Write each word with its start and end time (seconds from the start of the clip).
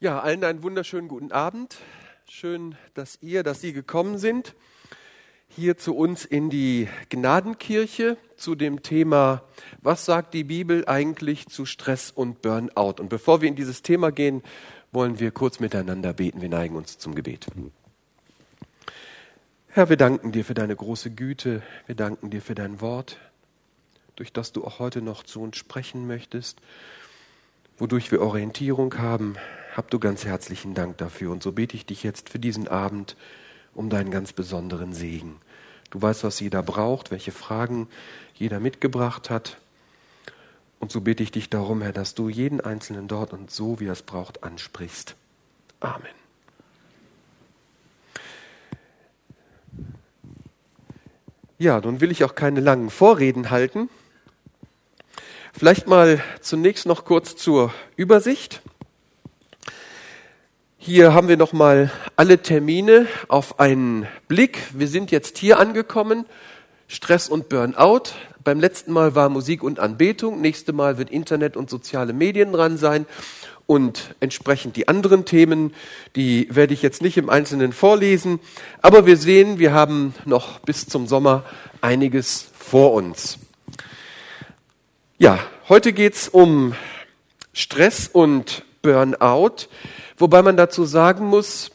Ja, 0.00 0.20
allen 0.20 0.44
einen 0.44 0.62
wunderschönen 0.62 1.08
guten 1.08 1.32
Abend. 1.32 1.78
Schön, 2.28 2.76
dass 2.94 3.18
ihr, 3.20 3.42
dass 3.42 3.60
Sie 3.60 3.72
gekommen 3.72 4.18
sind 4.18 4.54
hier 5.48 5.76
zu 5.76 5.96
uns 5.96 6.24
in 6.24 6.50
die 6.50 6.86
Gnadenkirche 7.08 8.16
zu 8.36 8.54
dem 8.54 8.82
Thema, 8.82 9.42
was 9.82 10.04
sagt 10.04 10.34
die 10.34 10.44
Bibel 10.44 10.86
eigentlich 10.86 11.48
zu 11.48 11.66
Stress 11.66 12.12
und 12.12 12.42
Burnout? 12.42 13.00
Und 13.00 13.08
bevor 13.08 13.40
wir 13.40 13.48
in 13.48 13.56
dieses 13.56 13.82
Thema 13.82 14.12
gehen, 14.12 14.44
wollen 14.92 15.18
wir 15.18 15.32
kurz 15.32 15.58
miteinander 15.58 16.12
beten. 16.12 16.40
Wir 16.42 16.48
neigen 16.48 16.76
uns 16.76 16.98
zum 16.98 17.16
Gebet. 17.16 17.46
Herr, 19.66 19.88
wir 19.88 19.96
danken 19.96 20.30
dir 20.30 20.44
für 20.44 20.54
deine 20.54 20.76
große 20.76 21.10
Güte. 21.10 21.60
Wir 21.86 21.96
danken 21.96 22.30
dir 22.30 22.40
für 22.40 22.54
dein 22.54 22.80
Wort, 22.80 23.18
durch 24.14 24.32
das 24.32 24.52
du 24.52 24.64
auch 24.64 24.78
heute 24.78 25.02
noch 25.02 25.24
zu 25.24 25.40
uns 25.40 25.56
sprechen 25.56 26.06
möchtest, 26.06 26.60
wodurch 27.78 28.12
wir 28.12 28.20
Orientierung 28.20 28.96
haben 28.96 29.34
hab 29.78 29.92
du 29.92 30.00
ganz 30.00 30.24
herzlichen 30.24 30.74
Dank 30.74 30.98
dafür. 30.98 31.30
Und 31.30 31.40
so 31.40 31.52
bete 31.52 31.76
ich 31.76 31.86
dich 31.86 32.02
jetzt 32.02 32.30
für 32.30 32.40
diesen 32.40 32.66
Abend 32.66 33.16
um 33.74 33.90
deinen 33.90 34.10
ganz 34.10 34.32
besonderen 34.32 34.92
Segen. 34.92 35.36
Du 35.90 36.02
weißt, 36.02 36.24
was 36.24 36.40
jeder 36.40 36.64
braucht, 36.64 37.12
welche 37.12 37.30
Fragen 37.30 37.86
jeder 38.34 38.58
mitgebracht 38.58 39.30
hat. 39.30 39.56
Und 40.80 40.90
so 40.90 41.00
bete 41.00 41.22
ich 41.22 41.30
dich 41.30 41.48
darum, 41.48 41.80
Herr, 41.80 41.92
dass 41.92 42.16
du 42.16 42.28
jeden 42.28 42.60
Einzelnen 42.60 43.06
dort 43.06 43.32
und 43.32 43.52
so, 43.52 43.78
wie 43.78 43.86
er 43.86 43.92
es 43.92 44.02
braucht, 44.02 44.42
ansprichst. 44.42 45.14
Amen. 45.78 46.08
Ja, 51.56 51.80
nun 51.80 52.00
will 52.00 52.10
ich 52.10 52.24
auch 52.24 52.34
keine 52.34 52.58
langen 52.58 52.90
Vorreden 52.90 53.50
halten. 53.50 53.88
Vielleicht 55.52 55.86
mal 55.86 56.20
zunächst 56.40 56.84
noch 56.84 57.04
kurz 57.04 57.36
zur 57.36 57.72
Übersicht. 57.94 58.60
Hier 60.80 61.12
haben 61.12 61.26
wir 61.26 61.36
nochmal 61.36 61.90
alle 62.14 62.40
Termine 62.40 63.08
auf 63.26 63.58
einen 63.58 64.06
Blick. 64.28 64.60
Wir 64.72 64.86
sind 64.86 65.10
jetzt 65.10 65.36
hier 65.36 65.58
angekommen. 65.58 66.24
Stress 66.86 67.28
und 67.28 67.48
Burnout. 67.48 68.12
Beim 68.44 68.60
letzten 68.60 68.92
Mal 68.92 69.16
war 69.16 69.28
Musik 69.28 69.64
und 69.64 69.80
Anbetung. 69.80 70.40
Nächste 70.40 70.72
Mal 70.72 70.96
wird 70.96 71.10
Internet 71.10 71.56
und 71.56 71.68
soziale 71.68 72.12
Medien 72.12 72.52
dran 72.52 72.78
sein. 72.78 73.06
Und 73.66 74.14
entsprechend 74.20 74.76
die 74.76 74.86
anderen 74.86 75.24
Themen, 75.24 75.74
die 76.14 76.46
werde 76.54 76.74
ich 76.74 76.80
jetzt 76.80 77.02
nicht 77.02 77.18
im 77.18 77.28
Einzelnen 77.28 77.72
vorlesen. 77.72 78.38
Aber 78.80 79.04
wir 79.04 79.16
sehen, 79.16 79.58
wir 79.58 79.72
haben 79.72 80.14
noch 80.26 80.60
bis 80.60 80.86
zum 80.86 81.08
Sommer 81.08 81.44
einiges 81.80 82.50
vor 82.56 82.92
uns. 82.92 83.40
Ja, 85.18 85.40
heute 85.68 85.92
geht's 85.92 86.28
um 86.28 86.76
Stress 87.52 88.08
und 88.10 88.62
Burnout. 88.80 89.66
Wobei 90.18 90.42
man 90.42 90.56
dazu 90.56 90.84
sagen 90.84 91.26
muss, 91.26 91.70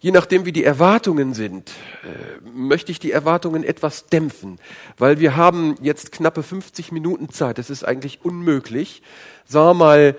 je 0.00 0.10
nachdem 0.10 0.44
wie 0.44 0.52
die 0.52 0.64
Erwartungen 0.64 1.34
sind, 1.34 1.70
äh, 2.04 2.48
möchte 2.50 2.90
ich 2.90 2.98
die 2.98 3.12
Erwartungen 3.12 3.62
etwas 3.62 4.06
dämpfen, 4.06 4.58
weil 4.98 5.20
wir 5.20 5.36
haben 5.36 5.76
jetzt 5.80 6.10
knappe 6.10 6.42
50 6.42 6.90
Minuten 6.90 7.30
Zeit. 7.30 7.58
Das 7.58 7.70
ist 7.70 7.84
eigentlich 7.84 8.24
unmöglich, 8.24 9.02
sagen 9.44 9.78
wir 9.78 9.84
mal, 9.84 10.16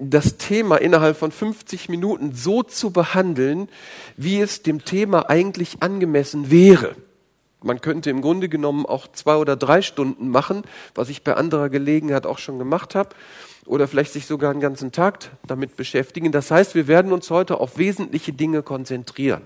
das 0.00 0.36
Thema 0.36 0.76
innerhalb 0.76 1.16
von 1.16 1.32
50 1.32 1.88
Minuten 1.88 2.32
so 2.32 2.62
zu 2.62 2.92
behandeln, 2.92 3.68
wie 4.16 4.40
es 4.40 4.62
dem 4.62 4.84
Thema 4.84 5.28
eigentlich 5.28 5.82
angemessen 5.82 6.52
wäre. 6.52 6.94
Man 7.64 7.80
könnte 7.80 8.10
im 8.10 8.22
Grunde 8.22 8.48
genommen 8.48 8.86
auch 8.86 9.08
zwei 9.08 9.34
oder 9.34 9.56
drei 9.56 9.82
Stunden 9.82 10.28
machen, 10.28 10.62
was 10.94 11.08
ich 11.08 11.24
bei 11.24 11.34
anderer 11.34 11.68
Gelegenheit 11.68 12.26
auch 12.26 12.38
schon 12.38 12.60
gemacht 12.60 12.94
habe 12.94 13.10
oder 13.68 13.86
vielleicht 13.86 14.12
sich 14.12 14.26
sogar 14.26 14.50
einen 14.50 14.60
ganzen 14.60 14.92
Tag 14.92 15.30
damit 15.46 15.76
beschäftigen. 15.76 16.32
Das 16.32 16.50
heißt, 16.50 16.74
wir 16.74 16.88
werden 16.88 17.12
uns 17.12 17.30
heute 17.30 17.60
auf 17.60 17.78
wesentliche 17.78 18.32
Dinge 18.32 18.62
konzentrieren. 18.62 19.42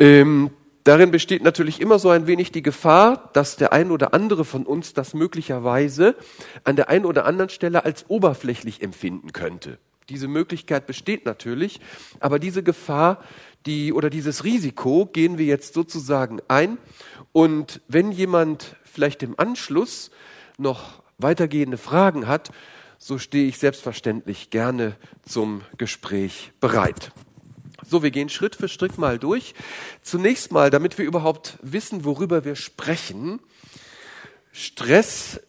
Ähm, 0.00 0.50
darin 0.82 1.12
besteht 1.12 1.44
natürlich 1.44 1.80
immer 1.80 1.98
so 1.98 2.10
ein 2.10 2.26
wenig 2.26 2.50
die 2.50 2.62
Gefahr, 2.62 3.30
dass 3.32 3.56
der 3.56 3.72
ein 3.72 3.90
oder 3.92 4.12
andere 4.12 4.44
von 4.44 4.66
uns 4.66 4.92
das 4.92 5.14
möglicherweise 5.14 6.16
an 6.64 6.76
der 6.76 6.88
einen 6.88 7.04
oder 7.06 7.24
anderen 7.24 7.50
Stelle 7.50 7.84
als 7.84 8.06
oberflächlich 8.08 8.82
empfinden 8.82 9.32
könnte. 9.32 9.78
Diese 10.08 10.28
Möglichkeit 10.28 10.86
besteht 10.86 11.24
natürlich, 11.24 11.80
aber 12.20 12.38
diese 12.38 12.62
Gefahr, 12.62 13.22
die 13.64 13.92
oder 13.92 14.10
dieses 14.10 14.44
Risiko 14.44 15.06
gehen 15.06 15.38
wir 15.38 15.46
jetzt 15.46 15.72
sozusagen 15.72 16.40
ein. 16.48 16.78
Und 17.32 17.80
wenn 17.88 18.12
jemand 18.12 18.76
vielleicht 18.82 19.22
im 19.22 19.38
Anschluss 19.38 20.10
noch 20.58 21.03
weitergehende 21.24 21.78
Fragen 21.78 22.28
hat, 22.28 22.52
so 22.98 23.18
stehe 23.18 23.48
ich 23.48 23.58
selbstverständlich 23.58 24.50
gerne 24.50 24.96
zum 25.28 25.62
Gespräch 25.76 26.52
bereit. 26.60 27.10
So, 27.84 28.02
wir 28.02 28.12
gehen 28.12 28.28
Schritt 28.28 28.54
für 28.54 28.68
Schritt 28.68 28.96
mal 28.96 29.18
durch. 29.18 29.54
Zunächst 30.02 30.52
mal, 30.52 30.70
damit 30.70 30.96
wir 30.96 31.04
überhaupt 31.04 31.58
wissen, 31.60 32.04
worüber 32.04 32.44
wir 32.44 32.54
sprechen, 32.54 33.40
Stress 34.52 35.40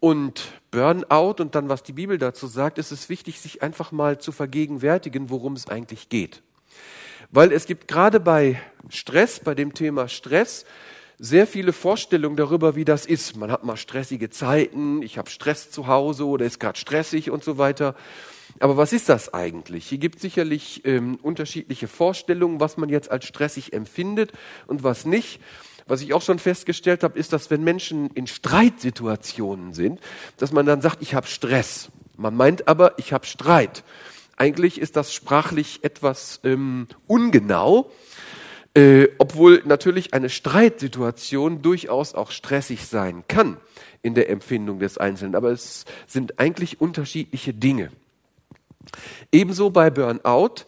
und 0.00 0.44
Burnout 0.70 1.36
und 1.42 1.54
dann, 1.54 1.68
was 1.68 1.82
die 1.82 1.92
Bibel 1.92 2.16
dazu 2.18 2.46
sagt, 2.46 2.78
ist 2.78 2.90
es 2.90 3.08
wichtig, 3.08 3.40
sich 3.40 3.62
einfach 3.62 3.92
mal 3.92 4.18
zu 4.18 4.32
vergegenwärtigen, 4.32 5.30
worum 5.30 5.52
es 5.52 5.68
eigentlich 5.68 6.08
geht. 6.08 6.42
Weil 7.30 7.52
es 7.52 7.66
gibt 7.66 7.88
gerade 7.88 8.18
bei 8.18 8.60
Stress, 8.88 9.38
bei 9.38 9.54
dem 9.54 9.74
Thema 9.74 10.08
Stress, 10.08 10.64
sehr 11.22 11.46
viele 11.46 11.72
Vorstellungen 11.72 12.34
darüber, 12.34 12.74
wie 12.74 12.84
das 12.84 13.06
ist. 13.06 13.36
Man 13.36 13.52
hat 13.52 13.62
mal 13.62 13.76
stressige 13.76 14.28
Zeiten, 14.28 15.02
ich 15.02 15.18
habe 15.18 15.30
Stress 15.30 15.70
zu 15.70 15.86
Hause 15.86 16.26
oder 16.26 16.44
ist 16.44 16.58
gerade 16.58 16.76
stressig 16.76 17.30
und 17.30 17.44
so 17.44 17.58
weiter. 17.58 17.94
Aber 18.58 18.76
was 18.76 18.92
ist 18.92 19.08
das 19.08 19.32
eigentlich? 19.32 19.86
Hier 19.86 19.98
gibt 19.98 20.18
sicherlich 20.18 20.84
ähm, 20.84 21.20
unterschiedliche 21.22 21.86
Vorstellungen, 21.86 22.58
was 22.58 22.76
man 22.76 22.88
jetzt 22.88 23.08
als 23.08 23.24
stressig 23.24 23.72
empfindet 23.72 24.32
und 24.66 24.82
was 24.82 25.04
nicht. 25.04 25.40
Was 25.86 26.00
ich 26.00 26.12
auch 26.12 26.22
schon 26.22 26.40
festgestellt 26.40 27.04
habe, 27.04 27.16
ist, 27.16 27.32
dass 27.32 27.52
wenn 27.52 27.62
Menschen 27.62 28.10
in 28.14 28.26
Streitsituationen 28.26 29.74
sind, 29.74 30.00
dass 30.38 30.50
man 30.50 30.66
dann 30.66 30.80
sagt, 30.80 31.02
ich 31.02 31.14
habe 31.14 31.28
Stress. 31.28 31.90
Man 32.16 32.34
meint 32.34 32.66
aber, 32.66 32.98
ich 32.98 33.12
habe 33.12 33.26
Streit. 33.26 33.84
Eigentlich 34.36 34.80
ist 34.80 34.96
das 34.96 35.14
sprachlich 35.14 35.84
etwas 35.84 36.40
ähm, 36.42 36.88
ungenau. 37.06 37.92
Äh, 38.74 39.08
obwohl 39.18 39.62
natürlich 39.66 40.14
eine 40.14 40.30
Streitsituation 40.30 41.60
durchaus 41.60 42.14
auch 42.14 42.30
stressig 42.30 42.86
sein 42.86 43.24
kann 43.28 43.58
in 44.00 44.14
der 44.14 44.30
Empfindung 44.30 44.78
des 44.78 44.96
Einzelnen, 44.96 45.34
aber 45.34 45.50
es 45.50 45.84
sind 46.06 46.38
eigentlich 46.38 46.80
unterschiedliche 46.80 47.52
Dinge. 47.52 47.90
Ebenso 49.30 49.70
bei 49.70 49.90
Burnout. 49.90 50.64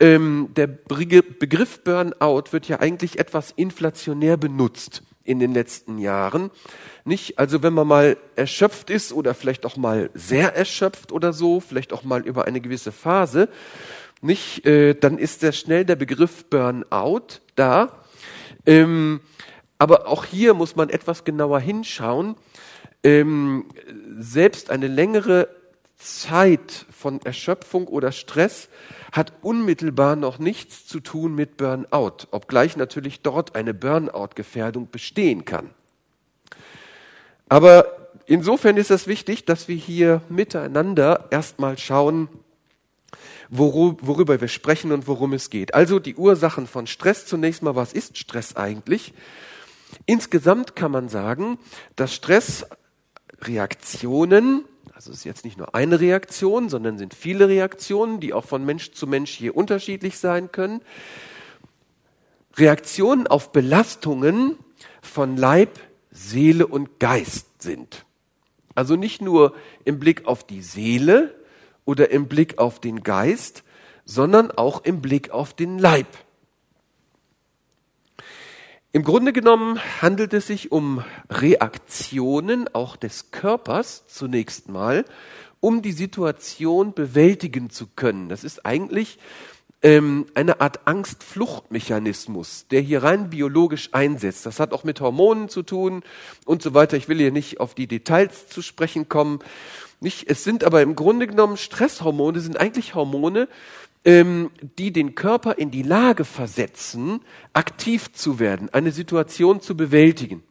Ähm, 0.00 0.50
der 0.56 0.68
Begriff 0.68 1.80
Burnout 1.82 2.44
wird 2.52 2.68
ja 2.68 2.80
eigentlich 2.80 3.18
etwas 3.18 3.52
inflationär 3.56 4.36
benutzt 4.36 5.02
in 5.24 5.40
den 5.40 5.52
letzten 5.52 5.98
Jahren. 5.98 6.50
Nicht, 7.04 7.38
also 7.38 7.62
wenn 7.62 7.72
man 7.72 7.86
mal 7.86 8.16
erschöpft 8.36 8.90
ist 8.90 9.12
oder 9.12 9.34
vielleicht 9.34 9.66
auch 9.66 9.76
mal 9.76 10.10
sehr 10.14 10.54
erschöpft 10.54 11.12
oder 11.12 11.32
so, 11.32 11.60
vielleicht 11.60 11.92
auch 11.92 12.04
mal 12.04 12.26
über 12.26 12.46
eine 12.46 12.60
gewisse 12.60 12.92
Phase, 12.92 13.48
nicht, 14.20 14.66
äh, 14.66 14.94
dann 14.94 15.18
ist 15.18 15.40
sehr 15.40 15.52
schnell 15.52 15.84
der 15.84 15.96
Begriff 15.96 16.44
Burnout 16.46 17.40
da. 17.54 18.02
Ähm, 18.66 19.20
aber 19.78 20.08
auch 20.08 20.24
hier 20.24 20.54
muss 20.54 20.76
man 20.76 20.88
etwas 20.88 21.24
genauer 21.24 21.60
hinschauen. 21.60 22.34
Ähm, 23.04 23.66
selbst 24.18 24.70
eine 24.70 24.88
längere 24.88 25.48
Zeit 25.96 26.86
von 26.90 27.20
Erschöpfung 27.22 27.88
oder 27.88 28.12
Stress 28.12 28.68
hat 29.12 29.32
unmittelbar 29.42 30.16
noch 30.16 30.38
nichts 30.38 30.86
zu 30.86 31.00
tun 31.00 31.34
mit 31.34 31.56
Burnout, 31.56 32.26
obgleich 32.30 32.76
natürlich 32.76 33.22
dort 33.22 33.56
eine 33.56 33.74
Burnout-Gefährdung 33.74 34.90
bestehen 34.90 35.44
kann. 35.44 35.70
Aber 37.48 38.10
insofern 38.26 38.76
ist 38.76 38.90
es 38.90 39.06
wichtig, 39.06 39.44
dass 39.44 39.68
wir 39.68 39.76
hier 39.76 40.22
miteinander 40.28 41.26
erstmal 41.30 41.78
schauen, 41.78 42.28
worüber 43.50 44.40
wir 44.40 44.48
sprechen 44.48 44.92
und 44.92 45.06
worum 45.06 45.32
es 45.32 45.50
geht. 45.50 45.74
Also 45.74 45.98
die 45.98 46.16
Ursachen 46.16 46.66
von 46.66 46.86
Stress. 46.86 47.26
Zunächst 47.26 47.62
mal, 47.62 47.76
was 47.76 47.92
ist 47.92 48.16
Stress 48.18 48.56
eigentlich? 48.56 49.12
Insgesamt 50.06 50.76
kann 50.76 50.92
man 50.92 51.08
sagen, 51.08 51.58
dass 51.96 52.14
Stressreaktionen, 52.14 54.64
also 54.92 55.10
es 55.10 55.18
ist 55.18 55.24
jetzt 55.24 55.44
nicht 55.44 55.58
nur 55.58 55.74
eine 55.74 56.00
Reaktion, 56.00 56.68
sondern 56.68 56.98
sind 56.98 57.14
viele 57.14 57.48
Reaktionen, 57.48 58.20
die 58.20 58.34
auch 58.34 58.44
von 58.44 58.64
Mensch 58.64 58.92
zu 58.92 59.06
Mensch 59.06 59.30
hier 59.30 59.56
unterschiedlich 59.56 60.18
sein 60.18 60.52
können. 60.52 60.82
Reaktionen 62.56 63.26
auf 63.26 63.52
Belastungen 63.52 64.58
von 65.00 65.36
Leib, 65.36 65.78
Seele 66.10 66.66
und 66.66 66.98
Geist 66.98 67.62
sind. 67.62 68.04
Also 68.74 68.96
nicht 68.96 69.22
nur 69.22 69.54
im 69.84 69.98
Blick 69.98 70.26
auf 70.26 70.44
die 70.44 70.62
Seele, 70.62 71.34
oder 71.88 72.10
im 72.10 72.28
Blick 72.28 72.58
auf 72.58 72.80
den 72.80 73.02
Geist, 73.02 73.64
sondern 74.04 74.50
auch 74.50 74.84
im 74.84 75.00
Blick 75.00 75.30
auf 75.30 75.54
den 75.54 75.78
Leib. 75.78 76.06
Im 78.92 79.04
Grunde 79.04 79.32
genommen 79.32 79.80
handelt 80.02 80.34
es 80.34 80.48
sich 80.48 80.70
um 80.70 81.02
Reaktionen 81.30 82.68
auch 82.74 82.96
des 82.96 83.30
Körpers 83.30 84.06
zunächst 84.06 84.68
mal, 84.68 85.06
um 85.60 85.80
die 85.80 85.92
Situation 85.92 86.92
bewältigen 86.92 87.70
zu 87.70 87.86
können. 87.86 88.28
Das 88.28 88.44
ist 88.44 88.66
eigentlich 88.66 89.18
ähm, 89.80 90.26
eine 90.34 90.60
Art 90.60 90.86
Angstfluchtmechanismus, 90.86 92.66
der 92.70 92.82
hier 92.82 93.02
rein 93.02 93.30
biologisch 93.30 93.90
einsetzt. 93.92 94.44
Das 94.44 94.60
hat 94.60 94.72
auch 94.72 94.84
mit 94.84 95.00
Hormonen 95.00 95.48
zu 95.48 95.62
tun 95.62 96.02
und 96.44 96.60
so 96.60 96.74
weiter. 96.74 96.98
Ich 96.98 97.08
will 97.08 97.16
hier 97.16 97.32
nicht 97.32 97.60
auf 97.60 97.74
die 97.74 97.86
Details 97.86 98.48
zu 98.48 98.60
sprechen 98.60 99.08
kommen. 99.08 99.38
Nicht, 100.00 100.30
es 100.30 100.44
sind 100.44 100.64
aber 100.64 100.82
im 100.82 100.94
Grunde 100.94 101.26
genommen 101.26 101.56
Stresshormone, 101.56 102.40
sind 102.40 102.58
eigentlich 102.60 102.94
Hormone, 102.94 103.48
ähm, 104.04 104.50
die 104.78 104.92
den 104.92 105.14
Körper 105.14 105.58
in 105.58 105.70
die 105.70 105.82
Lage 105.82 106.24
versetzen, 106.24 107.20
aktiv 107.52 108.12
zu 108.12 108.38
werden, 108.38 108.72
eine 108.72 108.92
Situation 108.92 109.60
zu 109.60 109.76
bewältigen. 109.76 110.44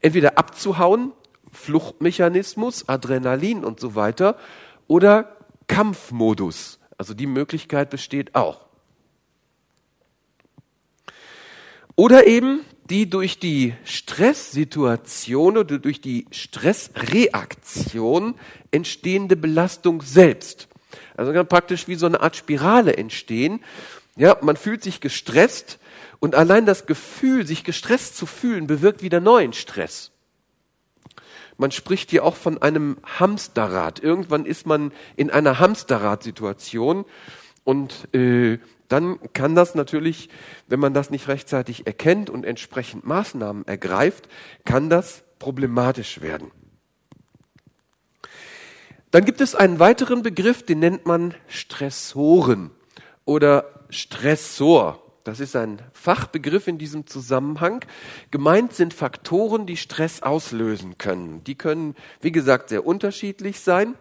Entweder 0.00 0.38
abzuhauen, 0.38 1.12
Fluchtmechanismus, 1.52 2.88
Adrenalin 2.88 3.64
und 3.64 3.78
so 3.78 3.94
weiter, 3.94 4.36
oder 4.88 5.36
Kampfmodus. 5.68 6.80
Also 6.98 7.14
die 7.14 7.26
Möglichkeit 7.26 7.90
besteht 7.90 8.34
auch. 8.34 8.66
Oder 11.96 12.26
eben 12.26 12.60
die 12.90 13.08
durch 13.08 13.38
die 13.38 13.74
Stresssituation 13.84 15.56
oder 15.56 15.78
durch 15.78 16.00
die 16.00 16.26
Stressreaktion 16.30 18.34
entstehende 18.70 19.36
Belastung 19.36 20.02
selbst. 20.02 20.68
Also 21.16 21.32
kann 21.32 21.48
praktisch 21.48 21.88
wie 21.88 21.94
so 21.94 22.06
eine 22.06 22.20
Art 22.20 22.36
Spirale 22.36 22.96
entstehen. 22.96 23.60
Ja, 24.16 24.36
man 24.42 24.56
fühlt 24.56 24.82
sich 24.82 25.00
gestresst 25.00 25.78
und 26.20 26.34
allein 26.34 26.66
das 26.66 26.86
Gefühl, 26.86 27.46
sich 27.46 27.64
gestresst 27.64 28.16
zu 28.16 28.26
fühlen, 28.26 28.66
bewirkt 28.66 29.02
wieder 29.02 29.20
neuen 29.20 29.52
Stress. 29.52 30.10
Man 31.56 31.70
spricht 31.70 32.10
hier 32.10 32.24
auch 32.24 32.36
von 32.36 32.60
einem 32.60 32.98
Hamsterrad. 33.04 34.02
Irgendwann 34.02 34.44
ist 34.44 34.66
man 34.66 34.92
in 35.16 35.30
einer 35.30 35.58
Hamsterrad-Situation 35.58 37.04
und 37.62 38.14
äh, 38.14 38.58
dann 38.88 39.18
kann 39.32 39.54
das 39.54 39.74
natürlich, 39.74 40.28
wenn 40.66 40.80
man 40.80 40.94
das 40.94 41.10
nicht 41.10 41.28
rechtzeitig 41.28 41.86
erkennt 41.86 42.30
und 42.30 42.44
entsprechend 42.44 43.04
Maßnahmen 43.06 43.66
ergreift, 43.66 44.28
kann 44.64 44.90
das 44.90 45.24
problematisch 45.38 46.20
werden. 46.20 46.50
Dann 49.10 49.24
gibt 49.24 49.40
es 49.40 49.54
einen 49.54 49.78
weiteren 49.78 50.22
Begriff, 50.22 50.64
den 50.64 50.80
nennt 50.80 51.06
man 51.06 51.34
Stressoren 51.46 52.72
oder 53.24 53.86
Stressor. 53.88 55.00
Das 55.22 55.40
ist 55.40 55.56
ein 55.56 55.80
Fachbegriff 55.92 56.66
in 56.66 56.78
diesem 56.78 57.06
Zusammenhang. 57.06 57.84
Gemeint 58.30 58.74
sind 58.74 58.92
Faktoren, 58.92 59.66
die 59.66 59.76
Stress 59.76 60.22
auslösen 60.22 60.98
können. 60.98 61.42
Die 61.44 61.54
können, 61.54 61.94
wie 62.20 62.32
gesagt, 62.32 62.68
sehr 62.68 62.84
unterschiedlich 62.84 63.60
sein. 63.60 63.94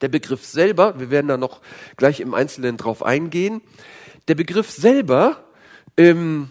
Der 0.00 0.08
Begriff 0.08 0.44
selber, 0.44 0.98
wir 0.98 1.10
werden 1.10 1.28
da 1.28 1.36
noch 1.36 1.60
gleich 1.96 2.20
im 2.20 2.34
Einzelnen 2.34 2.76
drauf 2.76 3.02
eingehen. 3.02 3.60
Der 4.28 4.34
Begriff 4.34 4.70
selber 4.70 5.44
ähm, 5.96 6.50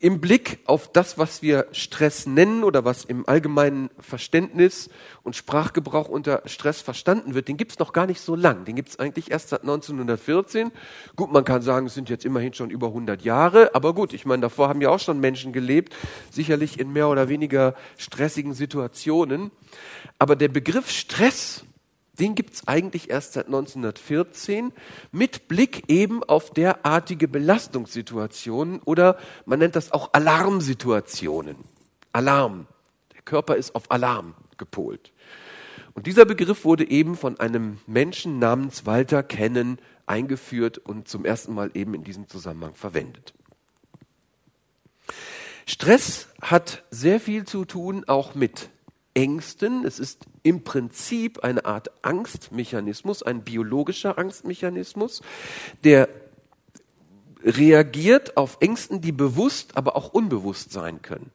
im 0.00 0.20
Blick 0.20 0.60
auf 0.64 0.92
das, 0.92 1.18
was 1.18 1.42
wir 1.42 1.66
Stress 1.72 2.26
nennen 2.26 2.62
oder 2.62 2.84
was 2.84 3.04
im 3.04 3.28
allgemeinen 3.28 3.90
Verständnis 3.98 4.90
und 5.24 5.34
Sprachgebrauch 5.34 6.08
unter 6.08 6.42
Stress 6.46 6.80
verstanden 6.80 7.34
wird, 7.34 7.48
den 7.48 7.56
gibt's 7.56 7.80
noch 7.80 7.92
gar 7.92 8.06
nicht 8.06 8.20
so 8.20 8.36
lang. 8.36 8.64
Den 8.64 8.76
gibt's 8.76 8.98
eigentlich 8.98 9.30
erst 9.32 9.48
seit 9.48 9.62
1914. 9.62 10.70
Gut, 11.16 11.32
man 11.32 11.44
kann 11.44 11.62
sagen, 11.62 11.86
es 11.86 11.94
sind 11.94 12.08
jetzt 12.10 12.24
immerhin 12.24 12.54
schon 12.54 12.70
über 12.70 12.88
100 12.88 13.22
Jahre, 13.22 13.74
aber 13.74 13.92
gut, 13.92 14.12
ich 14.12 14.24
meine, 14.24 14.42
davor 14.42 14.68
haben 14.68 14.80
ja 14.80 14.90
auch 14.90 15.00
schon 15.00 15.18
Menschen 15.18 15.52
gelebt, 15.52 15.94
sicherlich 16.30 16.78
in 16.78 16.92
mehr 16.92 17.08
oder 17.08 17.28
weniger 17.28 17.74
stressigen 17.96 18.54
Situationen. 18.54 19.50
Aber 20.20 20.36
der 20.36 20.48
Begriff 20.48 20.90
Stress 20.90 21.64
den 22.18 22.34
gibt's 22.34 22.66
eigentlich 22.66 23.10
erst 23.10 23.34
seit 23.34 23.46
1914 23.46 24.72
mit 25.12 25.48
Blick 25.48 25.84
eben 25.88 26.22
auf 26.24 26.50
derartige 26.50 27.28
Belastungssituationen 27.28 28.80
oder 28.80 29.18
man 29.46 29.58
nennt 29.58 29.76
das 29.76 29.92
auch 29.92 30.12
Alarmsituationen. 30.12 31.56
Alarm. 32.12 32.66
Der 33.14 33.22
Körper 33.22 33.56
ist 33.56 33.74
auf 33.74 33.90
Alarm 33.90 34.34
gepolt. 34.56 35.12
Und 35.94 36.06
dieser 36.06 36.24
Begriff 36.24 36.64
wurde 36.64 36.88
eben 36.88 37.16
von 37.16 37.40
einem 37.40 37.78
Menschen 37.86 38.38
namens 38.38 38.86
Walter 38.86 39.22
Kennen 39.22 39.78
eingeführt 40.06 40.78
und 40.78 41.08
zum 41.08 41.24
ersten 41.24 41.54
Mal 41.54 41.70
eben 41.74 41.94
in 41.94 42.04
diesem 42.04 42.28
Zusammenhang 42.28 42.74
verwendet. 42.74 43.34
Stress 45.66 46.28
hat 46.40 46.84
sehr 46.90 47.20
viel 47.20 47.44
zu 47.44 47.64
tun 47.64 48.04
auch 48.06 48.34
mit 48.34 48.70
Ängsten. 49.18 49.84
Es 49.84 49.98
ist 49.98 50.26
im 50.44 50.62
Prinzip 50.62 51.42
eine 51.42 51.64
Art 51.64 51.90
Angstmechanismus, 52.02 53.24
ein 53.24 53.42
biologischer 53.42 54.16
Angstmechanismus, 54.16 55.22
der 55.82 56.08
reagiert 57.42 58.36
auf 58.36 58.58
Ängsten, 58.60 59.00
die 59.00 59.10
bewusst, 59.10 59.76
aber 59.76 59.96
auch 59.96 60.12
unbewusst 60.12 60.70
sein 60.70 61.02
können. 61.02 61.32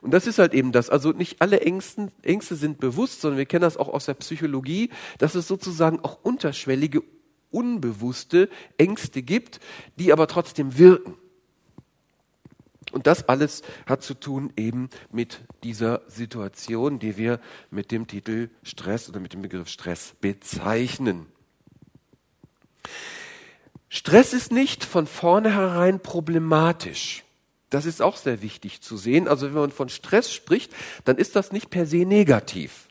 Und 0.00 0.10
das 0.10 0.26
ist 0.26 0.40
halt 0.40 0.54
eben 0.54 0.72
das. 0.72 0.90
Also 0.90 1.12
nicht 1.12 1.40
alle 1.40 1.60
Ängsten, 1.60 2.10
Ängste 2.22 2.56
sind 2.56 2.80
bewusst, 2.80 3.20
sondern 3.20 3.38
wir 3.38 3.46
kennen 3.46 3.62
das 3.62 3.76
auch 3.76 3.88
aus 3.88 4.06
der 4.06 4.14
Psychologie, 4.14 4.90
dass 5.18 5.36
es 5.36 5.46
sozusagen 5.46 6.00
auch 6.00 6.18
unterschwellige, 6.24 7.02
unbewusste 7.52 8.48
Ängste 8.76 9.22
gibt, 9.22 9.60
die 10.00 10.12
aber 10.12 10.26
trotzdem 10.26 10.78
wirken. 10.78 11.14
Und 12.92 13.06
das 13.06 13.28
alles 13.28 13.62
hat 13.86 14.02
zu 14.02 14.14
tun 14.14 14.52
eben 14.56 14.90
mit 15.10 15.40
dieser 15.64 16.02
Situation, 16.08 16.98
die 16.98 17.16
wir 17.16 17.40
mit 17.70 17.90
dem 17.90 18.06
Titel 18.06 18.48
Stress 18.62 19.08
oder 19.08 19.20
mit 19.20 19.32
dem 19.32 19.42
Begriff 19.42 19.68
Stress 19.68 20.14
bezeichnen. 20.20 21.26
Stress 23.88 24.32
ist 24.32 24.52
nicht 24.52 24.84
von 24.84 25.06
vornherein 25.06 26.00
problematisch. 26.00 27.24
Das 27.70 27.86
ist 27.86 28.00
auch 28.00 28.16
sehr 28.16 28.42
wichtig 28.42 28.80
zu 28.80 28.96
sehen. 28.96 29.26
Also 29.26 29.46
wenn 29.46 29.60
man 29.60 29.70
von 29.72 29.88
Stress 29.88 30.32
spricht, 30.32 30.72
dann 31.04 31.16
ist 31.16 31.34
das 31.34 31.52
nicht 31.52 31.70
per 31.70 31.86
se 31.86 32.04
negativ. 32.04 32.88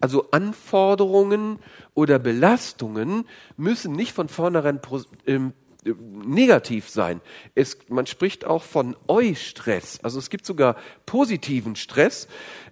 Also 0.00 0.30
Anforderungen 0.30 1.58
oder 1.94 2.18
Belastungen 2.18 3.26
müssen 3.56 3.92
nicht 3.92 4.12
von 4.12 4.28
vornherein 4.28 4.80
ähm, 5.26 5.52
negativ 5.96 6.88
sein. 6.88 7.20
Es, 7.54 7.78
man 7.88 8.06
spricht 8.06 8.44
auch 8.44 8.62
von 8.62 8.96
Eustress. 9.06 10.00
Also 10.02 10.18
es 10.18 10.30
gibt 10.30 10.46
sogar 10.46 10.76
positiven 11.06 11.76
Stress, 11.76 12.28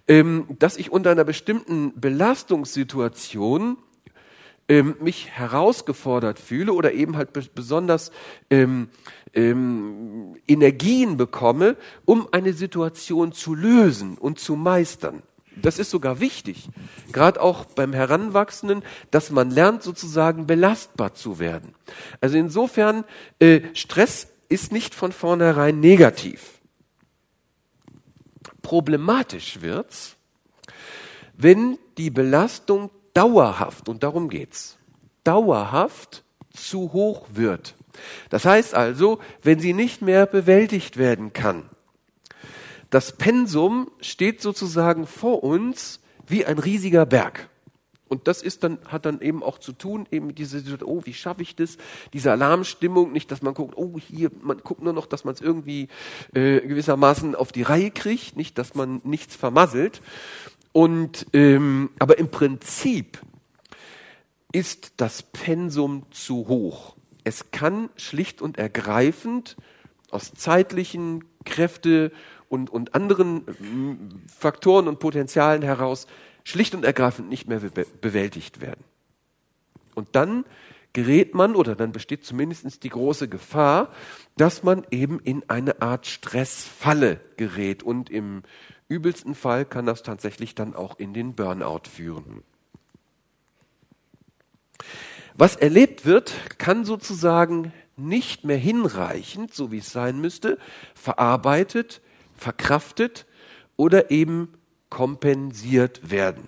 ähm, 0.07 0.47
dass 0.59 0.77
ich 0.77 0.91
unter 0.91 1.11
einer 1.11 1.23
bestimmten 1.23 1.93
Belastungssituation 1.99 3.77
ähm, 4.69 4.95
mich 4.99 5.29
herausgefordert 5.29 6.39
fühle 6.39 6.73
oder 6.73 6.91
eben 6.91 7.15
halt 7.15 7.29
besonders 7.55 8.11
ähm, 8.49 8.89
ähm, 9.33 10.35
Energien 10.47 11.17
bekomme, 11.17 11.77
um 12.05 12.27
eine 12.31 12.53
Situation 12.53 13.31
zu 13.31 13.55
lösen 13.55 14.17
und 14.17 14.39
zu 14.39 14.55
meistern. 14.55 15.23
Das 15.61 15.79
ist 15.79 15.89
sogar 15.89 16.19
wichtig, 16.19 16.69
gerade 17.11 17.41
auch 17.41 17.65
beim 17.65 17.93
Heranwachsenden, 17.93 18.83
dass 19.11 19.31
man 19.31 19.49
lernt, 19.49 19.83
sozusagen 19.83 20.47
belastbar 20.47 21.13
zu 21.13 21.39
werden. 21.39 21.73
Also 22.21 22.37
insofern, 22.37 23.03
äh, 23.39 23.61
Stress 23.73 24.27
ist 24.49 24.71
nicht 24.71 24.95
von 24.95 25.11
vornherein 25.11 25.79
negativ. 25.79 26.61
Problematisch 28.61 29.61
wird's, 29.61 30.15
wenn 31.35 31.77
die 31.97 32.09
Belastung 32.09 32.89
dauerhaft, 33.13 33.89
und 33.89 34.03
darum 34.03 34.29
geht's, 34.29 34.77
dauerhaft 35.23 36.23
zu 36.53 36.93
hoch 36.93 37.27
wird. 37.33 37.75
Das 38.29 38.45
heißt 38.45 38.73
also, 38.75 39.19
wenn 39.41 39.59
sie 39.59 39.73
nicht 39.73 40.01
mehr 40.01 40.25
bewältigt 40.25 40.97
werden 40.97 41.33
kann, 41.33 41.69
das 42.89 43.17
Pensum 43.17 43.91
steht 44.01 44.41
sozusagen 44.41 45.07
vor 45.07 45.43
uns 45.43 45.99
wie 46.27 46.45
ein 46.45 46.59
riesiger 46.59 47.05
Berg. 47.05 47.49
Und 48.09 48.27
das 48.27 48.41
ist 48.41 48.63
dann, 48.63 48.79
hat 48.87 49.05
dann 49.05 49.19
eben 49.21 49.43
auch 49.43 49.57
zu 49.59 49.73
tun, 49.73 50.07
eben 50.11 50.29
Situation, 50.37 50.87
oh, 50.87 51.01
wie 51.03 51.13
schaffe 51.13 51.41
ich 51.41 51.55
das? 51.55 51.77
Diese 52.13 52.31
Alarmstimmung, 52.31 53.11
nicht, 53.11 53.31
dass 53.31 53.41
man 53.41 53.53
guckt, 53.53 53.75
oh, 53.75 53.97
hier, 53.99 54.31
man 54.41 54.59
guckt 54.59 54.81
nur 54.81 54.93
noch, 54.93 55.07
dass 55.07 55.25
man 55.25 55.33
es 55.33 55.41
irgendwie 55.41 55.89
äh, 56.33 56.61
gewissermaßen 56.61 57.35
auf 57.35 57.51
die 57.51 57.63
Reihe 57.63 57.91
kriegt, 57.91 58.37
nicht, 58.37 58.57
dass 58.57 58.75
man 58.75 59.01
nichts 59.03 59.35
vermasselt. 59.35 60.01
Und 60.71 61.25
ähm, 61.33 61.89
aber 61.99 62.17
im 62.17 62.29
Prinzip 62.29 63.19
ist 64.53 64.93
das 64.97 65.23
Pensum 65.23 66.03
zu 66.11 66.47
hoch. 66.47 66.95
Es 67.23 67.51
kann 67.51 67.89
schlicht 67.97 68.41
und 68.41 68.57
ergreifend 68.57 69.57
aus 70.11 70.33
zeitlichen 70.33 71.25
Kräfte 71.43 72.11
und, 72.49 72.69
und 72.69 72.95
anderen 72.95 73.47
äh, 73.47 74.31
Faktoren 74.31 74.87
und 74.87 74.99
Potenzialen 74.99 75.61
heraus 75.61 76.07
schlicht 76.43 76.75
und 76.75 76.85
ergreifend 76.85 77.29
nicht 77.29 77.47
mehr 77.47 77.59
be 77.59 77.85
bewältigt 78.01 78.61
werden. 78.61 78.83
Und 79.95 80.09
dann 80.13 80.45
gerät 80.93 81.35
man 81.35 81.55
oder 81.55 81.75
dann 81.75 81.91
besteht 81.91 82.23
zumindest 82.23 82.83
die 82.83 82.89
große 82.89 83.27
Gefahr, 83.27 83.91
dass 84.37 84.63
man 84.63 84.85
eben 84.89 85.19
in 85.19 85.47
eine 85.49 85.81
Art 85.81 86.07
Stressfalle 86.07 87.19
gerät 87.35 87.83
und 87.83 88.09
im 88.09 88.43
übelsten 88.87 89.35
Fall 89.35 89.65
kann 89.65 89.85
das 89.85 90.03
tatsächlich 90.03 90.55
dann 90.55 90.75
auch 90.75 90.97
in 90.97 91.13
den 91.13 91.35
Burnout 91.35 91.89
führen. 91.91 92.43
Was 95.35 95.55
erlebt 95.55 96.05
wird, 96.05 96.33
kann 96.57 96.83
sozusagen 96.85 97.73
nicht 97.95 98.43
mehr 98.43 98.57
hinreichend, 98.57 99.53
so 99.53 99.71
wie 99.71 99.79
es 99.79 99.91
sein 99.91 100.19
müsste, 100.19 100.57
verarbeitet, 100.95 102.01
verkraftet 102.37 103.25
oder 103.75 104.11
eben 104.11 104.53
kompensiert 104.89 106.09
werden. 106.09 106.47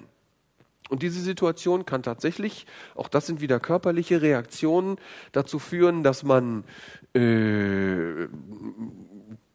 Und 0.89 1.03
diese 1.03 1.21
Situation 1.21 1.85
kann 1.85 2.01
tatsächlich, 2.01 2.65
auch 2.95 3.09
das 3.09 3.27
sind 3.27 3.41
wieder 3.41 3.59
körperliche 3.59 4.23
Reaktionen, 4.23 4.97
dazu 5.31 5.59
führen, 5.59 6.03
dass 6.03 6.23
man 6.23 6.63
äh, 7.13 8.27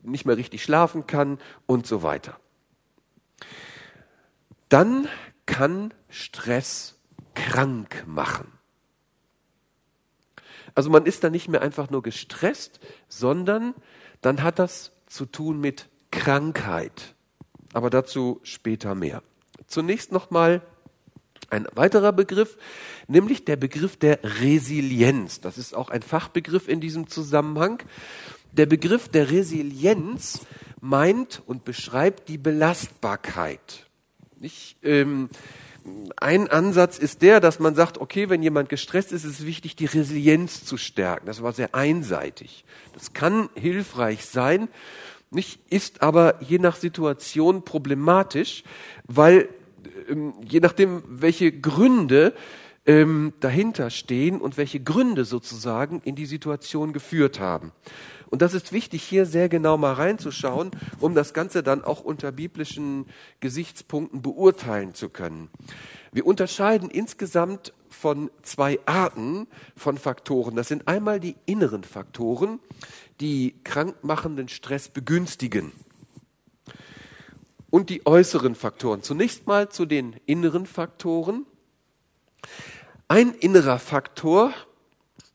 nicht 0.03 0.27
mehr 0.27 0.37
richtig 0.37 0.63
schlafen 0.63 1.07
kann 1.09 1.39
und 1.67 1.87
so 1.87 2.05
weiter. 2.05 2.39
Dann 4.69 5.09
kann 5.47 5.93
Stress 6.09 7.01
krank 7.35 8.05
machen. 8.07 8.53
Also 10.77 10.91
man 10.91 11.07
ist 11.07 11.25
dann 11.25 11.33
nicht 11.33 11.49
mehr 11.49 11.63
einfach 11.63 11.91
nur 11.91 12.03
gestresst, 12.03 12.81
sondern 13.09 13.75
dann 14.21 14.43
hat 14.43 14.59
das 14.59 14.93
zu 15.07 15.27
tun 15.27 15.61
mit 15.61 15.89
Krankheit. 16.15 17.15
Aber 17.73 17.91
dazu 17.91 18.41
später 18.45 18.95
mehr. 18.95 19.23
Zunächst 19.67 20.13
nochmal 20.13 20.63
ein 21.51 21.67
weiterer 21.75 22.13
Begriff, 22.13 22.57
nämlich 23.09 23.45
der 23.45 23.57
Begriff 23.57 23.97
der 23.97 24.21
Resilienz. 24.23 25.41
Das 25.41 25.59
ist 25.59 25.75
auch 25.75 25.91
ein 25.91 26.03
Fachbegriff 26.03 26.69
in 26.69 26.81
diesem 26.81 27.09
Zusammenhang. 27.09 27.83
Der 28.53 28.67
Begriff 28.67 29.09
der 29.09 29.31
Resilienz 29.31 30.47
meint 30.81 31.43
und 31.47 31.65
beschreibt 31.65 32.29
die 32.29 32.39
Belastbarkeit. 32.39 33.87
Nicht, 34.39 34.77
ähm, 34.83 35.29
ein 36.17 36.49
Ansatz 36.49 36.99
ist 36.99 37.23
der, 37.23 37.41
dass 37.41 37.59
man 37.59 37.75
sagt, 37.75 37.99
okay, 37.99 38.31
wenn 38.31 38.43
jemand 38.43 38.69
gestresst 38.69 39.13
ist, 39.13 39.25
ist 39.25 39.41
es 39.41 39.47
wichtig, 39.47 39.77
die 39.77 39.87
Resilienz 39.87 40.65
zu 40.65 40.77
stärken. 40.77 41.27
Das 41.27 41.43
war 41.43 41.53
sehr 41.53 41.75
einseitig. 41.75 42.65
Das 42.95 43.13
kann 43.13 43.51
hilfreich 43.55 44.25
sein, 44.25 44.69
nicht, 45.35 45.61
ist 45.71 46.03
aber 46.03 46.43
je 46.43 46.59
nach 46.59 46.77
Situation 46.77 47.65
problematisch, 47.65 48.65
weil 49.07 49.49
ähm, 50.09 50.35
je 50.49 50.61
nachdem, 50.61 51.03
welche 51.09 51.53
Gründe 51.53 52.35
ähm, 52.87 53.33
dahinter 53.41 53.91
stehen 53.91 54.41
und 54.41 54.57
welche 54.57 54.81
Gründe 54.81 55.25
sozusagen 55.25 56.01
in 56.05 56.15
die 56.15 56.27
Situation 56.27 56.93
geführt 56.93 57.41
haben. 57.41 57.73
Und 58.31 58.43
das 58.43 58.53
ist 58.53 58.73
wichtig, 58.73 59.03
hier 59.05 59.27
sehr 59.27 59.49
genau 59.49 59.77
mal 59.77 59.93
reinzuschauen, 59.93 60.73
um 60.99 61.15
das 61.15 61.35
Ganze 61.35 61.63
dann 61.63 61.85
auch 61.85 62.01
unter 62.01 62.33
biblischen 62.33 63.07
Gesichtspunkten 63.41 64.23
beurteilen 64.23 64.95
zu 64.95 65.09
können. 65.09 65.51
Wir 66.11 66.27
unterscheiden 66.27 66.91
insgesamt 66.91 67.73
von 67.89 68.31
zwei 68.43 68.81
Arten 68.87 69.47
von 69.77 69.99
Faktoren. 69.99 70.57
Das 70.57 70.69
sind 70.69 70.89
einmal 70.89 71.21
die 71.21 71.37
inneren 71.47 71.85
Faktoren, 71.85 72.59
die 73.21 73.55
krankmachenden 73.65 74.49
Stress 74.49 74.89
begünstigen 74.89 75.73
und 77.71 77.91
die 77.91 78.07
äußeren 78.07 78.55
Faktoren. 78.55 79.03
Zunächst 79.03 79.47
mal 79.47 79.69
zu 79.69 79.87
den 79.87 80.15
inneren 80.27 80.67
Faktoren. 80.67 81.47
Ein 83.09 83.35
innerer 83.35 83.79
Faktor 83.79 84.53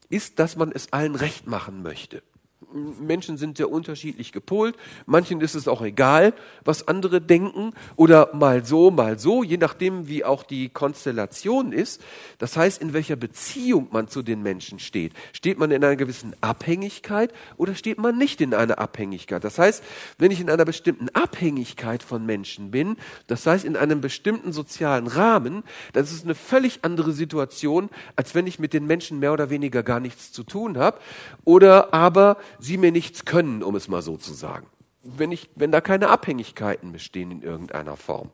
ist, 0.09 0.39
dass 0.39 0.55
man 0.55 0.71
es 0.71 0.91
allen 0.93 1.15
recht 1.15 1.47
machen 1.47 1.83
möchte. 1.83 2.23
Menschen 2.73 3.37
sind 3.37 3.57
sehr 3.57 3.69
unterschiedlich 3.69 4.31
gepolt. 4.31 4.75
Manchen 5.05 5.41
ist 5.41 5.55
es 5.55 5.67
auch 5.67 5.81
egal, 5.81 6.33
was 6.63 6.87
andere 6.87 7.21
denken 7.21 7.73
oder 7.95 8.29
mal 8.33 8.65
so, 8.65 8.91
mal 8.91 9.17
so, 9.17 9.43
je 9.43 9.57
nachdem, 9.57 10.07
wie 10.07 10.23
auch 10.23 10.43
die 10.43 10.69
Konstellation 10.69 11.71
ist. 11.71 12.01
Das 12.37 12.57
heißt, 12.57 12.81
in 12.81 12.93
welcher 12.93 13.15
Beziehung 13.15 13.87
man 13.91 14.07
zu 14.07 14.21
den 14.21 14.43
Menschen 14.43 14.79
steht. 14.79 15.13
Steht 15.33 15.57
man 15.57 15.71
in 15.71 15.83
einer 15.83 15.95
gewissen 15.95 16.35
Abhängigkeit 16.41 17.33
oder 17.57 17.75
steht 17.75 17.97
man 17.97 18.17
nicht 18.17 18.41
in 18.41 18.53
einer 18.53 18.79
Abhängigkeit? 18.79 19.43
Das 19.43 19.57
heißt, 19.57 19.83
wenn 20.17 20.31
ich 20.31 20.39
in 20.39 20.49
einer 20.49 20.65
bestimmten 20.65 21.09
Abhängigkeit 21.09 22.03
von 22.03 22.25
Menschen 22.25 22.71
bin, 22.71 22.97
das 23.27 23.45
heißt 23.45 23.65
in 23.65 23.75
einem 23.75 24.01
bestimmten 24.01 24.53
sozialen 24.53 25.07
Rahmen, 25.07 25.63
dann 25.93 26.03
ist 26.03 26.11
es 26.11 26.23
eine 26.23 26.35
völlig 26.35 26.79
andere 26.83 27.13
Situation, 27.13 27.89
als 28.15 28.35
wenn 28.35 28.47
ich 28.47 28.59
mit 28.59 28.73
den 28.73 28.85
Menschen 28.85 29.19
mehr 29.19 29.33
oder 29.33 29.49
weniger 29.49 29.83
gar 29.83 29.99
nichts 29.99 30.31
zu 30.31 30.43
tun 30.43 30.77
habe 30.77 30.99
oder 31.45 31.93
aber 31.93 32.37
sie 32.59 32.77
mir 32.77 32.91
nichts 32.91 33.25
können, 33.25 33.63
um 33.63 33.75
es 33.75 33.87
mal 33.87 34.01
so 34.01 34.17
zu 34.17 34.33
sagen. 34.33 34.67
Wenn, 35.03 35.31
ich, 35.31 35.49
wenn 35.55 35.71
da 35.71 35.81
keine 35.81 36.09
Abhängigkeiten 36.09 36.91
bestehen 36.91 37.31
in 37.31 37.41
irgendeiner 37.41 37.97
Form. 37.97 38.31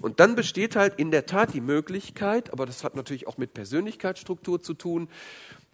Und 0.00 0.20
dann 0.20 0.36
besteht 0.36 0.76
halt 0.76 0.94
in 0.98 1.10
der 1.10 1.26
Tat 1.26 1.54
die 1.54 1.60
Möglichkeit, 1.60 2.52
aber 2.52 2.66
das 2.66 2.84
hat 2.84 2.94
natürlich 2.94 3.26
auch 3.26 3.38
mit 3.38 3.54
Persönlichkeitsstruktur 3.54 4.62
zu 4.62 4.74
tun, 4.74 5.08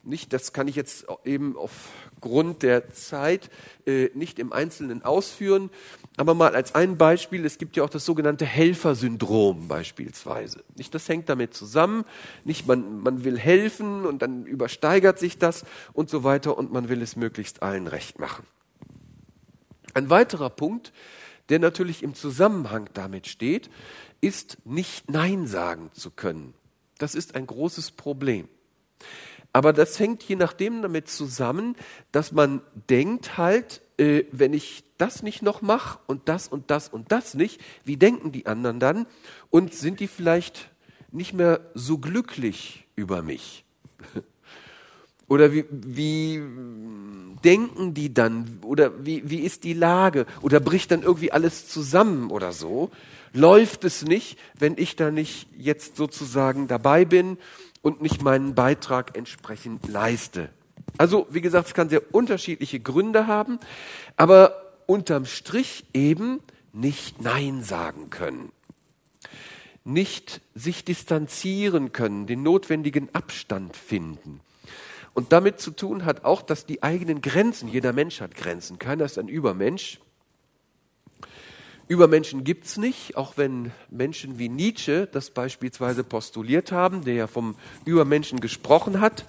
nicht, 0.07 0.33
das 0.33 0.53
kann 0.53 0.69
ich 0.69 0.77
jetzt 0.77 1.07
eben 1.25 1.57
aufgrund 1.57 2.63
der 2.63 2.93
Zeit 2.93 3.51
äh, 3.87 4.11
nicht 4.15 4.39
im 4.39 4.53
Einzelnen 4.53 5.03
ausführen, 5.03 5.71
aber 6.17 6.35
mal 6.35 6.55
als 6.55 6.75
ein 6.75 6.97
Beispiel, 6.97 7.45
es 7.45 7.59
gibt 7.59 7.77
ja 7.77 7.85
auch 7.85 7.91
das 7.91 8.05
sogenannte 8.05 8.47
Helfersyndrom 8.47 9.69
beispielsweise. 9.69 10.63
Nicht, 10.77 10.95
das 10.95 11.09
hängt 11.09 11.29
damit 11.29 11.55
zusammen, 11.55 12.05
nicht, 12.45 12.67
man, 12.67 13.01
man 13.01 13.25
will 13.25 13.39
helfen 13.39 14.07
und 14.07 14.23
dann 14.23 14.47
übersteigert 14.47 15.19
sich 15.19 15.39
das 15.39 15.65
und 15.93 16.09
so 16.11 16.25
weiter 16.25 16.57
und 16.57 16.73
man 16.73 16.89
will 16.89 17.03
es 17.03 17.17
möglichst 17.17 17.63
allen 17.63 17.87
recht 17.87 18.19
machen. 18.19 18.47
Ein 19.95 20.11
weiterer 20.11 20.51
Punkt, 20.51 20.93
der 21.49 21.59
natürlich 21.59 22.03
im 22.03 22.15
Zusammenhang 22.15 22.89
damit 22.95 23.27
steht, 23.27 23.71
ist 24.21 24.59
nicht 24.65 25.11
Nein 25.11 25.47
sagen 25.47 25.91
zu 25.93 26.11
können. 26.11 26.55
Das 26.99 27.15
ist 27.15 27.35
ein 27.35 27.47
großes 27.47 27.91
Problem. 27.91 28.49
Aber 29.55 29.73
das 29.73 30.01
hängt 30.01 30.25
je 30.25 30.35
nachdem 30.35 30.83
damit 30.83 31.09
zusammen, 31.09 31.77
dass 32.11 32.33
man 32.33 32.61
denkt 32.91 33.39
halt, 33.39 33.83
äh, 33.99 34.25
wenn 34.33 34.53
ich 34.53 34.83
das 34.99 35.23
nicht 35.23 35.43
noch 35.43 35.63
mache 35.63 36.01
und 36.09 36.29
das 36.29 36.49
und 36.49 36.73
das 36.73 36.89
und 36.89 37.13
das 37.13 37.35
nicht, 37.35 37.61
wie 37.85 37.97
denken 37.97 38.33
die 38.33 38.47
anderen 38.47 38.81
dann? 38.81 39.07
Und 39.51 39.73
sind 39.73 40.01
die 40.01 40.09
vielleicht 40.09 40.71
nicht 41.13 41.35
mehr 41.35 41.61
so 41.75 41.99
glücklich 41.99 42.89
über 42.97 43.23
mich? 43.23 43.65
Oder 45.29 45.53
wie, 45.53 45.65
wie 45.71 46.43
denken 47.45 47.95
die 47.95 48.13
dann? 48.13 48.59
Oder 48.63 49.07
wie, 49.07 49.23
wie 49.31 49.39
ist 49.39 49.63
die 49.63 49.73
Lage? 49.73 50.27
Oder 50.43 50.59
bricht 50.59 50.91
dann 50.91 51.03
irgendwie 51.03 51.31
alles 51.33 51.67
zusammen 51.69 52.31
oder 52.31 52.53
so? 52.53 52.91
Läuft 53.33 53.85
es 53.85 54.05
nicht, 54.05 54.39
wenn 54.59 54.75
ich 54.77 54.97
da 54.97 55.11
nicht 55.11 55.49
jetzt 55.57 55.97
sozusagen 55.97 56.69
dabei 56.69 57.07
bin 57.07 57.39
und 57.85 58.01
nicht 58.01 58.23
meinen 58.23 58.55
Beitrag 58.55 59.15
entsprechend 59.17 59.87
leiste. 59.89 60.49
Also, 60.97 61.27
wie 61.31 61.43
gesagt, 61.43 61.69
es 61.69 61.75
kann 61.75 61.91
sehr 61.91 62.15
unterschiedliche 62.15 62.81
Gründe 62.81 63.27
haben, 63.27 63.61
aber 64.17 64.73
unterm 64.87 65.27
Strich 65.27 65.85
eben 65.93 66.41
nicht 66.73 67.21
Nein 67.21 67.63
sagen 67.63 68.09
können. 68.09 68.53
Nicht 69.85 70.41
sich 70.55 70.85
distanzieren 70.85 71.93
können, 71.93 72.27
den 72.27 72.43
notwendigen 72.43 73.15
Abstand 73.15 73.77
finden. 73.77 74.41
Und 75.13 75.33
damit 75.33 75.61
zu 75.61 75.71
tun 75.71 76.07
hat 76.07 76.25
auch, 76.25 76.41
dass 76.41 76.65
die 76.65 76.83
eigenen 76.83 77.21
Grenzen, 77.21 77.69
jeder 77.69 77.93
Mensch 77.93 78.23
hat 78.23 78.35
Grenzen, 78.35 78.79
keiner 78.79 79.05
ist 79.05 79.19
ein 79.19 79.29
Übermensch, 79.29 80.01
Übermenschen 81.87 82.45
gibt's 82.45 82.79
nicht, 82.79 83.17
auch 83.17 83.37
wenn 83.37 83.71
Menschen 83.91 84.39
wie 84.39 84.49
Nietzsche 84.49 85.07
das 85.07 85.31
beispielsweise 85.31 86.03
postuliert 86.03 86.73
haben, 86.73 87.05
der 87.05 87.15
ja 87.15 87.27
vom 87.27 87.57
Übermenschen 87.85 88.41
gesprochen 88.41 89.01
hat. 89.01 89.27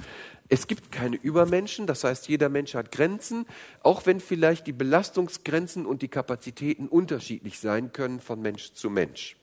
Es 0.47 0.67
gibt 0.67 0.91
keine 0.91 1.17
Übermenschen, 1.17 1.87
das 1.87 2.03
heißt, 2.03 2.29
jeder 2.29 2.49
Mensch 2.49 2.75
hat 2.75 2.91
Grenzen, 2.91 3.45
auch 3.81 4.05
wenn 4.05 4.19
vielleicht 4.19 4.67
die 4.67 4.73
Belastungsgrenzen 4.73 5.85
und 5.85 6.01
die 6.01 6.07
Kapazitäten 6.07 6.87
unterschiedlich 6.87 7.59
sein 7.59 7.91
können 7.91 8.19
von 8.21 8.41
Mensch 8.41 8.71
zu 8.73 8.89
Mensch. 8.89 9.35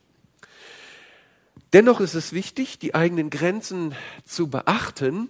Dennoch 1.72 2.00
ist 2.00 2.14
es 2.14 2.32
wichtig, 2.32 2.78
die 2.78 2.94
eigenen 2.94 3.30
Grenzen 3.30 3.94
zu 4.24 4.48
beachten. 4.48 5.28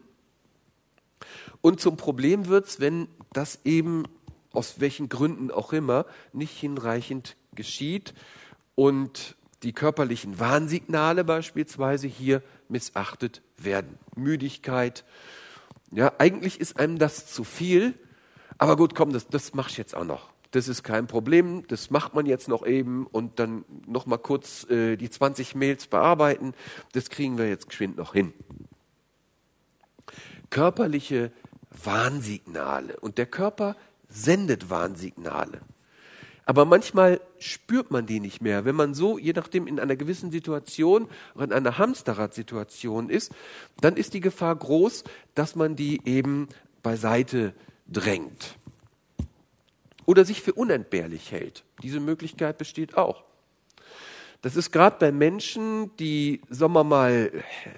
Und 1.61 1.81
zum 1.81 1.97
Problem 1.97 2.49
wird's, 2.49 2.81
wenn 2.81 3.09
das 3.33 3.61
eben 3.65 4.05
aus 4.53 4.81
welchen 4.81 5.09
Gründen 5.09 5.51
auch 5.51 5.73
immer 5.73 6.05
nicht 6.33 6.59
hinreichend 6.59 7.37
geschieht 7.55 8.15
und 8.75 9.37
die 9.63 9.73
körperlichen 9.73 10.41
Warnsignale 10.41 11.25
beispielsweise 11.25 12.09
hier 12.09 12.43
missachtet 12.69 13.43
werden. 13.57 13.99
Müdigkeit. 14.17 15.05
Ja, 15.91 16.13
eigentlich 16.19 16.61
ist 16.61 16.79
einem 16.79 16.99
das 16.99 17.27
zu 17.27 17.45
viel, 17.45 17.95
aber 18.59 18.77
gut, 18.77 18.95
komm, 18.95 19.13
das, 19.13 19.29
das 19.29 19.55
mach 19.55 19.69
ich 19.69 19.77
jetzt 19.77 19.95
auch 19.95 20.05
noch. 20.05 20.31
Das 20.51 20.69
ist 20.69 20.83
kein 20.83 21.07
Problem, 21.07 21.67
das 21.69 21.91
macht 21.91 22.15
man 22.15 22.27
jetzt 22.27 22.49
noch 22.49 22.67
eben 22.67 23.07
und 23.07 23.39
dann 23.39 23.65
noch 23.87 24.05
mal 24.05 24.19
kurz 24.19 24.69
äh, 24.69 24.97
die 24.97 25.09
20 25.09 25.55
Mails 25.55 25.87
bearbeiten. 25.87 26.53
Das 26.93 27.09
kriegen 27.09 27.39
wir 27.39 27.49
jetzt 27.49 27.69
geschwind 27.69 27.97
noch 27.97 28.13
hin. 28.13 28.35
körperliche 30.51 31.33
Warnsignale. 31.71 32.99
Und 33.01 33.17
der 33.17 33.27
Körper 33.27 33.77
sendet 34.09 34.69
Warnsignale. 34.69 35.63
Aber 36.45 36.65
manchmal 36.65 37.21
spürt 37.39 37.91
man 37.91 38.07
die 38.07 38.21
nicht 38.21 38.43
mehr. 38.43 38.65
Wenn 38.65 38.75
man 38.75 38.95
so, 38.95 39.19
je 39.19 39.33
nachdem, 39.33 39.67
in 39.67 39.79
einer 39.79 39.97
gewissen 39.97 40.31
Situation 40.31 41.09
oder 41.35 41.45
in 41.45 41.53
einer 41.53 41.79
Hamsterrad-Situation 41.79 43.11
ist, 43.11 43.33
dann 43.81 43.97
ist 43.97 44.15
die 44.15 44.21
Gefahr 44.21 44.57
groß, 44.57 45.05
dass 45.35 45.55
man 45.55 45.77
die 45.77 46.01
eben 46.05 46.49
beiseite 46.83 47.55
drängt. 47.87 48.57
Oder 50.05 50.25
sich 50.25 50.43
für 50.43 50.53
unentbehrlich 50.55 51.31
hält. 51.31 51.65
Diese 51.83 52.01
Möglichkeit 52.01 52.59
besteht 52.59 52.97
auch. 52.97 53.23
Das 54.41 54.57
ist 54.57 54.73
gerade 54.73 54.97
bei 54.99 55.13
Menschen, 55.13 55.97
die, 55.99 56.41
sagen 56.51 56.73
wir 56.73 56.83
mal, 56.83 57.31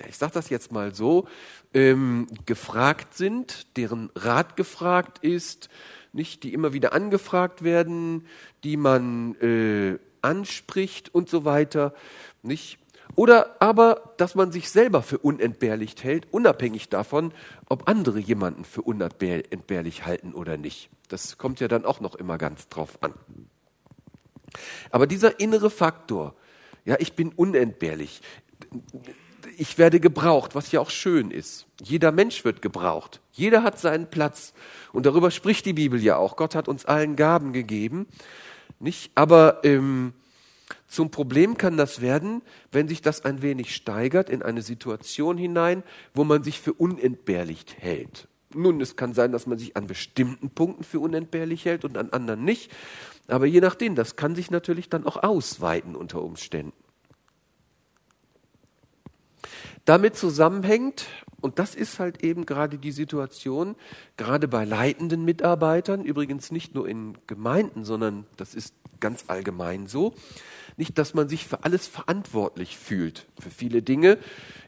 ich 0.09 0.17
sage 0.17 0.33
das 0.33 0.49
jetzt 0.49 0.73
mal 0.73 0.95
so, 0.95 1.29
ähm, 1.75 2.27
gefragt 2.47 3.15
sind, 3.15 3.77
deren 3.77 4.11
Rat 4.15 4.57
gefragt 4.57 5.19
ist, 5.19 5.69
nicht, 6.15 6.43
die 6.43 6.53
immer 6.53 6.73
wieder 6.73 6.93
angefragt 6.93 7.63
werden, 7.63 8.27
die 8.63 8.77
man 8.77 9.35
äh, 9.37 9.99
anspricht 10.23 11.15
und 11.15 11.29
so 11.29 11.45
weiter, 11.45 11.93
nicht? 12.43 12.79
Oder 13.17 13.57
aber, 13.61 14.15
dass 14.17 14.35
man 14.35 14.51
sich 14.51 14.71
selber 14.71 15.03
für 15.03 15.19
unentbehrlich 15.19 15.95
hält, 16.03 16.27
unabhängig 16.33 16.89
davon, 16.89 17.33
ob 17.69 17.89
andere 17.89 18.19
jemanden 18.19 18.65
für 18.65 18.83
unentbehrlich 18.83 20.07
halten 20.07 20.33
oder 20.33 20.57
nicht. 20.57 20.89
Das 21.09 21.39
kommt 21.39 21.61
ja 21.61 21.69
dann 21.69 21.85
auch 21.85 22.01
noch 22.01 22.15
immer 22.15 22.39
ganz 22.39 22.69
drauf 22.69 22.99
an. 23.03 23.13
Aber 24.91 25.07
dieser 25.07 25.39
innere 25.39 25.71
Faktor, 25.71 26.35
ja, 26.85 26.97
ich 26.99 27.15
bin 27.15 27.31
unentbehrlich, 27.31 28.21
ich 29.59 29.79
werde 29.79 30.01
gebraucht, 30.01 30.55
was 30.55 30.73
ja 30.73 30.81
auch 30.81 30.91
schön 30.91 31.31
ist. 31.31 31.67
Jeder 31.83 32.13
Mensch 32.13 32.45
wird 32.45 32.63
gebraucht. 32.63 33.21
Jeder 33.33 33.63
hat 33.63 33.79
seinen 33.79 34.09
Platz. 34.09 34.55
Und 34.93 35.07
darüber 35.07 35.31
spricht 35.31 35.67
die 35.67 35.73
Bibel 35.73 36.03
ja 36.03 36.17
auch. 36.17 36.37
Gott 36.37 36.55
hat 36.55 36.69
uns 36.69 36.85
allen 36.85 37.17
Gaben 37.17 37.53
gegeben. 37.53 38.07
Nicht? 38.79 39.11
Aber 39.15 39.61
ähm, 39.65 40.13
zum 40.87 41.11
Problem 41.11 41.57
kann 41.57 41.77
das 41.77 42.01
werden, 42.01 42.43
wenn 42.71 42.89
sich 42.89 43.03
das 43.03 43.25
ein 43.25 43.43
wenig 43.43 43.75
steigert 43.75 44.31
in 44.31 44.43
eine 44.43 44.63
Situation 44.63 45.37
hinein, 45.37 45.83
wo 46.15 46.25
man 46.25 46.43
sich 46.43 46.61
für 46.61 46.73
unentbehrlich 46.73 47.65
hält. 47.79 48.29
Nun, 48.55 48.81
es 48.81 48.95
kann 48.95 49.15
sein, 49.15 49.33
dass 49.33 49.47
man 49.47 49.59
sich 49.59 49.77
an 49.77 49.87
bestimmten 49.89 50.51
Punkten 50.51 50.85
für 50.85 51.01
unentbehrlich 51.01 51.65
hält 51.65 51.85
und 51.85 51.99
an 51.99 52.11
anderen 52.11 52.45
nicht. 52.45 52.71
Aber 53.27 53.47
je 53.47 53.61
nachdem, 53.61 53.95
das 53.95 54.17
kann 54.17 54.37
sich 54.37 54.51
natürlich 54.51 54.89
dann 54.89 55.07
auch 55.07 55.23
ausweiten 55.23 55.97
unter 55.97 56.23
Umständen. 56.23 56.84
Damit 59.85 60.17
zusammenhängt, 60.17 61.07
und 61.43 61.59
das 61.59 61.75
ist 61.75 61.99
halt 61.99 62.25
eben 62.25 62.47
gerade 62.47 62.79
die 62.79 62.93
Situation, 62.93 63.77
gerade 64.17 64.49
bei 64.49 64.65
leitenden 64.65 65.25
Mitarbeitern, 65.25 66.03
übrigens 66.05 66.51
nicht 66.51 66.75
nur 66.75 66.89
in 66.89 67.19
Gemeinden, 67.27 67.85
sondern 67.85 68.27
das 68.39 68.55
ist 68.55 68.75
ganz 69.01 69.25
allgemein 69.29 69.87
so, 69.87 70.15
nicht, 70.79 70.97
dass 70.97 71.13
man 71.13 71.29
sich 71.29 71.47
für 71.47 71.65
alles 71.65 71.87
verantwortlich 71.87 72.79
fühlt. 72.79 73.27
Für 73.39 73.51
viele 73.51 73.83
Dinge 73.83 74.19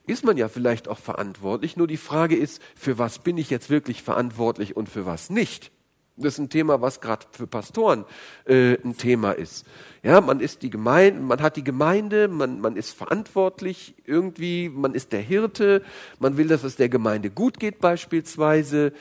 ist 0.07 0.25
man 0.25 0.37
ja 0.37 0.49
vielleicht 0.49 0.89
auch 0.89 0.99
verantwortlich, 0.99 1.77
nur 1.77 1.87
die 1.87 1.97
Frage 1.97 2.37
ist, 2.37 2.61
für 2.75 2.99
was 2.99 3.21
bin 3.21 3.39
ich 3.39 3.49
jetzt 3.49 3.71
wirklich 3.71 4.03
verantwortlich 4.03 4.77
und 4.77 4.91
für 4.91 5.07
was 5.07 5.31
nicht? 5.31 5.73
Das 6.19 6.35
ist 6.35 6.39
ein 6.39 6.49
Thema, 6.49 6.81
was 6.81 7.01
gerade 7.01 7.27
für 7.31 7.47
Pastoren 7.47 8.07
äh, 8.47 8.79
ein 8.83 8.97
Thema 8.97 9.33
ist. 9.33 9.67
Ja, 10.03 10.21
man 10.23 10.41
ist 10.41 10.63
die 10.63 10.71
Gemeinde, 10.71 11.21
man 11.21 11.43
hat 11.43 11.57
die 11.57 11.65
Gemeinde, 11.65 12.29
man, 12.29 12.61
man 12.61 12.77
ist 12.77 12.93
verantwortlich 12.93 13.95
irgendwie, 14.07 14.71
man 14.71 14.95
ist 14.95 15.13
der 15.13 15.21
Hirte, 15.21 15.83
man 16.19 16.39
will, 16.39 16.49
dass 16.49 16.65
es 16.65 16.77
der 16.77 16.89
Gemeinde 16.89 17.29
gut 17.29 17.59
geht 17.61 17.81
beispielsweise, 17.81 18.93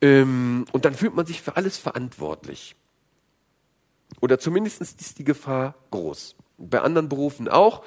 ähm, 0.00 0.64
und 0.72 0.84
dann 0.84 0.94
fühlt 0.94 1.14
man 1.14 1.26
sich 1.26 1.40
für 1.40 1.56
alles 1.56 1.78
verantwortlich. 1.78 2.76
Oder 4.20 4.38
zumindest 4.38 4.80
ist 4.80 5.18
die 5.18 5.24
Gefahr 5.24 5.74
groß. 5.90 6.36
Bei 6.58 6.80
anderen 6.80 7.08
Berufen 7.08 7.48
auch. 7.48 7.82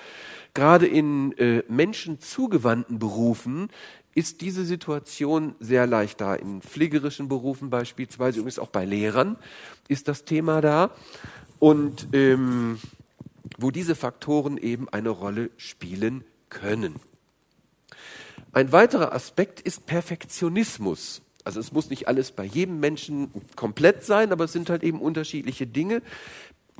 Gerade 0.53 0.87
in 0.87 1.33
äh, 1.37 1.63
Menschen 1.67 2.19
zugewandten 2.21 2.97
Berufen 2.97 3.69
ist 4.15 4.41
diese 4.41 4.65
Situation 4.65 5.55
sehr 5.59 5.85
leicht 5.85 6.21
da. 6.21 6.33
In 6.33 6.61
pflegerischen 6.61 7.27
Berufen 7.27 7.69
beispielsweise, 7.69 8.39
übrigens 8.39 8.59
auch 8.59 8.69
bei 8.69 8.85
Lehrern 8.85 9.37
ist 9.87 10.07
das 10.07 10.25
Thema 10.25 10.61
da. 10.61 10.91
Und 11.59 12.07
ähm, 12.13 12.79
wo 13.57 13.71
diese 13.71 13.95
Faktoren 13.95 14.57
eben 14.57 14.89
eine 14.89 15.09
Rolle 15.09 15.51
spielen 15.57 16.23
können. 16.49 16.95
Ein 18.53 18.71
weiterer 18.71 19.13
Aspekt 19.13 19.59
ist 19.61 19.85
Perfektionismus. 19.85 21.21
Also 21.43 21.59
es 21.59 21.71
muss 21.71 21.89
nicht 21.89 22.07
alles 22.07 22.31
bei 22.31 22.43
jedem 22.43 22.79
Menschen 22.79 23.29
komplett 23.55 24.03
sein, 24.03 24.31
aber 24.31 24.45
es 24.45 24.53
sind 24.53 24.69
halt 24.69 24.83
eben 24.83 24.99
unterschiedliche 24.99 25.67
Dinge. 25.67 26.01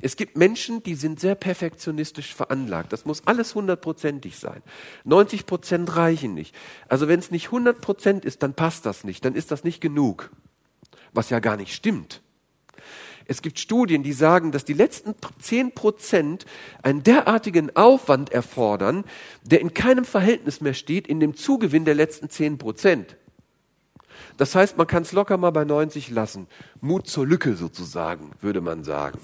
Es 0.02 0.16
gibt 0.16 0.36
Menschen, 0.36 0.82
die 0.82 0.94
sind 0.94 1.20
sehr 1.20 1.34
perfektionistisch 1.34 2.34
veranlagt. 2.34 2.92
Das 2.92 3.06
muss 3.06 3.26
alles 3.26 3.54
hundertprozentig 3.54 4.38
sein. 4.38 4.62
90 5.04 5.46
Prozent 5.46 5.96
reichen 5.96 6.34
nicht. 6.34 6.54
Also 6.88 7.08
wenn 7.08 7.18
es 7.18 7.30
nicht 7.30 7.46
100 7.46 7.80
Prozent 7.80 8.24
ist, 8.26 8.42
dann 8.42 8.52
passt 8.52 8.84
das 8.84 9.04
nicht. 9.04 9.24
Dann 9.24 9.34
ist 9.34 9.50
das 9.50 9.64
nicht 9.64 9.80
genug. 9.80 10.30
Was 11.14 11.30
ja 11.30 11.38
gar 11.38 11.56
nicht 11.56 11.74
stimmt. 11.74 12.20
Es 13.24 13.42
gibt 13.42 13.58
Studien, 13.58 14.02
die 14.02 14.12
sagen, 14.12 14.52
dass 14.52 14.64
die 14.64 14.74
letzten 14.74 15.14
10 15.40 15.72
Prozent 15.72 16.46
einen 16.82 17.02
derartigen 17.02 17.74
Aufwand 17.74 18.30
erfordern, 18.30 19.04
der 19.42 19.60
in 19.60 19.74
keinem 19.74 20.04
Verhältnis 20.04 20.60
mehr 20.60 20.74
steht 20.74 21.08
in 21.08 21.20
dem 21.20 21.34
Zugewinn 21.34 21.84
der 21.86 21.94
letzten 21.94 22.28
10 22.28 22.58
Prozent. 22.58 23.16
Das 24.36 24.54
heißt, 24.54 24.76
man 24.76 24.86
kann 24.86 25.02
es 25.02 25.12
locker 25.12 25.38
mal 25.38 25.50
bei 25.50 25.64
90 25.64 26.10
lassen. 26.10 26.46
Mut 26.80 27.08
zur 27.08 27.26
Lücke 27.26 27.56
sozusagen, 27.56 28.32
würde 28.40 28.60
man 28.60 28.84
sagen. 28.84 29.18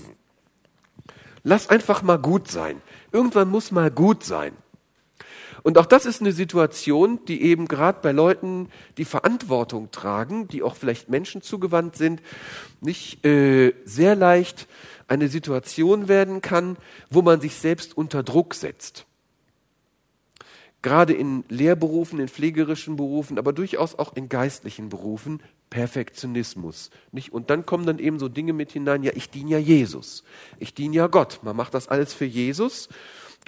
Lass 1.44 1.68
einfach 1.68 2.02
mal 2.02 2.18
gut 2.18 2.48
sein. 2.48 2.80
Irgendwann 3.10 3.48
muss 3.48 3.70
mal 3.70 3.90
gut 3.90 4.24
sein. 4.24 4.52
Und 5.62 5.78
auch 5.78 5.86
das 5.86 6.06
ist 6.06 6.20
eine 6.20 6.32
Situation, 6.32 7.20
die 7.26 7.42
eben 7.42 7.68
gerade 7.68 8.00
bei 8.02 8.12
Leuten, 8.12 8.68
die 8.96 9.04
Verantwortung 9.04 9.90
tragen, 9.92 10.48
die 10.48 10.62
auch 10.62 10.74
vielleicht 10.74 11.08
Menschen 11.08 11.40
zugewandt 11.40 11.96
sind, 11.96 12.20
nicht 12.80 13.24
äh, 13.24 13.72
sehr 13.84 14.16
leicht 14.16 14.66
eine 15.06 15.28
Situation 15.28 16.08
werden 16.08 16.40
kann, 16.40 16.76
wo 17.10 17.22
man 17.22 17.40
sich 17.40 17.54
selbst 17.56 17.96
unter 17.96 18.22
Druck 18.22 18.54
setzt. 18.54 19.06
Gerade 20.80 21.12
in 21.12 21.44
Lehrberufen, 21.48 22.18
in 22.18 22.28
pflegerischen 22.28 22.96
Berufen, 22.96 23.38
aber 23.38 23.52
durchaus 23.52 23.96
auch 23.96 24.16
in 24.16 24.28
geistlichen 24.28 24.88
Berufen 24.88 25.40
Perfektionismus. 25.72 26.90
Nicht? 27.12 27.32
Und 27.32 27.48
dann 27.48 27.64
kommen 27.64 27.86
dann 27.86 27.98
eben 27.98 28.18
so 28.18 28.28
Dinge 28.28 28.52
mit 28.52 28.72
hinein, 28.72 29.02
ja, 29.02 29.12
ich 29.14 29.30
diene 29.30 29.52
ja 29.52 29.58
Jesus. 29.58 30.22
Ich 30.58 30.74
diene 30.74 30.94
ja 30.94 31.06
Gott. 31.06 31.40
Man 31.42 31.56
macht 31.56 31.72
das 31.72 31.88
alles 31.88 32.12
für 32.12 32.26
Jesus. 32.26 32.90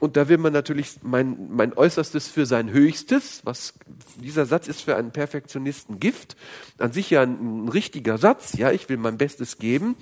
Und 0.01 0.17
da 0.17 0.29
will 0.29 0.39
man 0.39 0.53
natürlich 0.53 0.97
mein, 1.03 1.55
mein 1.55 1.75
Äußerstes 1.75 2.29
für 2.29 2.47
sein 2.47 2.73
Höchstes, 2.73 3.43
was 3.45 3.75
dieser 4.17 4.47
Satz 4.47 4.69
ist 4.69 4.81
für 4.81 4.97
einen 4.97 5.13
Perfektionisten 5.13 6.01
Gift, 6.01 6.35
an 6.79 6.93
sich 6.93 7.11
ja 7.11 7.23
ein, 7.23 7.67
ein 7.67 7.69
richtiger 7.69 8.17
Satz, 8.19 8.55
ja, 8.55 8.73
ich 8.73 8.89
will 8.89 8.97
mein 8.97 9.19
Bestes 9.19 9.59
geben, 9.59 9.95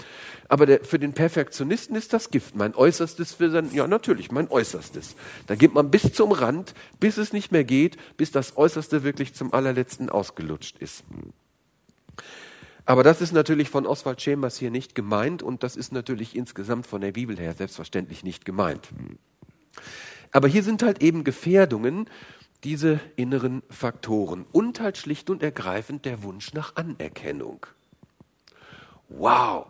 aber 0.49 0.65
der, 0.65 0.85
für 0.85 0.99
den 0.99 1.13
Perfektionisten 1.13 1.95
ist 1.95 2.13
das 2.13 2.31
Gift, 2.31 2.55
mein 2.55 2.75
Äußerstes 2.75 3.35
für 3.35 3.51
sein, 3.51 3.69
ja 3.75 3.87
natürlich, 3.87 4.31
mein 4.31 4.49
Äußerstes. 4.49 5.15
Da 5.49 5.57
geht 5.57 5.75
man 5.75 5.91
bis 5.91 6.13
zum 6.13 6.33
Rand, 6.33 6.73
bis 6.99 7.19
es 7.19 7.35
nicht 7.35 7.53
mehr 7.53 7.65
geht, 7.65 7.99
bis 8.17 8.31
das 8.31 8.57
Äußerste 8.57 9.03
wirklich 9.03 9.35
zum 9.35 9.53
allerletzten 9.53 10.09
ausgelutscht 10.09 10.79
ist. 10.79 11.05
Aber 12.85 13.03
das 13.05 13.21
ist 13.21 13.33
natürlich 13.33 13.69
von 13.71 13.87
Oswald 13.87 14.21
Chambers 14.21 14.59
hier 14.59 14.71
nicht 14.71 14.95
gemeint 14.95 15.43
und 15.43 15.63
das 15.63 15.77
ist 15.77 15.93
natürlich 15.93 16.35
insgesamt 16.35 16.87
von 16.87 17.01
der 17.01 17.13
Bibel 17.13 17.39
her 17.39 17.55
selbstverständlich 17.55 18.25
nicht 18.25 18.45
gemeint. 18.45 18.89
Aber 20.33 20.49
hier 20.49 20.63
sind 20.63 20.83
halt 20.83 21.03
eben 21.03 21.25
Gefährdungen, 21.25 22.09
diese 22.65 23.01
inneren 23.17 23.63
Faktoren 23.71 24.47
und 24.53 24.81
halt 24.81 24.97
schlicht 24.97 25.31
und 25.31 25.43
ergreifend 25.43 26.05
der 26.05 26.23
Wunsch 26.23 26.53
nach 26.55 26.77
Anerkennung. 26.77 27.67
Wow! 29.09 29.67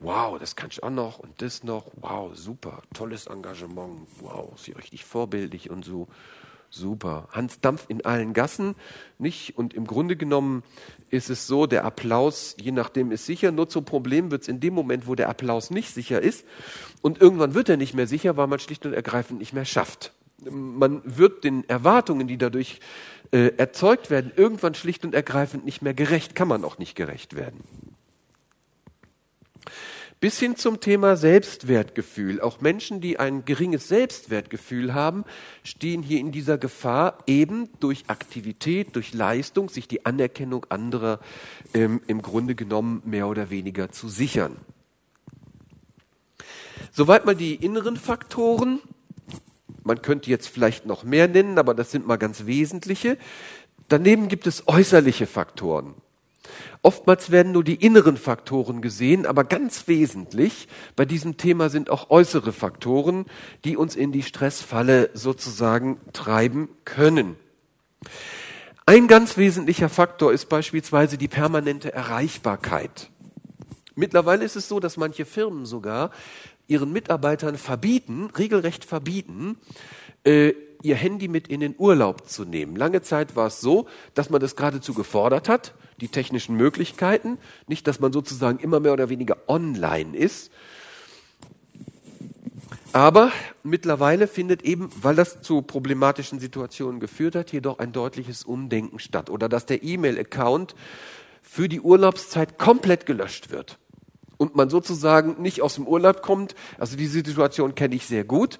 Wow, 0.00 0.38
das 0.38 0.54
kann 0.54 0.70
ich 0.70 0.82
auch 0.84 0.90
noch 0.90 1.18
und 1.18 1.42
das 1.42 1.64
noch. 1.64 1.90
Wow, 1.96 2.36
super, 2.36 2.82
tolles 2.94 3.26
Engagement. 3.26 4.06
Wow, 4.20 4.54
ist 4.54 4.68
ja 4.68 4.76
richtig 4.76 5.04
vorbildlich 5.04 5.70
und 5.70 5.84
so. 5.84 6.06
Super. 6.70 7.28
Hans 7.32 7.60
Dampf 7.60 7.86
in 7.88 8.04
allen 8.04 8.34
Gassen, 8.34 8.74
nicht? 9.18 9.56
Und 9.56 9.72
im 9.72 9.86
Grunde 9.86 10.16
genommen 10.16 10.62
ist 11.08 11.30
es 11.30 11.46
so, 11.46 11.66
der 11.66 11.84
Applaus, 11.84 12.56
je 12.60 12.72
nachdem 12.72 13.10
ist 13.10 13.24
sicher, 13.24 13.52
nur 13.52 13.68
zum 13.68 13.84
Problem 13.84 14.30
wird 14.30 14.42
es 14.42 14.48
in 14.48 14.60
dem 14.60 14.74
Moment, 14.74 15.06
wo 15.06 15.14
der 15.14 15.30
Applaus 15.30 15.70
nicht 15.70 15.94
sicher 15.94 16.20
ist. 16.20 16.44
Und 17.00 17.20
irgendwann 17.20 17.54
wird 17.54 17.68
er 17.70 17.78
nicht 17.78 17.94
mehr 17.94 18.06
sicher, 18.06 18.36
weil 18.36 18.48
man 18.48 18.58
schlicht 18.58 18.84
und 18.84 18.92
ergreifend 18.92 19.38
nicht 19.38 19.54
mehr 19.54 19.64
schafft. 19.64 20.12
Man 20.50 21.02
wird 21.04 21.42
den 21.42 21.68
Erwartungen, 21.68 22.28
die 22.28 22.38
dadurch 22.38 22.80
äh, 23.32 23.52
erzeugt 23.56 24.10
werden, 24.10 24.30
irgendwann 24.36 24.74
schlicht 24.74 25.04
und 25.04 25.14
ergreifend 25.14 25.64
nicht 25.64 25.82
mehr 25.82 25.94
gerecht, 25.94 26.34
kann 26.34 26.48
man 26.48 26.64
auch 26.64 26.78
nicht 26.78 26.94
gerecht 26.94 27.34
werden. 27.34 27.60
Bis 30.20 30.38
hin 30.40 30.56
zum 30.56 30.80
Thema 30.80 31.16
Selbstwertgefühl. 31.16 32.40
Auch 32.40 32.60
Menschen, 32.60 33.00
die 33.00 33.18
ein 33.18 33.44
geringes 33.44 33.88
Selbstwertgefühl 33.88 34.94
haben, 34.94 35.24
stehen 35.62 36.02
hier 36.02 36.18
in 36.18 36.32
dieser 36.32 36.58
Gefahr, 36.58 37.18
eben 37.26 37.68
durch 37.78 38.04
Aktivität, 38.08 38.96
durch 38.96 39.14
Leistung, 39.14 39.68
sich 39.68 39.86
die 39.86 40.06
Anerkennung 40.06 40.66
anderer 40.70 41.20
ähm, 41.72 42.00
im 42.08 42.22
Grunde 42.22 42.54
genommen 42.54 43.02
mehr 43.04 43.28
oder 43.28 43.50
weniger 43.50 43.90
zu 43.90 44.08
sichern. 44.08 44.56
Soweit 46.90 47.24
mal 47.24 47.36
die 47.36 47.54
inneren 47.54 47.96
Faktoren. 47.96 48.80
Man 49.84 50.02
könnte 50.02 50.30
jetzt 50.30 50.48
vielleicht 50.48 50.84
noch 50.84 51.04
mehr 51.04 51.28
nennen, 51.28 51.58
aber 51.58 51.74
das 51.74 51.92
sind 51.92 52.06
mal 52.06 52.16
ganz 52.16 52.46
wesentliche. 52.46 53.18
Daneben 53.88 54.28
gibt 54.28 54.46
es 54.46 54.66
äußerliche 54.66 55.26
Faktoren. 55.26 55.94
Oftmals 56.82 57.30
werden 57.30 57.52
nur 57.52 57.64
die 57.64 57.74
inneren 57.74 58.16
Faktoren 58.16 58.80
gesehen, 58.80 59.26
aber 59.26 59.44
ganz 59.44 59.88
wesentlich 59.88 60.68
bei 60.96 61.04
diesem 61.04 61.36
Thema 61.36 61.70
sind 61.70 61.90
auch 61.90 62.10
äußere 62.10 62.52
Faktoren, 62.52 63.26
die 63.64 63.76
uns 63.76 63.96
in 63.96 64.12
die 64.12 64.22
Stressfalle 64.22 65.10
sozusagen 65.14 66.00
treiben 66.12 66.68
können. 66.84 67.36
Ein 68.86 69.06
ganz 69.08 69.36
wesentlicher 69.36 69.88
Faktor 69.88 70.32
ist 70.32 70.48
beispielsweise 70.48 71.18
die 71.18 71.28
permanente 71.28 71.92
Erreichbarkeit. 71.92 73.10
Mittlerweile 73.96 74.44
ist 74.44 74.56
es 74.56 74.68
so, 74.68 74.80
dass 74.80 74.96
manche 74.96 75.24
Firmen 75.24 75.66
sogar 75.66 76.10
ihren 76.68 76.92
Mitarbeitern 76.92 77.58
verbieten, 77.58 78.30
regelrecht 78.38 78.84
verbieten, 78.84 79.58
äh, 80.24 80.52
ihr 80.82 80.94
Handy 80.94 81.26
mit 81.26 81.48
in 81.48 81.60
den 81.60 81.74
Urlaub 81.76 82.28
zu 82.28 82.44
nehmen. 82.44 82.76
Lange 82.76 83.02
Zeit 83.02 83.34
war 83.34 83.48
es 83.48 83.60
so, 83.60 83.88
dass 84.14 84.30
man 84.30 84.40
das 84.40 84.54
geradezu 84.54 84.94
gefordert 84.94 85.48
hat, 85.48 85.74
die 86.00 86.08
technischen 86.08 86.56
Möglichkeiten, 86.56 87.38
nicht, 87.66 87.86
dass 87.86 88.00
man 88.00 88.12
sozusagen 88.12 88.58
immer 88.58 88.80
mehr 88.80 88.92
oder 88.92 89.08
weniger 89.08 89.36
online 89.48 90.16
ist. 90.16 90.50
Aber 92.92 93.32
mittlerweile 93.62 94.26
findet 94.26 94.62
eben, 94.62 94.90
weil 95.02 95.14
das 95.14 95.42
zu 95.42 95.62
problematischen 95.62 96.38
Situationen 96.40 97.00
geführt 97.00 97.34
hat, 97.34 97.52
jedoch 97.52 97.78
ein 97.78 97.92
deutliches 97.92 98.44
Umdenken 98.44 98.98
statt 98.98 99.30
oder 99.30 99.48
dass 99.48 99.66
der 99.66 99.82
E-Mail-Account 99.82 100.74
für 101.42 101.68
die 101.68 101.80
Urlaubszeit 101.80 102.58
komplett 102.58 103.06
gelöscht 103.06 103.50
wird 103.50 103.78
und 104.36 104.56
man 104.56 104.70
sozusagen 104.70 105.42
nicht 105.42 105.60
aus 105.60 105.74
dem 105.74 105.86
Urlaub 105.86 106.22
kommt. 106.22 106.54
Also 106.78 106.96
diese 106.96 107.12
Situation 107.12 107.74
kenne 107.74 107.94
ich 107.94 108.06
sehr 108.06 108.24
gut. 108.24 108.58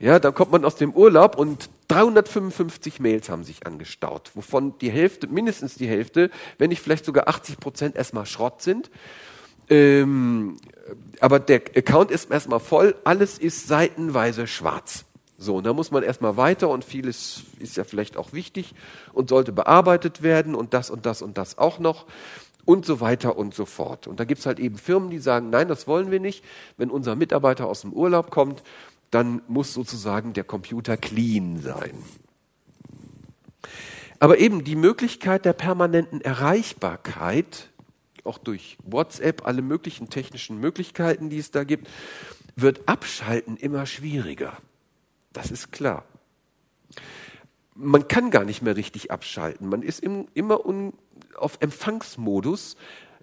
Ja, 0.00 0.18
dann 0.18 0.34
kommt 0.34 0.52
man 0.52 0.64
aus 0.64 0.76
dem 0.76 0.92
Urlaub 0.92 1.36
und 1.38 1.68
355 1.90 3.00
Mails 3.00 3.28
haben 3.28 3.42
sich 3.42 3.66
angestaut, 3.66 4.30
wovon 4.34 4.78
die 4.78 4.90
Hälfte, 4.90 5.26
mindestens 5.26 5.74
die 5.74 5.88
Hälfte, 5.88 6.30
wenn 6.58 6.68
nicht 6.68 6.82
vielleicht 6.82 7.04
sogar 7.04 7.28
80 7.28 7.58
Prozent 7.58 7.96
erstmal 7.96 8.26
Schrott 8.26 8.62
sind. 8.62 8.90
Ähm, 9.68 10.56
aber 11.20 11.40
der 11.40 11.62
Account 11.76 12.12
ist 12.12 12.30
erstmal 12.30 12.60
voll, 12.60 12.94
alles 13.02 13.38
ist 13.38 13.66
seitenweise 13.66 14.46
schwarz. 14.46 15.04
So, 15.36 15.56
und 15.56 15.64
da 15.64 15.72
muss 15.72 15.90
man 15.90 16.02
erstmal 16.02 16.36
weiter 16.36 16.68
und 16.68 16.84
vieles 16.84 17.42
ist 17.58 17.76
ja 17.76 17.84
vielleicht 17.84 18.16
auch 18.16 18.32
wichtig 18.32 18.74
und 19.12 19.28
sollte 19.28 19.52
bearbeitet 19.52 20.22
werden 20.22 20.54
und 20.54 20.74
das 20.74 20.90
und 20.90 21.06
das 21.06 21.22
und 21.22 21.38
das 21.38 21.58
auch 21.58 21.80
noch 21.80 22.06
und 22.66 22.86
so 22.86 23.00
weiter 23.00 23.36
und 23.36 23.54
so 23.54 23.64
fort. 23.64 24.06
Und 24.06 24.20
da 24.20 24.24
gibt 24.24 24.40
es 24.40 24.46
halt 24.46 24.60
eben 24.60 24.76
Firmen, 24.76 25.10
die 25.10 25.18
sagen, 25.18 25.50
nein, 25.50 25.66
das 25.66 25.88
wollen 25.88 26.10
wir 26.10 26.20
nicht. 26.20 26.44
Wenn 26.76 26.90
unser 26.90 27.16
Mitarbeiter 27.16 27.66
aus 27.66 27.80
dem 27.80 27.92
Urlaub 27.92 28.30
kommt 28.30 28.62
dann 29.10 29.42
muss 29.48 29.74
sozusagen 29.74 30.32
der 30.32 30.44
Computer 30.44 30.96
clean 30.96 31.60
sein. 31.60 31.94
Aber 34.18 34.38
eben 34.38 34.64
die 34.64 34.76
Möglichkeit 34.76 35.44
der 35.44 35.54
permanenten 35.54 36.20
Erreichbarkeit, 36.20 37.70
auch 38.24 38.38
durch 38.38 38.76
WhatsApp, 38.84 39.46
alle 39.46 39.62
möglichen 39.62 40.10
technischen 40.10 40.58
Möglichkeiten, 40.58 41.30
die 41.30 41.38
es 41.38 41.50
da 41.50 41.64
gibt, 41.64 41.88
wird 42.54 42.86
Abschalten 42.86 43.56
immer 43.56 43.86
schwieriger. 43.86 44.58
Das 45.32 45.50
ist 45.50 45.72
klar. 45.72 46.04
Man 47.74 48.08
kann 48.08 48.30
gar 48.30 48.44
nicht 48.44 48.60
mehr 48.60 48.76
richtig 48.76 49.10
abschalten. 49.10 49.68
Man 49.68 49.82
ist 49.82 50.00
im, 50.00 50.28
immer 50.34 50.66
un, 50.66 50.92
auf 51.36 51.56
Empfangsmodus, 51.60 52.76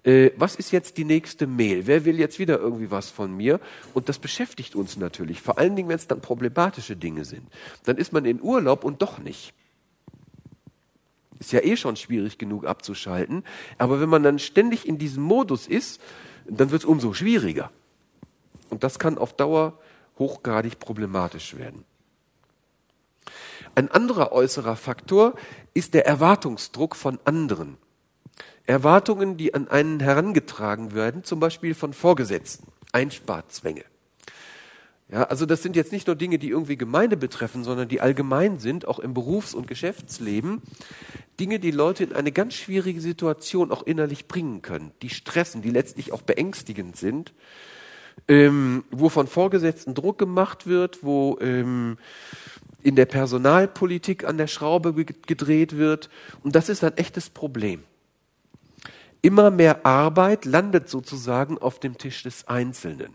äh, 0.04 0.30
was 0.36 0.54
ist 0.54 0.70
jetzt 0.70 0.96
die 0.96 1.04
nächste 1.04 1.46
Mail? 1.46 1.86
Wer 1.86 2.04
will 2.04 2.18
jetzt 2.18 2.38
wieder 2.38 2.58
irgendwie 2.58 2.90
was 2.90 3.10
von 3.10 3.36
mir? 3.36 3.60
Und 3.94 4.08
das 4.08 4.18
beschäftigt 4.18 4.74
uns 4.74 4.96
natürlich, 4.96 5.40
vor 5.40 5.58
allen 5.58 5.76
Dingen, 5.76 5.88
wenn 5.88 5.96
es 5.96 6.06
dann 6.06 6.20
problematische 6.20 6.96
Dinge 6.96 7.24
sind. 7.24 7.48
Dann 7.84 7.96
ist 7.96 8.12
man 8.12 8.24
in 8.24 8.40
Urlaub 8.40 8.84
und 8.84 9.02
doch 9.02 9.18
nicht. 9.18 9.52
Ist 11.40 11.52
ja 11.52 11.60
eh 11.60 11.76
schon 11.76 11.96
schwierig 11.96 12.38
genug 12.38 12.66
abzuschalten, 12.66 13.44
aber 13.76 14.00
wenn 14.00 14.08
man 14.08 14.22
dann 14.22 14.38
ständig 14.38 14.88
in 14.88 14.98
diesem 14.98 15.22
Modus 15.22 15.66
ist, 15.66 16.00
dann 16.48 16.70
wird 16.70 16.82
es 16.82 16.88
umso 16.88 17.12
schwieriger. 17.12 17.70
Und 18.70 18.82
das 18.84 18.98
kann 18.98 19.18
auf 19.18 19.32
Dauer 19.34 19.78
hochgradig 20.18 20.78
problematisch 20.78 21.56
werden. 21.56 21.84
Ein 23.74 23.90
anderer 23.90 24.32
äußerer 24.32 24.76
Faktor 24.76 25.34
ist 25.74 25.94
der 25.94 26.06
Erwartungsdruck 26.06 26.96
von 26.96 27.18
anderen. 27.24 27.76
Erwartungen, 28.68 29.38
die 29.38 29.54
an 29.54 29.68
einen 29.68 29.98
herangetragen 29.98 30.92
werden, 30.92 31.24
zum 31.24 31.40
Beispiel 31.40 31.74
von 31.74 31.94
Vorgesetzten, 31.94 32.66
Einsparzwänge. 32.92 33.84
Ja, 35.10 35.22
also 35.24 35.46
das 35.46 35.62
sind 35.62 35.74
jetzt 35.74 35.90
nicht 35.90 36.06
nur 36.06 36.16
Dinge, 36.16 36.38
die 36.38 36.50
irgendwie 36.50 36.76
Gemeinde 36.76 37.16
betreffen, 37.16 37.64
sondern 37.64 37.88
die 37.88 38.02
allgemein 38.02 38.58
sind, 38.58 38.86
auch 38.86 38.98
im 38.98 39.14
Berufs- 39.14 39.54
und 39.54 39.68
Geschäftsleben. 39.68 40.60
Dinge, 41.40 41.60
die 41.60 41.70
Leute 41.70 42.04
in 42.04 42.12
eine 42.12 42.30
ganz 42.30 42.54
schwierige 42.54 43.00
Situation 43.00 43.72
auch 43.72 43.84
innerlich 43.84 44.28
bringen 44.28 44.60
können, 44.60 44.92
die 45.00 45.08
stressen, 45.08 45.62
die 45.62 45.70
letztlich 45.70 46.12
auch 46.12 46.20
beängstigend 46.20 46.98
sind, 46.98 47.32
ähm, 48.28 48.84
wo 48.90 49.08
von 49.08 49.28
Vorgesetzten 49.28 49.94
Druck 49.94 50.18
gemacht 50.18 50.66
wird, 50.66 51.02
wo 51.02 51.38
ähm, 51.40 51.96
in 52.82 52.96
der 52.96 53.06
Personalpolitik 53.06 54.24
an 54.24 54.36
der 54.36 54.46
Schraube 54.46 54.92
gedreht 54.92 55.78
wird. 55.78 56.10
Und 56.42 56.54
das 56.54 56.68
ist 56.68 56.84
ein 56.84 56.98
echtes 56.98 57.30
Problem 57.30 57.82
immer 59.22 59.50
mehr 59.50 59.84
Arbeit 59.84 60.44
landet 60.44 60.88
sozusagen 60.88 61.58
auf 61.58 61.80
dem 61.80 61.98
Tisch 61.98 62.22
des 62.22 62.48
Einzelnen. 62.48 63.12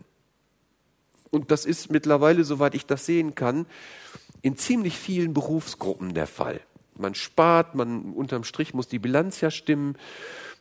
Und 1.30 1.50
das 1.50 1.64
ist 1.64 1.90
mittlerweile, 1.90 2.44
soweit 2.44 2.74
ich 2.74 2.86
das 2.86 3.06
sehen 3.06 3.34
kann, 3.34 3.66
in 4.42 4.56
ziemlich 4.56 4.96
vielen 4.96 5.34
Berufsgruppen 5.34 6.14
der 6.14 6.26
Fall. 6.26 6.60
Man 6.96 7.14
spart, 7.14 7.74
man 7.74 8.12
unterm 8.12 8.44
Strich 8.44 8.72
muss 8.72 8.86
die 8.86 9.00
Bilanz 9.00 9.40
ja 9.40 9.50
stimmen. 9.50 9.96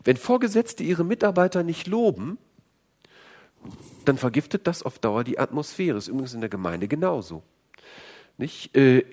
Wenn 0.04 0.16
Vorgesetzte 0.16 0.82
ihre 0.82 1.04
Mitarbeiter 1.04 1.62
nicht 1.62 1.86
loben, 1.86 2.38
dann 4.04 4.18
vergiftet 4.18 4.66
das 4.66 4.82
auf 4.82 4.98
Dauer 4.98 5.24
die 5.24 5.38
Atmosphäre. 5.38 5.94
Das 5.94 6.04
ist 6.04 6.08
übrigens 6.08 6.34
in 6.34 6.40
der 6.40 6.50
Gemeinde 6.50 6.88
genauso. 6.88 7.42
Nicht? 8.38 8.74
Äh, 8.76 9.04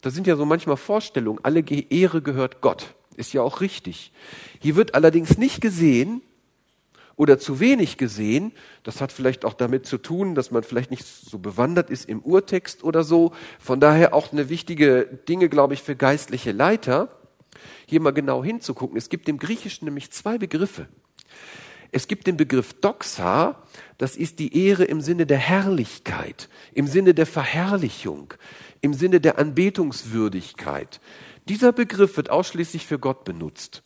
da 0.00 0.10
sind 0.10 0.26
ja 0.26 0.36
so 0.36 0.44
manchmal 0.44 0.76
Vorstellungen, 0.76 1.38
alle 1.42 1.60
Ehre 1.60 2.22
gehört 2.22 2.60
Gott. 2.60 2.94
Ist 3.16 3.32
ja 3.32 3.42
auch 3.42 3.60
richtig. 3.60 4.12
Hier 4.60 4.76
wird 4.76 4.94
allerdings 4.94 5.38
nicht 5.38 5.60
gesehen 5.60 6.20
oder 7.14 7.38
zu 7.38 7.60
wenig 7.60 7.96
gesehen. 7.96 8.52
Das 8.82 9.00
hat 9.00 9.12
vielleicht 9.12 9.44
auch 9.44 9.54
damit 9.54 9.86
zu 9.86 9.98
tun, 9.98 10.34
dass 10.34 10.50
man 10.50 10.62
vielleicht 10.62 10.90
nicht 10.90 11.06
so 11.06 11.38
bewandert 11.38 11.90
ist 11.90 12.08
im 12.08 12.20
Urtext 12.20 12.84
oder 12.84 13.04
so. 13.04 13.32
Von 13.58 13.80
daher 13.80 14.12
auch 14.12 14.32
eine 14.32 14.48
wichtige 14.48 15.06
Dinge, 15.28 15.48
glaube 15.48 15.74
ich, 15.74 15.82
für 15.82 15.96
geistliche 15.96 16.52
Leiter, 16.52 17.08
hier 17.86 18.00
mal 18.00 18.12
genau 18.12 18.44
hinzugucken. 18.44 18.98
Es 18.98 19.08
gibt 19.08 19.28
im 19.28 19.38
Griechischen 19.38 19.86
nämlich 19.86 20.10
zwei 20.10 20.38
Begriffe. 20.38 20.88
Es 21.92 22.08
gibt 22.08 22.26
den 22.26 22.36
Begriff 22.36 22.74
Doxa, 22.74 23.62
das 23.98 24.16
ist 24.16 24.38
die 24.38 24.66
Ehre 24.66 24.84
im 24.84 25.00
Sinne 25.00 25.26
der 25.26 25.38
Herrlichkeit, 25.38 26.48
im 26.74 26.86
Sinne 26.86 27.14
der 27.14 27.26
Verherrlichung, 27.26 28.34
im 28.80 28.94
Sinne 28.94 29.20
der 29.20 29.38
Anbetungswürdigkeit. 29.38 31.00
Dieser 31.48 31.72
Begriff 31.72 32.16
wird 32.16 32.30
ausschließlich 32.30 32.86
für 32.86 32.98
Gott 32.98 33.24
benutzt. 33.24 33.82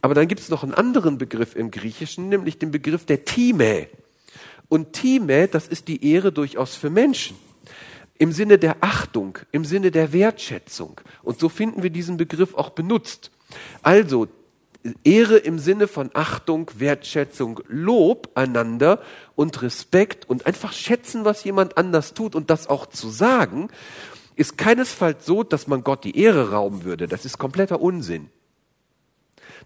Aber 0.00 0.14
dann 0.14 0.28
gibt 0.28 0.40
es 0.40 0.48
noch 0.48 0.62
einen 0.62 0.74
anderen 0.74 1.18
Begriff 1.18 1.56
im 1.56 1.70
Griechischen, 1.70 2.28
nämlich 2.28 2.58
den 2.58 2.70
Begriff 2.70 3.04
der 3.04 3.24
Time. 3.24 3.88
Und 4.68 4.92
Time, 4.92 5.48
das 5.48 5.66
ist 5.66 5.88
die 5.88 6.12
Ehre 6.12 6.30
durchaus 6.30 6.76
für 6.76 6.90
Menschen. 6.90 7.36
im 8.18 8.32
Sinne 8.32 8.58
der 8.58 8.76
Achtung, 8.80 9.38
im 9.52 9.64
Sinne 9.64 9.90
der 9.90 10.12
Wertschätzung. 10.12 11.00
Und 11.22 11.38
so 11.38 11.48
finden 11.48 11.82
wir 11.82 11.90
diesen 11.90 12.16
Begriff 12.16 12.54
auch 12.54 12.70
benutzt. 12.70 13.30
Also 13.82 14.28
Ehre 15.04 15.36
im 15.36 15.58
Sinne 15.58 15.88
von 15.88 16.10
Achtung, 16.14 16.70
Wertschätzung, 16.76 17.60
Lob 17.68 18.30
einander 18.34 19.00
und 19.34 19.62
Respekt 19.62 20.28
und 20.28 20.46
einfach 20.46 20.72
schätzen, 20.72 21.24
was 21.24 21.44
jemand 21.44 21.76
anders 21.78 22.14
tut 22.14 22.34
und 22.34 22.50
das 22.50 22.68
auch 22.68 22.86
zu 22.86 23.08
sagen, 23.08 23.68
ist 24.36 24.56
keinesfalls 24.56 25.26
so, 25.26 25.42
dass 25.42 25.66
man 25.66 25.82
Gott 25.82 26.04
die 26.04 26.16
Ehre 26.16 26.52
rauben 26.52 26.84
würde. 26.84 27.08
Das 27.08 27.24
ist 27.24 27.38
kompletter 27.38 27.80
Unsinn. 27.80 28.30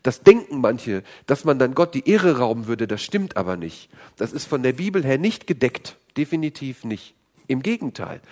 Das 0.03 0.23
denken 0.23 0.61
manche, 0.61 1.03
dass 1.27 1.45
man 1.45 1.59
dann 1.59 1.75
Gott 1.75 1.95
die 1.95 2.09
Ehre 2.09 2.39
rauben 2.39 2.67
würde, 2.67 2.89
das 2.89 3.03
stimmt 3.03 3.37
aber 3.37 3.57
nicht. 3.57 3.89
Das 4.17 4.33
ist 4.33 4.47
von 4.47 4.63
der 4.63 4.73
Bibel 4.73 5.05
her 5.05 5.19
nicht 5.19 5.47
gedeckt, 5.47 5.97
definitiv 6.17 6.85
nicht. 6.85 7.15
Im 7.53 7.63
Gegenteil. 7.63 8.23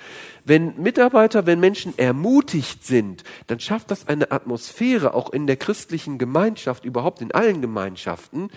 Wenn 0.46 0.80
Mitarbeiter, 0.80 1.44
wenn 1.44 1.60
Menschen 1.60 1.96
ermutigt 1.98 2.86
sind, 2.86 3.22
dann 3.48 3.60
schafft 3.60 3.90
das 3.90 4.08
eine 4.08 4.32
Atmosphäre 4.32 5.12
auch 5.12 5.30
in 5.30 5.46
der 5.46 5.56
christlichen 5.56 6.16
Gemeinschaft, 6.16 6.86
überhaupt 6.86 7.20
in 7.20 7.30
allen 7.30 7.60
Gemeinschaften, 7.60 8.48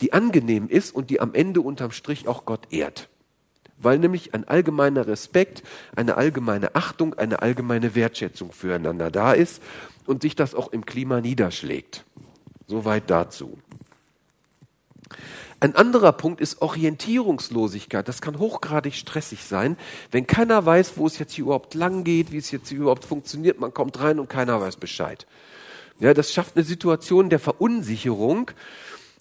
die 0.00 0.12
angenehm 0.12 0.68
ist 0.68 0.94
und 0.94 1.10
die 1.10 1.20
am 1.20 1.34
Ende 1.34 1.60
unterm 1.60 1.90
Strich 1.90 2.28
auch 2.28 2.44
Gott 2.44 2.68
ehrt. 2.70 3.08
Weil 3.78 3.98
nämlich 3.98 4.32
ein 4.32 4.46
allgemeiner 4.46 5.08
Respekt, 5.08 5.64
eine 5.96 6.16
allgemeine 6.16 6.76
Achtung, 6.76 7.14
eine 7.14 7.42
allgemeine 7.42 7.96
Wertschätzung 7.96 8.52
füreinander 8.52 9.10
da 9.10 9.32
ist 9.32 9.60
und 10.06 10.22
sich 10.22 10.36
das 10.36 10.54
auch 10.54 10.70
im 10.72 10.86
Klima 10.86 11.20
niederschlägt. 11.20 12.04
Soweit 12.68 13.10
dazu. 13.10 13.58
Ein 15.62 15.76
anderer 15.76 16.10
Punkt 16.10 16.40
ist 16.40 16.60
Orientierungslosigkeit. 16.60 18.08
Das 18.08 18.20
kann 18.20 18.40
hochgradig 18.40 18.96
stressig 18.96 19.44
sein, 19.44 19.76
wenn 20.10 20.26
keiner 20.26 20.66
weiß, 20.66 20.94
wo 20.96 21.06
es 21.06 21.20
jetzt 21.20 21.34
hier 21.34 21.44
überhaupt 21.44 21.74
lang 21.74 22.02
geht, 22.02 22.32
wie 22.32 22.38
es 22.38 22.50
jetzt 22.50 22.70
hier 22.70 22.78
überhaupt 22.78 23.04
funktioniert. 23.04 23.60
Man 23.60 23.72
kommt 23.72 24.00
rein 24.00 24.18
und 24.18 24.28
keiner 24.28 24.60
weiß 24.60 24.74
Bescheid. 24.74 25.24
Ja, 26.00 26.14
das 26.14 26.32
schafft 26.32 26.56
eine 26.56 26.64
Situation 26.64 27.30
der 27.30 27.38
Verunsicherung, 27.38 28.50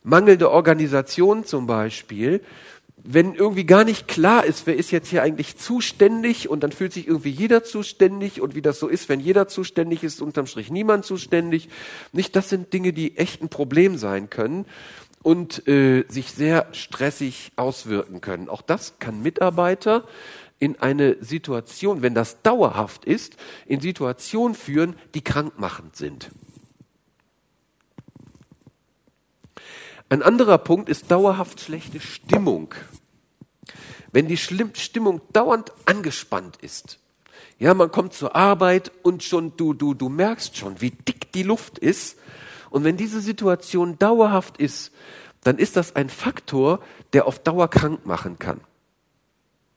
mangelnde 0.03 0.49
Organisation 0.49 1.45
zum 1.45 1.67
Beispiel. 1.67 2.41
Wenn 3.03 3.35
irgendwie 3.35 3.65
gar 3.65 3.83
nicht 3.83 4.07
klar 4.07 4.43
ist, 4.43 4.65
wer 4.65 4.75
ist 4.75 4.89
jetzt 4.89 5.09
hier 5.09 5.21
eigentlich 5.21 5.57
zuständig 5.57 6.49
und 6.49 6.63
dann 6.63 6.71
fühlt 6.71 6.93
sich 6.93 7.07
irgendwie 7.07 7.29
jeder 7.29 7.63
zuständig 7.63 8.41
und 8.41 8.55
wie 8.55 8.63
das 8.63 8.79
so 8.79 8.87
ist, 8.87 9.09
wenn 9.09 9.19
jeder 9.19 9.47
zuständig 9.47 10.03
ist, 10.03 10.23
unterm 10.23 10.47
Strich 10.47 10.71
niemand 10.71 11.05
zuständig. 11.05 11.69
Nicht, 12.13 12.35
das 12.35 12.49
sind 12.49 12.73
Dinge, 12.73 12.93
die 12.93 13.15
echt 13.17 13.43
ein 13.43 13.49
Problem 13.49 13.95
sein 13.95 14.31
können 14.31 14.65
und 15.23 15.67
äh, 15.67 16.05
sich 16.07 16.31
sehr 16.31 16.67
stressig 16.73 17.51
auswirken 17.55 18.21
können. 18.21 18.49
Auch 18.49 18.61
das 18.61 18.99
kann 18.99 19.21
Mitarbeiter 19.21 20.05
in 20.59 20.79
eine 20.79 21.17
Situation, 21.23 22.01
wenn 22.01 22.13
das 22.13 22.41
dauerhaft 22.43 23.05
ist, 23.05 23.37
in 23.65 23.79
Situationen 23.79 24.55
führen, 24.55 24.95
die 25.15 25.23
krankmachend 25.23 25.95
sind. 25.95 26.31
Ein 30.09 30.21
anderer 30.21 30.57
Punkt 30.57 30.89
ist 30.89 31.09
dauerhaft 31.09 31.61
schlechte 31.61 31.99
Stimmung. 31.99 32.75
Wenn 34.11 34.27
die 34.27 34.37
Stimmung 34.37 35.21
dauernd 35.31 35.71
angespannt 35.85 36.57
ist, 36.57 36.99
ja, 37.59 37.73
man 37.73 37.91
kommt 37.91 38.13
zur 38.13 38.35
Arbeit 38.35 38.91
und 39.03 39.23
schon 39.23 39.55
du, 39.55 39.73
du, 39.73 39.93
du 39.93 40.09
merkst 40.09 40.57
schon, 40.57 40.81
wie 40.81 40.91
dick 40.91 41.31
die 41.31 41.43
Luft 41.43 41.77
ist, 41.77 42.17
und 42.71 42.83
wenn 42.83 42.97
diese 42.97 43.21
Situation 43.21 43.99
dauerhaft 43.99 44.57
ist, 44.57 44.91
dann 45.43 45.57
ist 45.57 45.75
das 45.75 45.95
ein 45.95 46.09
Faktor, 46.09 46.79
der 47.13 47.27
auf 47.27 47.37
Dauer 47.37 47.69
krank 47.69 48.05
machen 48.05 48.39
kann. 48.39 48.61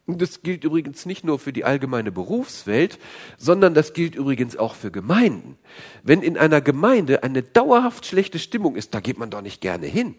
Und 0.07 0.20
das 0.20 0.42
gilt 0.42 0.64
übrigens 0.64 1.07
nicht 1.07 1.24
nur 1.24 1.38
für 1.38 1.52
die 1.52 1.64
allgemeine 1.64 2.12
Berufswelt, 2.12 2.98
sondern 3.38 3.74
das 3.74 3.94
gilt 3.94 4.14
übrigens 4.14 4.57
auch 4.57 4.74
für 4.74 4.90
Gemeinden. 4.90 5.57
Wenn 6.02 6.22
in 6.22 6.37
einer 6.37 6.61
Gemeinde 6.61 7.22
eine 7.22 7.42
dauerhaft 7.42 8.07
schlechte 8.07 8.38
Stimmung 8.38 8.76
ist, 8.76 8.94
da 8.94 9.00
geht 9.00 9.18
man 9.18 9.30
doch 9.30 9.40
nicht 9.40 9.61
gerne 9.61 9.87
hin. 9.87 10.14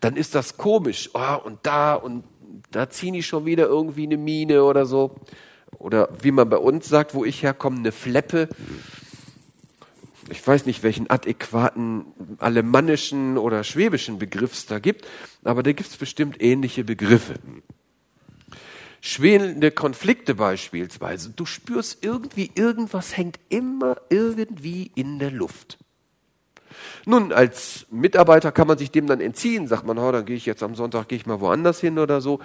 Dann 0.00 0.16
ist 0.16 0.34
das 0.34 0.56
komisch. 0.56 1.10
Oh, 1.12 1.38
und 1.44 1.58
da 1.64 1.94
und 1.94 2.24
da 2.70 2.88
ziehen 2.88 3.14
die 3.14 3.22
schon 3.22 3.46
wieder 3.46 3.66
irgendwie 3.66 4.04
eine 4.04 4.16
Mine 4.16 4.62
oder 4.62 4.86
so. 4.86 5.16
Oder 5.78 6.08
wie 6.22 6.30
man 6.30 6.48
bei 6.48 6.58
uns 6.58 6.88
sagt, 6.88 7.14
wo 7.14 7.24
ich 7.24 7.42
herkomme, 7.42 7.78
eine 7.78 7.92
Fleppe 7.92 8.48
ich 10.30 10.46
weiß 10.46 10.66
nicht, 10.66 10.82
welchen 10.82 11.10
adäquaten 11.10 12.06
alemannischen 12.38 13.38
oder 13.38 13.64
schwäbischen 13.64 14.18
Begriff 14.18 14.52
es 14.52 14.66
da 14.66 14.78
gibt, 14.78 15.06
aber 15.44 15.62
da 15.62 15.72
gibt 15.72 15.90
es 15.90 15.96
bestimmt 15.96 16.40
ähnliche 16.42 16.84
Begriffe. 16.84 17.34
Schwelende 19.00 19.70
Konflikte 19.70 20.34
beispielsweise. 20.34 21.30
Du 21.30 21.44
spürst 21.44 22.02
irgendwie, 22.02 22.50
irgendwas 22.54 23.16
hängt 23.16 23.38
immer 23.50 23.96
irgendwie 24.08 24.90
in 24.94 25.18
der 25.18 25.30
Luft. 25.30 25.78
Nun, 27.06 27.32
als 27.32 27.86
Mitarbeiter 27.90 28.50
kann 28.50 28.66
man 28.66 28.78
sich 28.78 28.90
dem 28.90 29.06
dann 29.06 29.20
entziehen, 29.20 29.68
sagt 29.68 29.86
man, 29.86 29.98
oh, 29.98 30.10
dann 30.10 30.24
gehe 30.24 30.36
ich 30.36 30.46
jetzt 30.46 30.62
am 30.62 30.74
Sonntag, 30.74 31.08
gehe 31.08 31.18
ich 31.18 31.26
mal 31.26 31.40
woanders 31.40 31.80
hin 31.80 31.98
oder 31.98 32.20
so. 32.20 32.40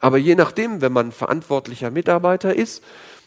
Aber 0.00 0.18
je 0.18 0.34
nachdem, 0.34 0.80
wenn 0.80 0.92
man 0.92 1.12
verantwortlicher 1.12 1.90
Mitarbeiter 1.90 2.54
ist, 2.54 2.82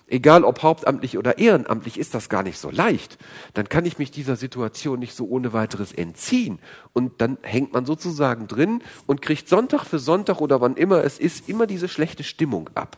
egal 0.07 0.43
ob 0.43 0.61
hauptamtlich 0.63 1.17
oder 1.17 1.37
ehrenamtlich, 1.37 1.97
ist 1.97 2.13
das 2.13 2.29
gar 2.29 2.43
nicht 2.43 2.57
so 2.57 2.69
leicht. 2.69 3.17
Dann 3.53 3.69
kann 3.69 3.85
ich 3.85 3.97
mich 3.97 4.11
dieser 4.11 4.35
Situation 4.35 4.99
nicht 4.99 5.15
so 5.15 5.27
ohne 5.27 5.53
weiteres 5.53 5.91
entziehen. 5.91 6.59
Und 6.93 7.21
dann 7.21 7.37
hängt 7.41 7.73
man 7.73 7.85
sozusagen 7.85 8.47
drin 8.47 8.81
und 9.07 9.21
kriegt 9.21 9.49
Sonntag 9.49 9.85
für 9.85 9.99
Sonntag 9.99 10.41
oder 10.41 10.61
wann 10.61 10.75
immer 10.75 11.03
es 11.03 11.19
ist, 11.19 11.49
immer 11.49 11.67
diese 11.67 11.87
schlechte 11.87 12.23
Stimmung 12.23 12.69
ab. 12.75 12.97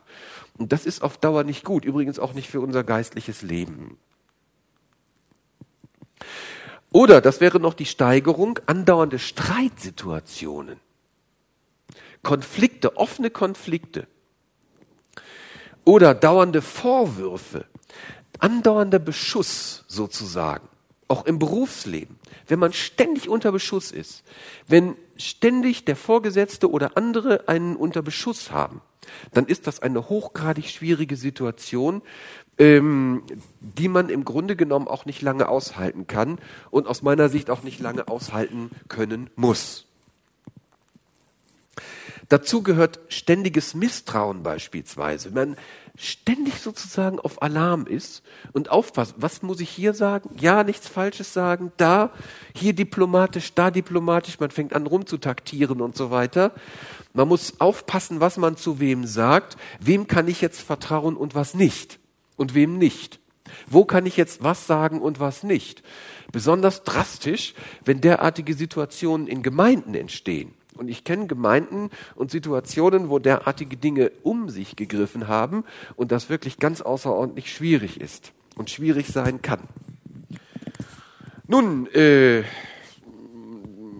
Und 0.58 0.74
das 0.74 0.86
ist 0.86 1.02
auf 1.02 1.17
Dauer 1.17 1.43
nicht 1.43 1.63
gut, 1.63 1.86
übrigens 1.86 2.20
auch 2.20 2.34
nicht 2.34 2.50
für 2.50 2.62
unser 2.62 2.84
geistliches 2.84 3.41
Leben. 3.41 3.98
Oder, 6.91 7.22
das 7.22 7.41
wäre 7.41 7.60
noch 7.60 7.74
die 7.74 7.86
Steigerung, 7.86 8.60
andauernde 8.65 9.20
Streitsituationen. 9.20 10.80
Konflikte, 12.24 12.98
offene 12.98 13.30
Konflikte 13.30 14.08
oder 15.88 16.13
dauernde 16.13 16.62
Vorwürfe, 16.62 17.63
andauernder 18.39 19.00
Beschuss 19.00 19.86
sozusagen, 19.88 20.67
auch 21.08 21.26
im 21.26 21.39
Berufsleben, 21.39 22.17
wenn 22.45 22.60
man 22.60 22.73
ständig 22.73 23.30
unter 23.30 23.54
Beschuss 23.54 23.93
ist, 23.93 24.26
wenn 24.67 24.97
ständig 25.15 25.86
der 25.86 25.95
Vorgesetzte 25.95 26.69
oder 26.69 26.97
andere 26.97 27.47
einen 27.47 27.78
unter 27.78 28.02
Beschuss 28.02 28.52
haben, 28.52 28.82
dann 29.32 29.45
ist 29.45 29.65
das 29.65 29.82
eine 29.82 30.10
hochgradig 30.10 30.69
schwierige 30.69 31.15
Situation, 31.15 32.02
ähm, 32.58 33.23
die 33.62 33.88
man 33.88 34.10
im 34.10 34.26
Grunde 34.26 34.58
genommen 34.58 34.89
auch 34.89 35.06
nicht 35.06 35.21
lange 35.21 35.47
aushalten 35.47 36.06
kann 36.06 36.38
und 36.69 36.86
aus 36.88 37.02
meiner 37.02 37.30
Sicht 37.30 37.50
auch 37.50 37.63
nicht 37.63 37.80
lange 37.80 38.10
aushalten 38.10 38.71
können 38.89 39.30
muss. 39.38 39.87
Dazu 42.30 42.62
gehört 42.62 43.00
ständiges 43.08 43.74
Misstrauen 43.74 44.44
beispielsweise. 44.44 45.34
Wenn 45.34 45.50
man 45.52 45.58
ständig 45.98 46.60
sozusagen 46.60 47.20
auf 47.20 47.42
Alarm 47.42 47.88
ist 47.88 48.22
und 48.52 48.70
aufpasst, 48.70 49.16
was 49.18 49.42
muss 49.44 49.62
ich 49.62 49.70
hier 49.70 49.94
sagen? 49.94 50.36
Ja, 50.38 50.63
nichts 50.66 50.90
Falsches 50.90 51.32
sagen, 51.32 51.72
da, 51.78 52.12
hier 52.54 52.74
diplomatisch, 52.74 53.54
da 53.54 53.72
diplomatisch, 53.72 54.40
man 54.42 54.52
fängt 54.52 54.74
an 54.74 54.88
rumzutaktieren 54.88 55.80
und 55.82 55.96
so 55.96 56.12
weiter. 56.12 56.52
Man 57.13 57.30
muss 57.30 57.62
aufpassen, 57.62 58.20
was 58.20 58.36
man 58.36 58.58
zu 58.58 58.82
wem 58.82 59.06
sagt, 59.06 59.56
wem 59.80 60.08
kann 60.08 60.28
ich 60.28 60.42
jetzt 60.42 60.62
vertrauen 60.62 61.16
und 61.16 61.34
was 61.34 61.54
nicht 61.54 61.98
und 62.36 62.54
wem 62.54 62.78
nicht. 62.78 63.20
Wo 63.68 63.86
kann 63.86 64.06
ich 64.06 64.18
jetzt 64.18 64.44
was 64.44 64.68
sagen 64.68 65.02
und 65.02 65.22
was 65.22 65.44
nicht? 65.44 65.82
Besonders 66.34 66.84
drastisch, 66.84 67.54
wenn 67.86 68.02
derartige 68.02 68.54
Situationen 68.54 69.28
in 69.28 69.44
Gemeinden 69.44 69.96
entstehen. 69.96 70.57
Und 70.78 70.88
ich 70.88 71.04
kenne 71.04 71.28
Gemeinden 71.28 71.90
und 72.16 72.32
Situationen, 72.32 73.10
wo 73.10 73.20
derartige 73.20 73.78
Dinge 73.78 74.12
um 74.24 74.50
sich 74.50 74.76
gegriffen 74.76 75.28
haben 75.28 75.63
und 75.96 76.12
das 76.12 76.30
wirklich 76.30 76.58
ganz 76.58 76.82
außerordentlich 76.82 77.52
schwierig 77.52 78.00
ist 78.00 78.34
und 78.56 78.70
schwierig 78.70 79.08
sein 79.08 79.42
kann. 79.42 79.62
Nun, 81.48 81.88
äh, 81.94 82.44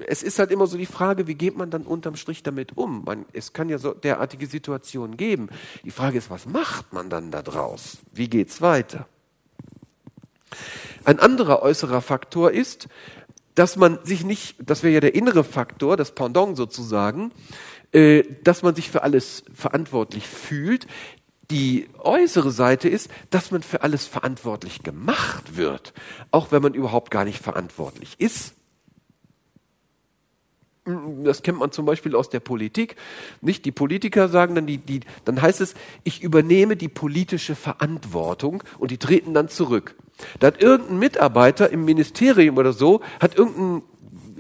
es 0.06 0.24
ist 0.24 0.40
halt 0.40 0.52
immer 0.52 0.68
so 0.68 0.78
die 0.78 0.86
Frage, 0.86 1.28
wie 1.28 1.36
geht 1.36 1.58
man 1.58 1.70
dann 1.70 1.84
unterm 1.84 2.16
Strich 2.16 2.42
damit 2.42 2.78
um? 2.78 3.04
Man, 3.04 3.26
es 3.34 3.54
kann 3.54 3.68
ja 3.70 3.78
so 3.78 3.94
derartige 3.94 4.48
Situationen 4.48 5.18
geben. 5.18 5.50
Die 5.84 5.92
Frage 5.92 6.18
ist, 6.18 6.30
was 6.30 6.46
macht 6.46 6.94
man 6.94 7.10
dann 7.10 7.30
da 7.30 7.42
draus? 7.42 7.98
Wie 8.14 8.30
geht's 8.30 8.62
weiter? 8.62 9.08
Ein 11.04 11.20
anderer 11.20 11.62
äußerer 11.62 12.02
Faktor 12.02 12.52
ist, 12.52 12.88
dass 13.58 13.76
man 13.76 13.98
sich 14.04 14.24
nicht, 14.24 14.56
das 14.60 14.84
wäre 14.84 14.94
ja 14.94 15.00
der 15.00 15.16
innere 15.16 15.44
Faktor, 15.44 15.98
das 15.98 16.14
Pendant 16.14 16.56
sozusagen, 16.56 17.32
äh, 17.92 18.24
dass 18.44 18.62
man 18.62 18.76
sich 18.76 18.92
für 18.92 19.02
alles 19.02 19.44
verantwortlich 19.52 20.28
fühlt. 20.28 20.86
Die 21.50 21.88
äußere 21.98 22.52
Seite 22.52 22.88
ist, 22.88 23.10
dass 23.32 23.50
man 23.50 23.64
für 23.64 23.82
alles 23.82 24.06
verantwortlich 24.06 24.84
gemacht 24.84 25.58
wird, 25.58 25.96
auch 26.30 26.52
wenn 26.52 26.62
man 26.62 26.76
überhaupt 26.76 27.10
gar 27.10 27.26
nicht 27.26 27.42
verantwortlich 27.42 28.14
ist. 28.20 28.54
Das 30.86 31.42
kennt 31.42 31.58
man 31.58 31.72
zum 31.72 31.88
Beispiel 31.88 32.16
aus 32.16 32.30
der 32.30 32.40
Politik. 32.40 32.96
Nicht 33.42 33.66
die 33.66 33.72
Politiker 33.72 34.30
sagen 34.30 34.54
dann, 34.54 34.68
die, 34.68 34.78
die, 34.78 35.00
dann 35.26 35.42
heißt 35.42 35.62
es, 35.62 35.74
ich 36.04 36.22
übernehme 36.22 36.76
die 36.76 36.90
politische 36.90 37.56
Verantwortung 37.56 38.64
und 38.78 38.92
die 38.92 39.00
treten 39.00 39.34
dann 39.34 39.50
zurück. 39.50 39.96
Da 40.40 40.48
hat 40.48 40.62
irgendein 40.62 41.00
Mitarbeiter 41.00 41.70
im 41.70 41.86
Ministerium 41.86 42.58
oder 42.58 42.74
so, 42.74 43.02
hat 43.20 43.36
irgendein, 43.36 43.84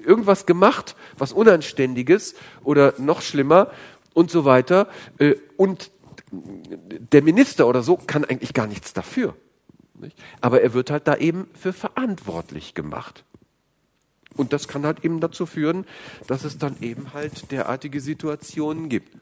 irgendwas 0.04 0.46
gemacht, 0.46 0.96
was 1.18 1.34
Unanständiges 1.34 2.36
oder 2.64 2.94
noch 2.98 3.22
schlimmer 3.22 3.72
und 4.14 4.32
so 4.32 4.46
weiter. 4.46 4.88
Äh, 5.20 5.36
und 5.58 5.92
der 6.32 7.22
Minister 7.22 7.68
oder 7.68 7.84
so 7.84 7.98
kann 7.98 8.26
eigentlich 8.26 8.54
gar 8.54 8.68
nichts 8.68 8.94
dafür. 8.94 9.36
Aber 10.42 10.62
er 10.62 10.74
wird 10.74 10.92
halt 10.92 11.08
da 11.08 11.16
eben 11.16 11.48
für 11.60 11.74
verantwortlich 11.74 12.74
gemacht. 12.74 13.24
Und 14.36 14.54
das 14.54 14.68
kann 14.68 14.86
halt 14.86 15.04
eben 15.04 15.20
dazu 15.20 15.46
führen, 15.46 15.86
dass 16.28 16.44
es 16.44 16.58
dann 16.58 16.78
eben 16.82 17.14
halt 17.14 17.52
derartige 17.52 18.00
Situationen 18.00 18.90
gibt. 18.90 19.18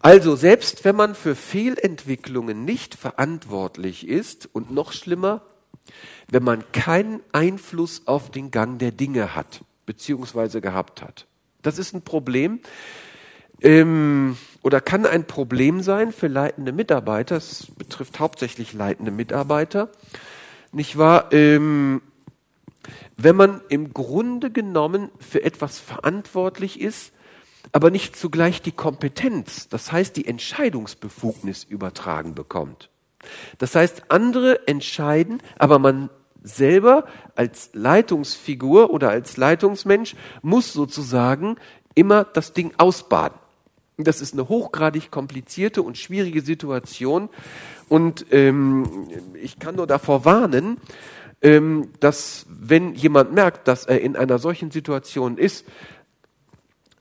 Also 0.00 0.34
selbst 0.34 0.84
wenn 0.84 0.96
man 0.96 1.14
für 1.14 1.34
Fehlentwicklungen 1.34 2.64
nicht 2.64 2.94
verantwortlich 2.94 4.08
ist 4.08 4.48
und 4.52 4.70
noch 4.70 4.92
schlimmer, 4.92 5.42
wenn 6.28 6.42
man 6.42 6.64
keinen 6.72 7.20
Einfluss 7.32 8.02
auf 8.06 8.30
den 8.30 8.50
Gang 8.50 8.78
der 8.78 8.92
Dinge 8.92 9.34
hat, 9.34 9.60
beziehungsweise 9.84 10.60
gehabt 10.60 11.02
hat. 11.02 11.26
Das 11.62 11.78
ist 11.78 11.94
ein 11.94 12.02
Problem 12.02 12.60
ähm, 13.60 14.38
oder 14.62 14.80
kann 14.80 15.04
ein 15.04 15.26
Problem 15.26 15.82
sein 15.82 16.12
für 16.12 16.28
leitende 16.28 16.72
Mitarbeiter. 16.72 17.36
Es 17.36 17.66
betrifft 17.76 18.20
hauptsächlich 18.20 18.72
leitende 18.72 19.10
Mitarbeiter. 19.10 19.90
Nicht 20.72 20.96
wahr? 20.96 21.32
Ähm, 21.32 22.00
wenn 23.18 23.36
man 23.36 23.60
im 23.68 23.92
Grunde 23.92 24.50
genommen 24.50 25.10
für 25.18 25.42
etwas 25.42 25.78
verantwortlich 25.78 26.80
ist, 26.80 27.12
aber 27.72 27.90
nicht 27.90 28.16
zugleich 28.16 28.62
die 28.62 28.72
Kompetenz, 28.72 29.68
das 29.68 29.92
heißt 29.92 30.16
die 30.16 30.26
Entscheidungsbefugnis 30.26 31.64
übertragen 31.64 32.34
bekommt. 32.34 32.90
Das 33.58 33.74
heißt, 33.74 34.04
andere 34.08 34.66
entscheiden, 34.66 35.42
aber 35.58 35.78
man 35.78 36.10
selber 36.42 37.04
als 37.34 37.70
Leitungsfigur 37.74 38.90
oder 38.90 39.10
als 39.10 39.36
Leitungsmensch 39.36 40.16
muss 40.42 40.72
sozusagen 40.72 41.56
immer 41.94 42.24
das 42.24 42.52
Ding 42.52 42.72
ausbaden. 42.78 43.38
Das 43.98 44.22
ist 44.22 44.32
eine 44.32 44.48
hochgradig 44.48 45.10
komplizierte 45.10 45.82
und 45.82 45.98
schwierige 45.98 46.40
Situation. 46.40 47.28
Und 47.88 48.26
ähm, 48.30 49.08
ich 49.34 49.58
kann 49.58 49.76
nur 49.76 49.86
davor 49.86 50.24
warnen, 50.24 50.78
ähm, 51.42 51.90
dass 52.00 52.46
wenn 52.48 52.94
jemand 52.94 53.34
merkt, 53.34 53.68
dass 53.68 53.84
er 53.84 54.00
in 54.00 54.16
einer 54.16 54.38
solchen 54.38 54.70
Situation 54.70 55.36
ist, 55.36 55.66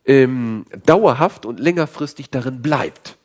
ähm, 0.09 0.65
dauerhaft 0.87 1.45
und 1.45 1.59
längerfristig 1.59 2.31
darin 2.31 2.63
bleibt. 2.63 3.15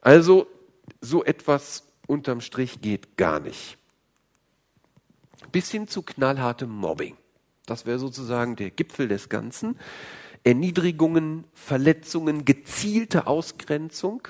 Also 0.00 0.48
so 1.00 1.24
etwas 1.24 1.84
unterm 2.08 2.40
Strich 2.40 2.80
geht 2.80 3.16
gar 3.16 3.38
nicht. 3.38 3.78
Bis 5.52 5.70
hin 5.70 5.86
zu 5.86 6.02
knallhartem 6.02 6.68
Mobbing. 6.68 7.16
Das 7.66 7.86
wäre 7.86 8.00
sozusagen 8.00 8.56
der 8.56 8.72
Gipfel 8.72 9.06
des 9.06 9.28
Ganzen. 9.28 9.78
Erniedrigungen, 10.42 11.44
Verletzungen, 11.54 12.44
gezielte 12.44 13.28
Ausgrenzung, 13.28 14.26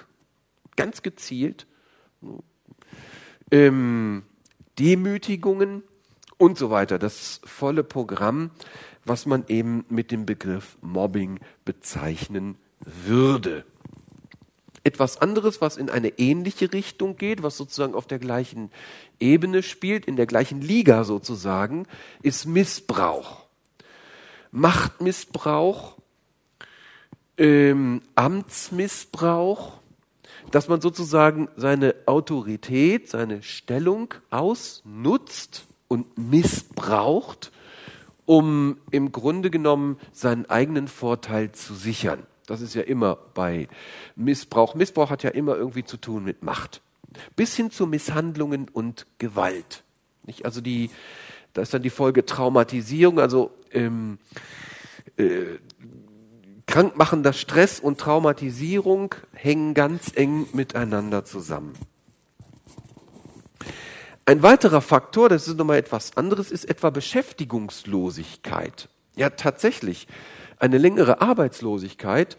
ganz 0.77 1.01
gezielt 1.01 1.67
ähm, 3.51 4.25
Demütigungen 4.79 5.85
und 6.37 6.59
so 6.59 6.69
weiter. 6.69 6.99
Das 6.99 7.41
volle 7.45 7.83
Programm, 7.83 8.51
was 9.09 9.27
man 9.27 9.45
eben 9.49 9.85
mit 9.89 10.11
dem 10.11 10.27
Begriff 10.27 10.77
Mobbing 10.81 11.41
bezeichnen 11.65 12.57
würde. 12.81 13.65
Etwas 14.85 15.21
anderes, 15.21 15.61
was 15.61 15.77
in 15.77 15.91
eine 15.91 16.19
ähnliche 16.19 16.73
Richtung 16.73 17.17
geht, 17.17 17.43
was 17.43 17.57
sozusagen 17.57 17.95
auf 17.95 18.07
der 18.07 18.19
gleichen 18.19 18.71
Ebene 19.21 19.63
spielt, 19.63 20.07
in 20.07 20.17
der 20.17 20.27
gleichen 20.27 20.61
Liga 20.61 21.05
sozusagen, 21.05 21.87
ist 22.23 22.47
Missbrauch. 22.47 23.45
Machtmissbrauch, 24.51 25.97
ähm, 27.37 28.03
Amtsmissbrauch, 28.15 29.75
dass 30.51 30.69
man 30.69 30.81
sozusagen 30.81 31.49
seine 31.57 31.95
Autorität, 32.07 33.11
seine 33.11 33.43
Stellung 33.43 34.15
ausnutzt 34.31 35.67
und 35.89 36.17
missbraucht, 36.17 37.53
um 38.29 38.77
im 38.91 39.11
Grunde 39.11 39.51
genommen 39.51 39.97
seinen 40.13 40.45
eigenen 40.51 40.87
Vorteil 40.87 41.53
zu 41.53 41.73
sichern. 41.73 42.27
Das 42.45 42.61
ist 42.61 42.75
ja 42.75 42.83
immer 42.83 43.17
bei 43.33 43.69
Missbrauch. 44.17 44.75
Missbrauch 44.75 45.09
hat 45.09 45.23
ja 45.23 45.31
immer 45.31 45.57
irgendwie 45.57 45.83
zu 45.83 45.97
tun 45.97 46.25
mit 46.25 46.43
Macht. 46.43 46.83
Bis 47.37 47.57
hin 47.57 47.71
zu 47.71 47.87
Misshandlungen 47.87 48.69
und 48.69 49.07
Gewalt. 49.17 49.83
Nicht? 50.27 50.45
Also 50.45 50.61
die, 50.61 50.91
da 51.55 51.63
ist 51.63 51.73
dann 51.73 51.81
die 51.81 51.89
Folge 51.89 52.27
Traumatisierung, 52.27 53.19
also 53.19 53.51
ähm, 53.73 54.19
äh, 55.17 55.57
krankmachender 56.67 57.33
Stress 57.33 57.81
und 57.81 57.99
Traumatisierung 57.99 59.15
hängen 59.33 59.73
ganz 59.73 60.13
eng 60.15 60.47
miteinander 60.53 61.25
zusammen. 61.25 61.73
Ein 64.29 64.43
weiterer 64.43 64.83
Faktor, 64.83 65.31
das 65.31 65.49
ist 65.49 65.57
nochmal 65.57 65.79
etwas 65.79 66.19
anderes, 66.19 66.51
ist 66.51 66.67
etwa 66.67 66.91
Beschäftigungslosigkeit. 66.91 68.91
Ja, 69.17 69.31
tatsächlich. 69.31 70.07
Eine 70.59 70.77
längere 70.77 71.23
Arbeitslosigkeit 71.23 72.37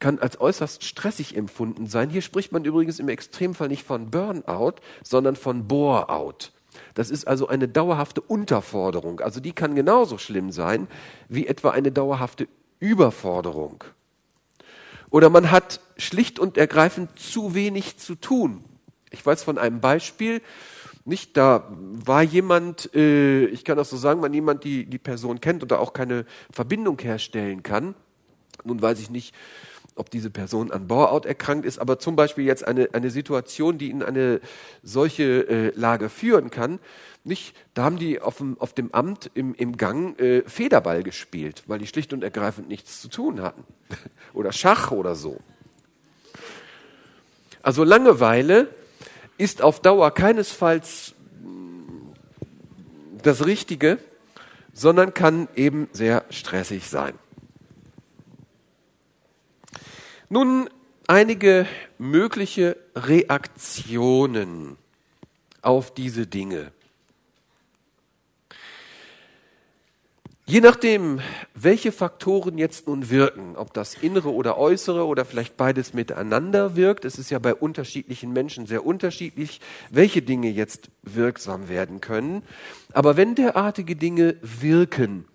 kann 0.00 0.18
als 0.18 0.40
äußerst 0.40 0.82
stressig 0.82 1.36
empfunden 1.36 1.86
sein. 1.86 2.10
Hier 2.10 2.22
spricht 2.22 2.50
man 2.50 2.64
übrigens 2.64 2.98
im 2.98 3.08
Extremfall 3.08 3.68
nicht 3.68 3.84
von 3.84 4.10
Burnout, 4.10 4.80
sondern 5.04 5.36
von 5.36 5.68
Boreout. 5.68 6.50
Das 6.94 7.08
ist 7.08 7.28
also 7.28 7.46
eine 7.46 7.68
dauerhafte 7.68 8.20
Unterforderung. 8.20 9.20
Also 9.20 9.38
die 9.38 9.52
kann 9.52 9.76
genauso 9.76 10.18
schlimm 10.18 10.50
sein 10.50 10.88
wie 11.28 11.46
etwa 11.46 11.70
eine 11.70 11.92
dauerhafte 11.92 12.48
Überforderung. 12.80 13.84
Oder 15.08 15.30
man 15.30 15.52
hat 15.52 15.78
schlicht 15.98 16.40
und 16.40 16.58
ergreifend 16.58 17.16
zu 17.16 17.54
wenig 17.54 17.96
zu 17.98 18.16
tun. 18.16 18.64
Ich 19.10 19.24
weiß 19.24 19.44
von 19.44 19.56
einem 19.56 19.80
Beispiel, 19.80 20.42
nicht, 21.08 21.36
da 21.36 21.66
war 21.70 22.22
jemand, 22.22 22.94
äh, 22.94 23.46
ich 23.46 23.64
kann 23.64 23.78
das 23.78 23.90
so 23.90 23.96
sagen, 23.96 24.22
wenn 24.22 24.34
jemand 24.34 24.64
die, 24.64 24.84
die 24.84 24.98
Person 24.98 25.40
kennt 25.40 25.62
oder 25.62 25.80
auch 25.80 25.92
keine 25.92 26.26
Verbindung 26.52 26.98
herstellen 27.00 27.62
kann. 27.62 27.94
Nun 28.64 28.80
weiß 28.80 29.00
ich 29.00 29.10
nicht, 29.10 29.34
ob 29.94 30.10
diese 30.10 30.30
Person 30.30 30.70
an 30.70 30.86
Bore-out 30.86 31.26
erkrankt 31.26 31.64
ist, 31.64 31.78
aber 31.78 31.98
zum 31.98 32.14
Beispiel 32.14 32.44
jetzt 32.44 32.66
eine, 32.66 32.90
eine 32.92 33.10
Situation, 33.10 33.78
die 33.78 33.90
in 33.90 34.02
eine 34.02 34.40
solche 34.82 35.48
äh, 35.48 35.72
Lage 35.74 36.08
führen 36.08 36.50
kann, 36.50 36.78
nicht, 37.24 37.54
da 37.74 37.84
haben 37.84 37.98
die 37.98 38.20
auf 38.20 38.38
dem, 38.38 38.58
auf 38.60 38.74
dem 38.74 38.94
Amt 38.94 39.30
im, 39.34 39.54
im 39.54 39.76
Gang 39.76 40.18
äh, 40.20 40.42
Federball 40.46 41.02
gespielt, 41.02 41.64
weil 41.66 41.78
die 41.78 41.86
schlicht 41.86 42.12
und 42.12 42.22
ergreifend 42.22 42.68
nichts 42.68 43.00
zu 43.00 43.08
tun 43.08 43.42
hatten. 43.42 43.64
oder 44.34 44.52
Schach 44.52 44.92
oder 44.92 45.14
so. 45.14 45.38
Also 47.62 47.84
Langeweile 47.84 48.68
ist 49.38 49.62
auf 49.62 49.80
Dauer 49.80 50.10
keinesfalls 50.10 51.14
das 53.22 53.46
Richtige, 53.46 53.98
sondern 54.72 55.14
kann 55.14 55.48
eben 55.56 55.88
sehr 55.92 56.24
stressig 56.30 56.88
sein. 56.88 57.14
Nun 60.28 60.68
einige 61.06 61.66
mögliche 61.98 62.76
Reaktionen 62.94 64.76
auf 65.62 65.92
diese 65.94 66.26
Dinge. 66.26 66.70
Je 70.50 70.62
nachdem, 70.62 71.20
welche 71.54 71.92
Faktoren 71.92 72.56
jetzt 72.56 72.86
nun 72.86 73.10
wirken, 73.10 73.54
ob 73.54 73.74
das 73.74 73.92
innere 73.92 74.32
oder 74.32 74.56
äußere 74.56 75.04
oder 75.04 75.26
vielleicht 75.26 75.58
beides 75.58 75.92
miteinander 75.92 76.74
wirkt, 76.74 77.04
es 77.04 77.18
ist 77.18 77.28
ja 77.28 77.38
bei 77.38 77.54
unterschiedlichen 77.54 78.32
Menschen 78.32 78.64
sehr 78.64 78.86
unterschiedlich, 78.86 79.60
welche 79.90 80.22
Dinge 80.22 80.48
jetzt 80.48 80.88
wirksam 81.02 81.68
werden 81.68 82.00
können. 82.00 82.42
Aber 82.94 83.18
wenn 83.18 83.34
derartige 83.34 83.94
Dinge 83.94 84.36
wirken, 84.40 85.26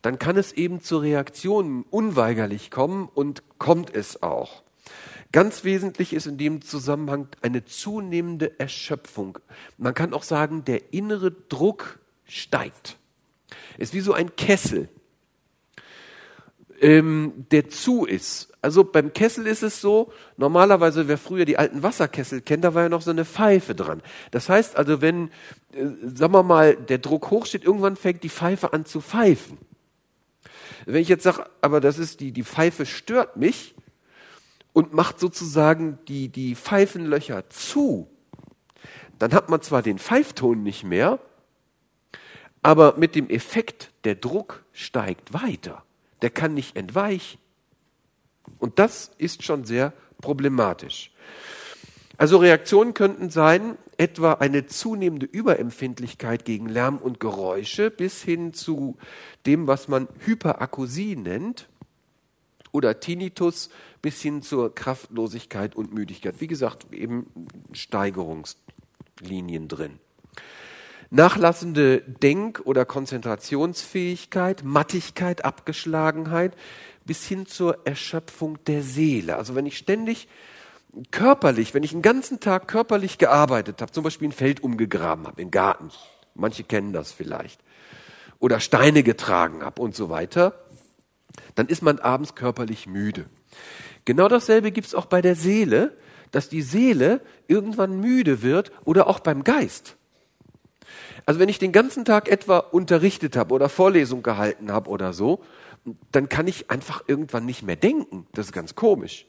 dann 0.00 0.18
kann 0.18 0.38
es 0.38 0.52
eben 0.52 0.80
zu 0.80 0.96
Reaktionen 0.96 1.84
unweigerlich 1.90 2.70
kommen 2.70 3.10
und 3.12 3.42
kommt 3.58 3.94
es 3.94 4.22
auch. 4.22 4.62
Ganz 5.32 5.64
wesentlich 5.64 6.14
ist 6.14 6.26
in 6.26 6.38
dem 6.38 6.62
Zusammenhang 6.62 7.28
eine 7.42 7.66
zunehmende 7.66 8.58
Erschöpfung. 8.58 9.38
Man 9.76 9.92
kann 9.92 10.14
auch 10.14 10.22
sagen, 10.22 10.64
der 10.64 10.94
innere 10.94 11.30
Druck 11.30 11.98
steigt. 12.24 12.96
Ist 13.78 13.94
wie 13.94 14.00
so 14.00 14.12
ein 14.12 14.34
Kessel. 14.36 14.88
ähm, 16.80 17.46
der 17.50 17.68
zu 17.68 18.04
ist. 18.04 18.52
Also 18.62 18.84
beim 18.84 19.12
Kessel 19.12 19.46
ist 19.46 19.62
es 19.62 19.80
so, 19.80 20.12
normalerweise, 20.36 21.08
wer 21.08 21.18
früher 21.18 21.44
die 21.44 21.58
alten 21.58 21.82
Wasserkessel 21.82 22.40
kennt, 22.40 22.64
da 22.64 22.74
war 22.74 22.84
ja 22.84 22.88
noch 22.88 23.02
so 23.02 23.10
eine 23.10 23.24
Pfeife 23.24 23.74
dran. 23.74 24.02
Das 24.30 24.48
heißt 24.48 24.76
also, 24.76 25.00
wenn, 25.00 25.30
äh, 25.72 25.86
sagen 26.14 26.32
wir 26.32 26.42
mal, 26.42 26.76
der 26.76 26.98
Druck 26.98 27.30
hoch 27.30 27.46
steht, 27.46 27.64
irgendwann 27.64 27.96
fängt 27.96 28.22
die 28.22 28.28
Pfeife 28.28 28.72
an 28.72 28.84
zu 28.84 29.00
pfeifen. 29.00 29.58
Wenn 30.84 31.02
ich 31.02 31.08
jetzt 31.08 31.24
sage, 31.24 31.46
aber 31.60 31.80
das 31.80 31.98
ist 31.98 32.20
die, 32.20 32.32
die 32.32 32.44
Pfeife 32.44 32.86
stört 32.86 33.36
mich 33.36 33.74
und 34.72 34.92
macht 34.92 35.18
sozusagen 35.18 35.98
die, 36.08 36.28
die 36.28 36.54
Pfeifenlöcher 36.54 37.48
zu, 37.50 38.08
dann 39.18 39.32
hat 39.32 39.48
man 39.48 39.62
zwar 39.62 39.82
den 39.82 39.98
Pfeifton 39.98 40.62
nicht 40.62 40.84
mehr, 40.84 41.18
aber 42.66 42.96
mit 42.96 43.14
dem 43.14 43.30
Effekt, 43.30 43.92
der 44.02 44.16
Druck 44.16 44.64
steigt 44.72 45.32
weiter. 45.32 45.84
Der 46.20 46.30
kann 46.30 46.52
nicht 46.52 46.74
entweichen. 46.74 47.38
Und 48.58 48.80
das 48.80 49.12
ist 49.18 49.44
schon 49.44 49.64
sehr 49.64 49.92
problematisch. 50.20 51.12
Also 52.16 52.38
Reaktionen 52.38 52.92
könnten 52.92 53.30
sein, 53.30 53.78
etwa 53.98 54.32
eine 54.32 54.66
zunehmende 54.66 55.26
Überempfindlichkeit 55.26 56.44
gegen 56.44 56.68
Lärm 56.68 56.96
und 56.98 57.20
Geräusche 57.20 57.88
bis 57.88 58.20
hin 58.20 58.52
zu 58.52 58.96
dem, 59.46 59.68
was 59.68 59.86
man 59.86 60.08
Hyperakusie 60.24 61.14
nennt 61.14 61.68
oder 62.72 62.98
Tinnitus 62.98 63.70
bis 64.02 64.20
hin 64.20 64.42
zur 64.42 64.74
Kraftlosigkeit 64.74 65.76
und 65.76 65.94
Müdigkeit. 65.94 66.40
Wie 66.40 66.48
gesagt, 66.48 66.92
eben 66.92 67.30
Steigerungslinien 67.70 69.68
drin 69.68 70.00
nachlassende 71.10 72.00
Denk- 72.00 72.60
oder 72.64 72.84
Konzentrationsfähigkeit, 72.84 74.64
Mattigkeit, 74.64 75.44
Abgeschlagenheit 75.44 76.56
bis 77.04 77.24
hin 77.24 77.46
zur 77.46 77.86
Erschöpfung 77.86 78.58
der 78.64 78.82
Seele. 78.82 79.36
Also 79.36 79.54
wenn 79.54 79.66
ich 79.66 79.78
ständig 79.78 80.28
körperlich, 81.10 81.74
wenn 81.74 81.82
ich 81.82 81.92
den 81.92 82.02
ganzen 82.02 82.40
Tag 82.40 82.68
körperlich 82.68 83.18
gearbeitet 83.18 83.80
habe, 83.80 83.92
zum 83.92 84.04
Beispiel 84.04 84.28
ein 84.28 84.32
Feld 84.32 84.62
umgegraben 84.62 85.26
habe, 85.26 85.42
im 85.42 85.50
Garten, 85.50 85.90
manche 86.34 86.64
kennen 86.64 86.92
das 86.92 87.12
vielleicht, 87.12 87.60
oder 88.38 88.60
Steine 88.60 89.02
getragen 89.02 89.62
habe 89.62 89.80
und 89.82 89.94
so 89.94 90.10
weiter, 90.10 90.58
dann 91.54 91.66
ist 91.66 91.82
man 91.82 91.98
abends 91.98 92.34
körperlich 92.34 92.86
müde. 92.86 93.26
Genau 94.04 94.28
dasselbe 94.28 94.72
gibt 94.72 94.86
es 94.86 94.94
auch 94.94 95.06
bei 95.06 95.20
der 95.20 95.34
Seele, 95.34 95.96
dass 96.30 96.48
die 96.48 96.62
Seele 96.62 97.20
irgendwann 97.46 98.00
müde 98.00 98.42
wird 98.42 98.72
oder 98.84 99.06
auch 99.06 99.20
beim 99.20 99.44
Geist. 99.44 99.96
Also 101.24 101.40
wenn 101.40 101.48
ich 101.48 101.58
den 101.58 101.72
ganzen 101.72 102.04
Tag 102.04 102.28
etwa 102.28 102.58
unterrichtet 102.58 103.36
habe 103.36 103.54
oder 103.54 103.68
Vorlesung 103.68 104.22
gehalten 104.22 104.70
habe 104.72 104.90
oder 104.90 105.12
so, 105.12 105.42
dann 106.12 106.28
kann 106.28 106.48
ich 106.48 106.70
einfach 106.70 107.04
irgendwann 107.06 107.46
nicht 107.46 107.62
mehr 107.62 107.76
denken. 107.76 108.26
Das 108.32 108.46
ist 108.46 108.52
ganz 108.52 108.74
komisch. 108.74 109.26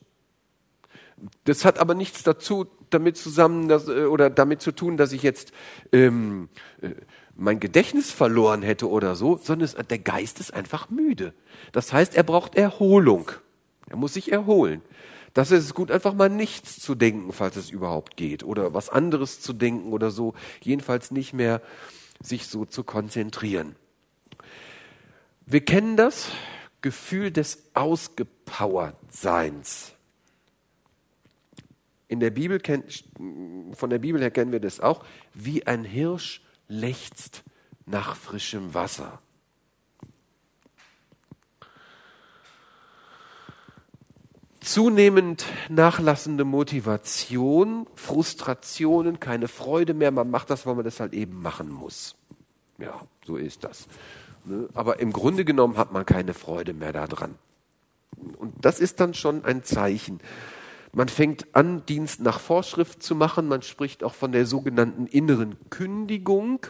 Das 1.46 1.66
hat 1.66 1.80
aber 1.80 1.96
nichts 1.96 2.24
dazu 2.24 2.68
damit 2.90 3.18
zusammen 3.18 3.68
dass, 3.68 3.88
äh, 3.88 4.06
oder 4.06 4.30
damit 4.30 4.62
zu 4.62 4.72
tun, 4.72 4.98
dass 4.98 5.12
ich 5.12 5.24
jetzt 5.24 5.52
ähm, 5.92 6.50
äh, 6.82 6.92
mein 7.36 7.60
Gedächtnis 7.60 8.12
verloren 8.12 8.62
hätte 8.62 8.90
oder 8.90 9.16
so, 9.16 9.38
sondern 9.38 9.66
es, 9.66 9.76
der 9.76 10.00
Geist 10.00 10.40
ist 10.40 10.54
einfach 10.54 10.90
müde. 10.90 11.34
Das 11.72 11.94
heißt, 11.94 12.16
er 12.16 12.24
braucht 12.24 12.56
Erholung. 12.56 13.32
Er 13.90 13.98
muss 13.98 14.14
sich 14.14 14.32
erholen. 14.32 14.82
Das 15.38 15.52
ist 15.52 15.74
gut, 15.76 15.92
einfach 15.92 16.16
mal 16.16 16.30
nichts 16.30 16.80
zu 16.80 16.96
denken, 16.96 17.32
falls 17.32 17.58
es 17.58 17.70
überhaupt 17.70 18.18
geht, 18.18 18.44
oder 18.44 18.74
was 18.74 18.90
anderes 18.90 19.40
zu 19.40 19.54
denken 19.54 19.94
oder 19.94 20.10
so. 20.10 20.34
Jedenfalls 20.62 21.12
nicht 21.12 21.32
mehr 21.32 21.62
sich 22.20 22.48
so 22.48 22.66
zu 22.66 22.84
konzentrieren. 22.84 23.76
Wir 25.46 25.64
kennen 25.64 25.96
das 25.96 26.30
Gefühl 26.82 27.30
des 27.30 27.66
Ausgepowertseins. 27.76 29.94
In 32.08 32.20
der 32.20 32.32
Bibel 32.32 32.60
kennt, 32.60 33.04
von 33.74 33.92
der 33.92 34.00
Bibel 34.00 34.20
her 34.20 34.32
kennen 34.32 34.52
wir 34.52 34.60
das 34.60 34.80
auch, 34.80 35.06
wie 35.36 35.68
ein 35.68 35.84
Hirsch 35.84 36.42
lechzt 36.68 37.44
nach 37.86 38.16
frischem 38.16 38.74
Wasser. 38.74 39.20
Zunehmend 44.68 45.46
nachlassende 45.70 46.44
Motivation, 46.44 47.88
Frustrationen, 47.96 49.20
keine 49.20 49.48
Freude 49.48 49.94
mehr. 49.94 50.12
Man 50.12 50.30
macht 50.30 50.50
das, 50.50 50.66
weil 50.66 50.76
man 50.76 50.86
das 50.86 51.00
halt 51.00 51.14
eben 51.14 51.42
machen 51.42 51.72
muss. 51.72 52.16
Ja, 52.78 53.02
so 53.26 53.38
ist 53.38 53.64
das. 53.64 53.88
Ne? 54.46 54.68
Aber 54.74 55.00
im 55.00 55.14
Grunde 55.14 55.46
genommen 55.46 55.78
hat 55.78 55.92
man 55.92 56.06
keine 56.06 56.34
Freude 56.34 56.74
mehr 56.74 56.92
daran. 56.92 57.36
Und 58.38 58.54
das 58.62 58.80
ist 58.80 59.00
dann 59.00 59.14
schon 59.14 59.46
ein 59.46 59.64
Zeichen. 59.64 60.20
Man 60.92 61.10
fängt 61.10 61.56
an, 61.56 61.86
Dienst 61.86 62.22
nach 62.22 62.40
Vorschrift 62.40 63.02
zu 63.02 63.16
machen. 63.16 63.48
Man 63.48 63.62
spricht 63.62 64.04
auch 64.04 64.16
von 64.16 64.32
der 64.32 64.46
sogenannten 64.46 65.08
inneren 65.08 65.56
Kündigung. 65.70 66.66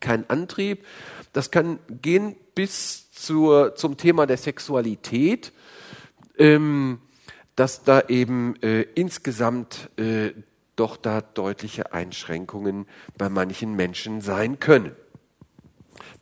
Kein 0.00 0.28
Antrieb. 0.30 0.84
Das 1.32 1.50
kann 1.50 1.78
gehen 1.90 2.36
bis 2.54 3.10
zur, 3.10 3.74
zum 3.74 3.96
Thema 3.96 4.26
der 4.26 4.36
Sexualität. 4.36 5.52
Ähm, 6.36 7.00
dass 7.58 7.82
da 7.82 8.02
eben 8.02 8.54
äh, 8.62 8.82
insgesamt 8.94 9.90
äh, 9.98 10.30
doch 10.76 10.96
da 10.96 11.20
deutliche 11.20 11.92
Einschränkungen 11.92 12.86
bei 13.16 13.28
manchen 13.28 13.74
Menschen 13.74 14.20
sein 14.20 14.60
können. 14.60 14.94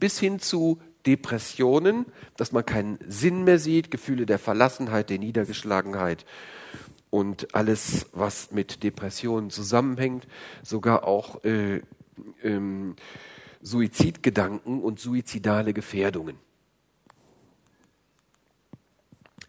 Bis 0.00 0.18
hin 0.18 0.38
zu 0.38 0.80
Depressionen, 1.04 2.06
dass 2.38 2.52
man 2.52 2.64
keinen 2.64 2.98
Sinn 3.06 3.44
mehr 3.44 3.58
sieht, 3.58 3.90
Gefühle 3.90 4.24
der 4.24 4.38
Verlassenheit, 4.38 5.10
der 5.10 5.18
Niedergeschlagenheit 5.18 6.24
und 7.10 7.54
alles, 7.54 8.06
was 8.12 8.50
mit 8.50 8.82
Depressionen 8.82 9.50
zusammenhängt, 9.50 10.26
sogar 10.62 11.06
auch 11.06 11.44
äh, 11.44 11.82
ähm, 12.42 12.96
Suizidgedanken 13.60 14.80
und 14.80 15.00
suizidale 15.00 15.74
Gefährdungen. 15.74 16.38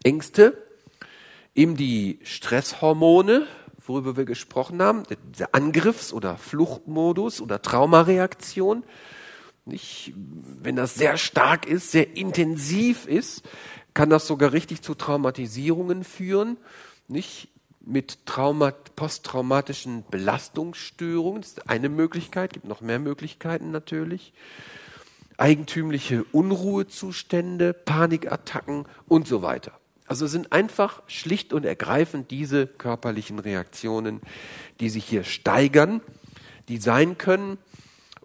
Ängste, 0.04 0.67
eben 1.58 1.76
die 1.76 2.20
Stresshormone, 2.22 3.44
worüber 3.84 4.16
wir 4.16 4.24
gesprochen 4.24 4.80
haben, 4.80 5.02
der 5.38 5.56
Angriffs- 5.56 6.12
oder 6.12 6.36
Fluchtmodus 6.36 7.40
oder 7.40 7.60
Traumareaktion. 7.60 8.84
Nicht, 9.64 10.14
wenn 10.14 10.76
das 10.76 10.94
sehr 10.94 11.16
stark 11.16 11.66
ist, 11.66 11.90
sehr 11.90 12.16
intensiv 12.16 13.06
ist, 13.06 13.42
kann 13.92 14.08
das 14.08 14.28
sogar 14.28 14.52
richtig 14.52 14.82
zu 14.82 14.94
Traumatisierungen 14.94 16.04
führen. 16.04 16.58
Nicht 17.08 17.48
mit 17.80 18.24
Trauma, 18.24 18.70
posttraumatischen 18.70 20.04
Belastungsstörungen. 20.08 21.42
Das 21.42 21.50
ist 21.50 21.68
eine 21.68 21.88
Möglichkeit, 21.88 22.52
gibt 22.52 22.66
noch 22.66 22.82
mehr 22.82 23.00
Möglichkeiten 23.00 23.72
natürlich. 23.72 24.32
Eigentümliche 25.38 26.22
Unruhezustände, 26.30 27.72
Panikattacken 27.72 28.86
und 29.08 29.26
so 29.26 29.42
weiter. 29.42 29.72
Also 30.08 30.26
sind 30.26 30.52
einfach 30.52 31.02
schlicht 31.06 31.52
und 31.52 31.64
ergreifend 31.64 32.30
diese 32.30 32.66
körperlichen 32.66 33.38
Reaktionen, 33.38 34.20
die 34.80 34.88
sich 34.88 35.04
hier 35.04 35.24
steigern, 35.24 36.00
die 36.68 36.78
sein 36.78 37.18
können 37.18 37.58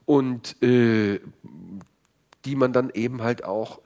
und 0.05 0.61
äh, 0.63 1.19
die 2.45 2.55
man 2.55 2.73
dann 2.73 2.89
eben 2.89 3.21
halt 3.21 3.43
auch 3.43 3.81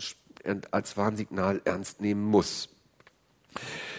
als 0.71 0.95
Warnsignal 0.95 1.61
ernst 1.65 2.01
nehmen 2.01 2.23
muss. 2.23 2.69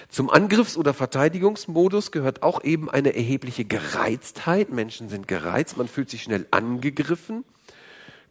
Zum 0.09 0.31
Angriffs- 0.31 0.79
oder 0.79 0.95
Verteidigungsmodus 0.95 2.13
gehört 2.13 2.43
auch 2.43 2.65
eben 2.65 2.89
eine 2.89 3.15
erhebliche 3.15 3.67
Gereiztheit. 3.67 4.71
Menschen 4.71 5.11
sind 5.11 5.29
gereizt, 5.29 5.77
man 5.77 5.89
fühlt 5.89 6.09
sich 6.09 6.23
schnell 6.23 6.47
angegriffen. 6.51 7.45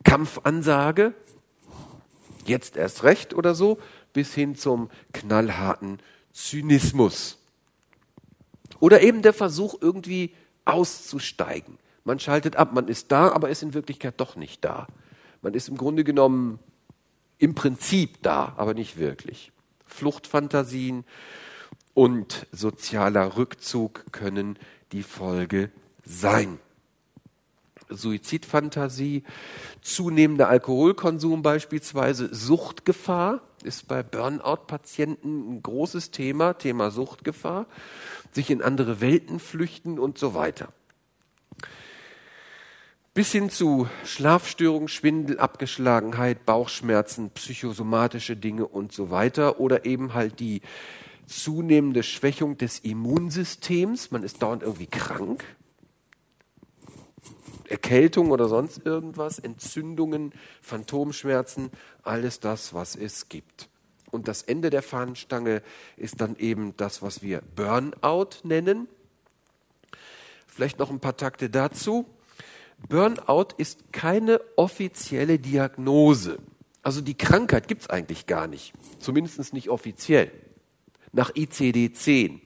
Kampfansage, 0.03 1.13
jetzt 2.45 2.78
erst 2.78 3.03
recht 3.03 3.34
oder 3.34 3.53
so 3.53 3.78
bis 4.18 4.34
hin 4.34 4.55
zum 4.55 4.89
knallharten 5.13 5.99
Zynismus. 6.34 7.38
Oder 8.80 9.01
eben 9.01 9.22
der 9.22 9.32
Versuch, 9.32 9.76
irgendwie 9.80 10.34
auszusteigen. 10.65 11.78
Man 12.03 12.20
schaltet 12.20 12.55
ab, 12.55 12.74
man 12.74 12.88
ist 12.88 13.11
da, 13.11 13.32
aber 13.32 13.49
ist 13.51 13.61
in 13.61 13.76
Wirklichkeit 13.76 14.15
doch 14.18 14.36
nicht 14.36 14.65
da. 14.65 14.88
Man 15.43 15.53
ist 15.53 15.70
im 15.70 15.78
Grunde 15.78 16.03
genommen 16.03 16.57
im 17.38 17.53
Prinzip 17.53 18.24
da, 18.24 18.53
aber 18.57 18.74
nicht 18.74 18.97
wirklich. 18.97 19.51
Fluchtfantasien 19.86 21.05
und 21.93 22.47
sozialer 22.51 23.38
Rückzug 23.38 24.11
können 24.11 24.57
die 24.93 25.03
Folge 25.03 25.70
sein. 26.03 26.57
Suizidfantasie, 27.88 29.24
zunehmender 29.84 30.49
Alkoholkonsum 30.49 31.43
beispielsweise, 31.43 32.34
Suchtgefahr 32.34 33.47
ist 33.64 33.88
bei 33.88 34.03
Burnout-Patienten 34.03 35.55
ein 35.55 35.64
großes 35.64 36.12
Thema, 36.12 36.53
Thema 36.53 36.91
Suchtgefahr, 36.91 37.68
sich 38.32 38.49
in 38.51 38.62
andere 38.62 39.01
Welten 39.01 39.39
flüchten 39.39 39.99
und 39.99 40.18
so 40.18 40.34
weiter. 40.34 40.70
bis 43.14 43.32
hin 43.32 43.49
zu 43.49 43.88
Schlafstörungen, 44.05 44.88
Schwindel, 44.88 45.39
Abgeschlagenheit, 45.39 46.45
Bauchschmerzen, 46.45 47.32
psychosomatische 47.32 48.36
Dinge 48.38 48.68
und 48.68 48.91
so 48.91 49.10
weiter 49.10 49.60
oder 49.60 49.86
eben 49.86 50.14
halt 50.14 50.39
die 50.39 50.62
zunehmende 51.26 52.03
Schwächung 52.03 52.60
des 52.60 52.78
Immunsystems. 52.78 54.12
Man 54.12 54.22
ist 54.22 54.43
dauernd 54.43 54.62
irgendwie 54.62 54.86
krank. 54.86 55.43
Erkältung 57.68 58.32
oder 58.32 58.48
sonst 58.48 58.86
irgendwas, 58.86 59.39
Entzündungen, 59.39 60.34
Phantomschmerzen, 60.62 61.72
alles 62.04 62.39
das, 62.39 62.74
was 62.74 62.95
es 62.95 63.30
gibt. 63.30 63.70
Und 64.12 64.28
das 64.28 64.41
Ende 64.41 64.70
der 64.70 64.82
Fahnenstange 64.82 65.62
ist 65.98 66.22
dann 66.22 66.38
eben 66.38 66.76
das, 66.78 67.02
was 67.02 67.22
wir 67.22 67.41
Burnout 67.56 68.30
nennen. 68.43 68.88
Vielleicht 70.48 70.80
noch 70.80 70.89
ein 70.89 71.00
paar 71.00 71.18
Takte 71.18 71.50
dazu. 71.50 72.06
Burnout 72.89 73.50
ist 73.58 73.91
keine 73.91 74.39
offizielle 74.56 75.39
Diagnose. 75.39 76.39
Also 76.84 77.02
die 77.02 77.18
Krankheit 77.18 77.68
gibt 77.68 77.82
es 77.82 77.89
eigentlich 77.89 78.28
gar 78.28 78.48
nicht, 78.48 78.74
zumindest 79.00 79.54
nicht 79.54 79.70
offiziell, 79.70 80.32
nach 81.12 81.32
ICD-10. 81.32 82.39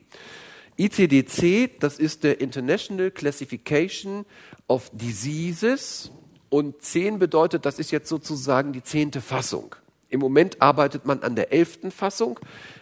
ICD-10, 0.78 1.72
das 1.80 2.00
ist 2.00 2.24
der 2.24 2.42
International 2.42 3.12
Classification 3.12 4.26
of 4.68 4.90
Diseases 4.94 6.12
und 6.50 6.82
10 6.82 7.20
bedeutet, 7.20 7.66
das 7.66 7.80
ist 7.80 7.92
jetzt 7.92 8.10
sozusagen 8.10 8.74
die 8.74 8.84
zehnte 8.84 9.22
Fassung. 9.22 9.76
Im 10.10 10.20
Moment 10.20 10.62
arbeitet 10.62 11.06
man 11.06 11.24
an 11.24 11.36
der 11.36 11.54
elften 11.54 11.92
Fassung, 11.92 12.40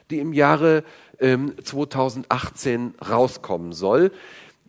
die 0.09 0.17
im 0.17 0.33
Jahre 0.33 0.83
ähm, 1.19 1.53
2018 1.63 2.95
rauskommen 3.07 3.73
soll. 3.73 4.11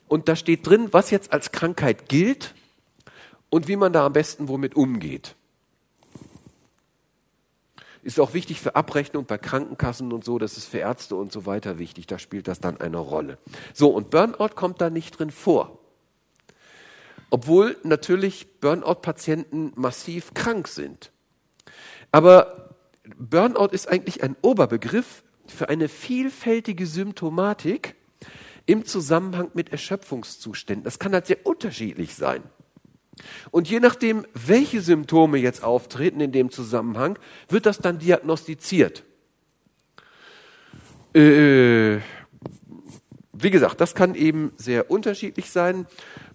Und 0.09 0.29
da 0.29 0.37
steht 0.37 0.67
drin, 0.67 0.89
was 0.91 1.11
jetzt 1.11 1.33
als 1.33 1.53
Krankheit 1.53 2.09
gilt 2.09 2.55
und 3.49 3.69
wie 3.69 3.77
man 3.77 3.93
da 3.93 4.05
am 4.05 4.13
besten 4.13 4.49
womit 4.49 4.77
umgeht. 4.77 5.37
Ist 8.03 8.19
auch 8.19 8.33
wichtig 8.33 8.61
für 8.61 8.77
Abrechnung 8.77 9.27
bei 9.27 9.37
Krankenkassen 9.37 10.13
und 10.13 10.25
so, 10.25 10.39
das 10.39 10.57
ist 10.57 10.67
für 10.67 10.79
Ärzte 10.79 11.17
und 11.17 11.33
so 11.33 11.45
weiter 11.45 11.79
wichtig, 11.79 12.07
da 12.07 12.19
spielt 12.19 12.49
das 12.49 12.61
dann 12.61 12.81
eine 12.81 12.97
Rolle. 12.97 13.39
So, 13.75 13.91
und 13.91 14.11
Burnout 14.11 14.55
kommt 14.55 14.81
da 14.81 14.89
nicht 14.89 15.19
drin 15.19 15.31
vor. 15.31 15.79
Obwohl 17.29 17.77
natürlich 17.85 18.61
Burnout-Patienten 18.61 19.73
massiv 19.77 20.35
krank 20.35 20.67
sind. 20.67 21.13
Aber 22.11 22.75
Burnout 23.19 23.69
ist 23.73 23.89
eigentlich 23.89 24.23
ein 24.23 24.37
Oberbegriff 24.43 25.23
für 25.47 25.69
eine 25.69 25.89
vielfältige 25.89 26.87
Symptomatik 26.87 27.97
im 28.67 28.85
Zusammenhang 28.85 29.51
mit 29.55 29.71
Erschöpfungszuständen. 29.71 30.85
Das 30.85 30.99
kann 30.99 31.13
halt 31.13 31.27
sehr 31.27 31.45
unterschiedlich 31.45 32.15
sein. 32.15 32.43
Und 33.51 33.69
je 33.69 33.81
nachdem, 33.81 34.27
welche 34.35 34.81
Symptome 34.81 35.39
jetzt 35.39 35.63
auftreten 35.63 36.21
in 36.21 36.33
dem 36.33 36.51
Zusammenhang, 36.51 37.19
wird 37.49 37.67
das 37.67 37.79
dann 37.79 37.99
diagnostiziert. 37.99 39.05
Äh, 41.15 41.99
wie 43.33 43.51
gesagt, 43.51 43.81
das 43.81 43.95
kann 43.95 44.15
eben 44.15 44.53
sehr 44.57 44.91
unterschiedlich 44.91 45.51
sein. 45.51 45.87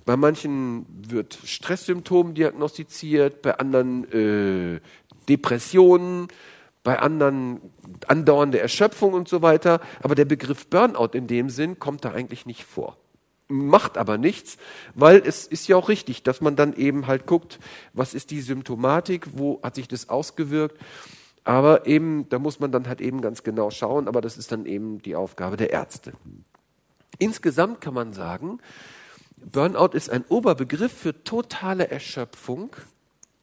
Bei 0.06 0.18
manchen 0.18 0.86
wird 1.08 1.38
Stresssymptom 1.44 2.34
diagnostiziert, 2.34 3.42
bei 3.42 3.58
anderen 3.58 4.12
äh, 4.12 4.80
Depressionen, 5.30 6.28
bei 6.84 7.00
anderen 7.00 7.62
andauernde 8.08 8.60
Erschöpfung 8.60 9.14
und 9.14 9.28
so 9.28 9.42
weiter. 9.42 9.82
Aber 10.02 10.16
der 10.16 10.26
Begriff 10.26 10.68
Burnout 10.68 11.10
in 11.14 11.28
dem 11.28 11.50
Sinn 11.50 11.80
kommt 11.80 12.06
da 12.06 12.12
eigentlich 12.12 12.46
nicht 12.46 12.64
vor 12.64 12.98
macht 13.48 13.98
aber 13.98 14.18
nichts, 14.18 14.58
weil 14.96 15.22
es 15.26 15.46
ist 15.46 15.68
ja 15.68 15.76
auch 15.76 15.90
richtig, 15.90 16.24
dass 16.24 16.42
man 16.42 16.56
dann 16.56 16.74
eben 16.74 17.08
halt 17.08 17.26
guckt, 17.26 17.60
was 17.94 18.14
ist 18.14 18.32
die 18.32 18.42
Symptomatik, 18.42 19.28
wo 19.34 19.60
hat 19.62 19.76
sich 19.76 19.88
das 19.88 20.10
ausgewirkt. 20.10 20.80
Aber 21.44 21.86
eben, 21.86 22.28
da 22.30 22.40
muss 22.40 22.60
man 22.60 22.72
dann 22.72 22.88
halt 22.88 23.02
eben 23.02 23.22
ganz 23.22 23.44
genau 23.44 23.70
schauen, 23.70 24.08
aber 24.08 24.20
das 24.20 24.38
ist 24.38 24.52
dann 24.52 24.66
eben 24.66 25.02
die 25.02 25.16
Aufgabe 25.16 25.58
der 25.58 25.70
Ärzte. 25.70 26.14
Insgesamt 27.20 27.82
kann 27.82 27.94
man 27.94 28.14
sagen, 28.14 28.60
Burnout 29.38 29.94
ist 29.94 30.10
ein 30.10 30.26
Oberbegriff 30.28 30.92
für 30.92 31.24
totale 31.24 31.90
Erschöpfung 31.90 32.76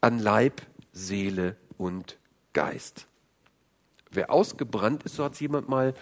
an 0.01 0.19
Leib, 0.19 0.61
Seele 0.91 1.55
und 1.77 2.17
Geist. 2.51 3.07
Wer 4.11 4.31
ausgebrannt 4.31 5.03
ist, 5.03 5.15
so 5.15 5.23
hat 5.23 5.33
es 5.33 5.39
jemand 5.39 5.69
mal 5.69 5.93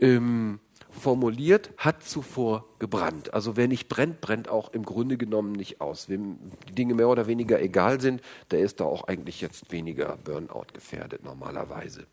ähm, 0.00 0.58
formuliert, 0.90 1.70
hat 1.76 2.02
zuvor 2.02 2.64
gebrannt. 2.78 3.34
Also 3.34 3.56
wer 3.56 3.68
nicht 3.68 3.88
brennt, 3.88 4.20
brennt 4.20 4.48
auch 4.48 4.72
im 4.72 4.84
Grunde 4.84 5.16
genommen 5.16 5.52
nicht 5.52 5.80
aus. 5.80 6.08
Wem 6.08 6.38
die 6.68 6.74
Dinge 6.74 6.94
mehr 6.94 7.08
oder 7.08 7.26
weniger 7.26 7.60
egal 7.60 8.00
sind, 8.00 8.22
der 8.50 8.60
ist 8.60 8.80
da 8.80 8.84
auch 8.84 9.04
eigentlich 9.04 9.40
jetzt 9.40 9.72
weniger 9.72 10.16
Burnout 10.24 10.66
gefährdet 10.72 11.24
normalerweise. 11.24 12.06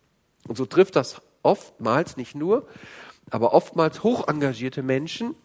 Und 0.47 0.57
so 0.57 0.65
trifft 0.65 0.95
das 0.95 1.21
oftmals, 1.43 2.17
nicht 2.17 2.36
nur, 2.36 2.67
aber 3.30 3.53
oftmals 3.53 4.03
hoch 4.03 4.28
engagierte 4.28 4.84
Menschen, 4.84 5.36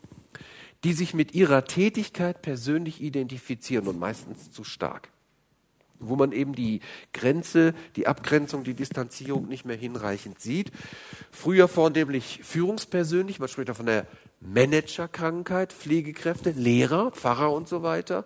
die 0.85 0.93
sich 0.93 1.15
mit 1.15 1.35
ihrer 1.35 1.65
Tätigkeit 1.65 2.43
persönlich 2.43 3.01
identifizieren 3.01 3.87
und 3.87 3.99
meistens 3.99 4.51
zu 4.51 4.65
stark 4.65 5.11
wo 6.09 6.17
man 6.17 6.33
eben 6.33 6.55
die 6.55 6.81
Grenze, 7.13 7.75
die 7.97 8.07
Abgrenzung, 8.07 8.65
die 8.65 8.75
Distanzierung 8.75 9.49
nicht 9.49 9.65
mehr 9.65 9.77
hinreichend 9.77 10.41
sieht. 10.41 10.73
Früher 11.31 11.69
vornehmlich 11.69 12.41
führungspersönlich, 12.43 13.39
man 13.39 13.49
spricht 13.49 13.69
ja 13.69 13.75
von 13.75 13.87
der 13.87 14.07
Managerkrankheit, 14.41 15.73
Pflegekräfte, 15.73 16.51
Lehrer, 16.51 17.11
Pfarrer 17.13 17.53
und 17.53 17.69
so 17.69 17.83
weiter. 17.83 18.25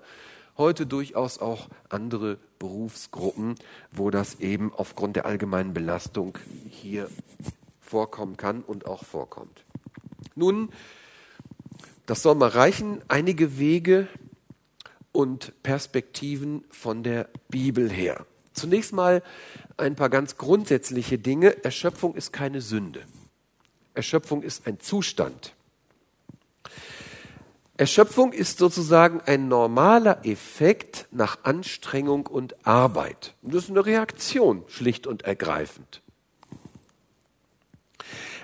Heute 0.57 0.87
durchaus 0.87 1.39
auch 1.39 1.69
andere 1.91 2.39
Berufsgruppen, 2.59 3.57
wo 3.93 4.11
das 4.11 4.41
eben 4.41 4.73
aufgrund 4.75 5.17
der 5.17 5.27
allgemeinen 5.27 5.75
Belastung 5.75 6.39
hier 6.71 7.11
vorkommen 7.81 8.37
kann 8.39 8.63
und 8.63 8.87
auch 8.87 9.05
vorkommt. 9.05 9.65
Nun, 10.35 10.71
das 12.07 12.23
soll 12.23 12.35
mal 12.37 12.49
reichen. 12.49 13.03
Einige 13.09 13.59
Wege, 13.59 14.09
und 15.17 15.63
Perspektiven 15.63 16.63
von 16.71 17.03
der 17.03 17.31
Bibel 17.49 17.91
her. 17.91 18.27
Zunächst 18.53 18.93
mal 18.93 19.23
ein 19.79 19.97
paar 19.97 20.11
ganz 20.11 20.37
grundsätzliche 20.37 21.19
Dinge. 21.19 21.65
Erschöpfung 21.65 22.15
ist 22.15 22.35
keine 22.35 22.61
Sünde. 22.61 23.03
Erschöpfung 23.95 24.43
ist 24.43 24.67
ein 24.67 24.79
Zustand. 24.79 25.55
Erschöpfung 27.79 28.33
ist 28.33 28.59
sozusagen 28.59 29.23
ein 29.23 29.49
normaler 29.49 30.25
Effekt 30.27 31.07
nach 31.13 31.39
Anstrengung 31.45 32.27
und 32.27 32.67
Arbeit. 32.67 33.35
Und 33.41 33.55
das 33.55 33.65
ist 33.65 33.71
eine 33.71 33.87
Reaktion, 33.87 34.65
schlicht 34.69 35.07
und 35.07 35.23
ergreifend. 35.23 36.03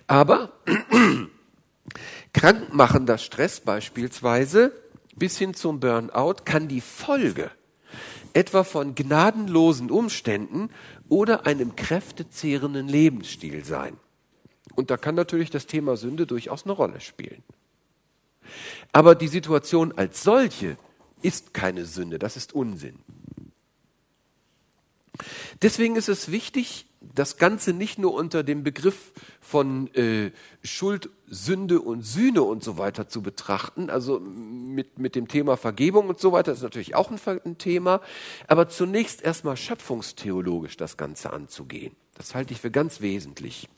Aber 0.06 0.52
krankmachender 2.32 3.18
Stress 3.18 3.60
beispielsweise 3.60 4.72
bis 5.14 5.38
hin 5.38 5.54
zum 5.54 5.80
Burnout 5.80 6.44
kann 6.44 6.68
die 6.68 6.80
Folge 6.80 7.50
etwa 8.34 8.64
von 8.64 8.94
gnadenlosen 8.94 9.90
Umständen 9.90 10.70
oder 11.08 11.46
einem 11.46 11.76
kräftezehrenden 11.76 12.88
Lebensstil 12.88 13.64
sein. 13.64 13.96
Und 14.74 14.90
da 14.90 14.96
kann 14.96 15.14
natürlich 15.14 15.50
das 15.50 15.66
Thema 15.66 15.96
Sünde 15.96 16.26
durchaus 16.26 16.64
eine 16.64 16.72
Rolle 16.72 17.00
spielen. 17.00 17.42
Aber 18.92 19.14
die 19.14 19.28
Situation 19.28 19.92
als 19.92 20.22
solche 20.22 20.76
ist 21.20 21.54
keine 21.54 21.84
Sünde, 21.84 22.18
das 22.18 22.36
ist 22.36 22.54
Unsinn. 22.54 22.98
Deswegen 25.60 25.96
ist 25.96 26.08
es 26.08 26.30
wichtig, 26.30 26.86
das 27.14 27.36
Ganze 27.36 27.72
nicht 27.72 27.98
nur 27.98 28.14
unter 28.14 28.42
dem 28.42 28.62
Begriff 28.62 29.12
von 29.40 29.92
äh, 29.94 30.30
Schuld, 30.62 31.10
Sünde 31.26 31.80
und 31.80 32.02
Sühne 32.02 32.42
und 32.42 32.62
so 32.62 32.78
weiter 32.78 33.08
zu 33.08 33.22
betrachten, 33.22 33.90
also 33.90 34.20
mit, 34.20 34.98
mit 34.98 35.14
dem 35.14 35.28
Thema 35.28 35.56
Vergebung 35.56 36.08
und 36.08 36.20
so 36.20 36.32
weiter 36.32 36.52
ist 36.52 36.62
natürlich 36.62 36.94
auch 36.94 37.10
ein, 37.10 37.18
ein 37.44 37.58
Thema, 37.58 38.00
aber 38.46 38.68
zunächst 38.68 39.22
erstmal 39.22 39.56
schöpfungstheologisch 39.56 40.76
das 40.76 40.96
Ganze 40.96 41.32
anzugehen. 41.32 41.94
Das 42.14 42.34
halte 42.34 42.52
ich 42.52 42.60
für 42.60 42.70
ganz 42.70 43.00
wesentlich. 43.00 43.68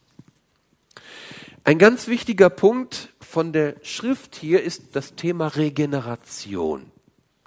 Ein 1.65 1.79
ganz 1.79 2.09
wichtiger 2.09 2.51
Punkt 2.51 3.15
von 3.21 3.53
der 3.53 3.77
Schrift 3.83 4.37
hier 4.37 4.63
ist 4.63 4.95
das 4.97 5.15
Thema 5.15 5.49
Regeneration. 5.49 6.91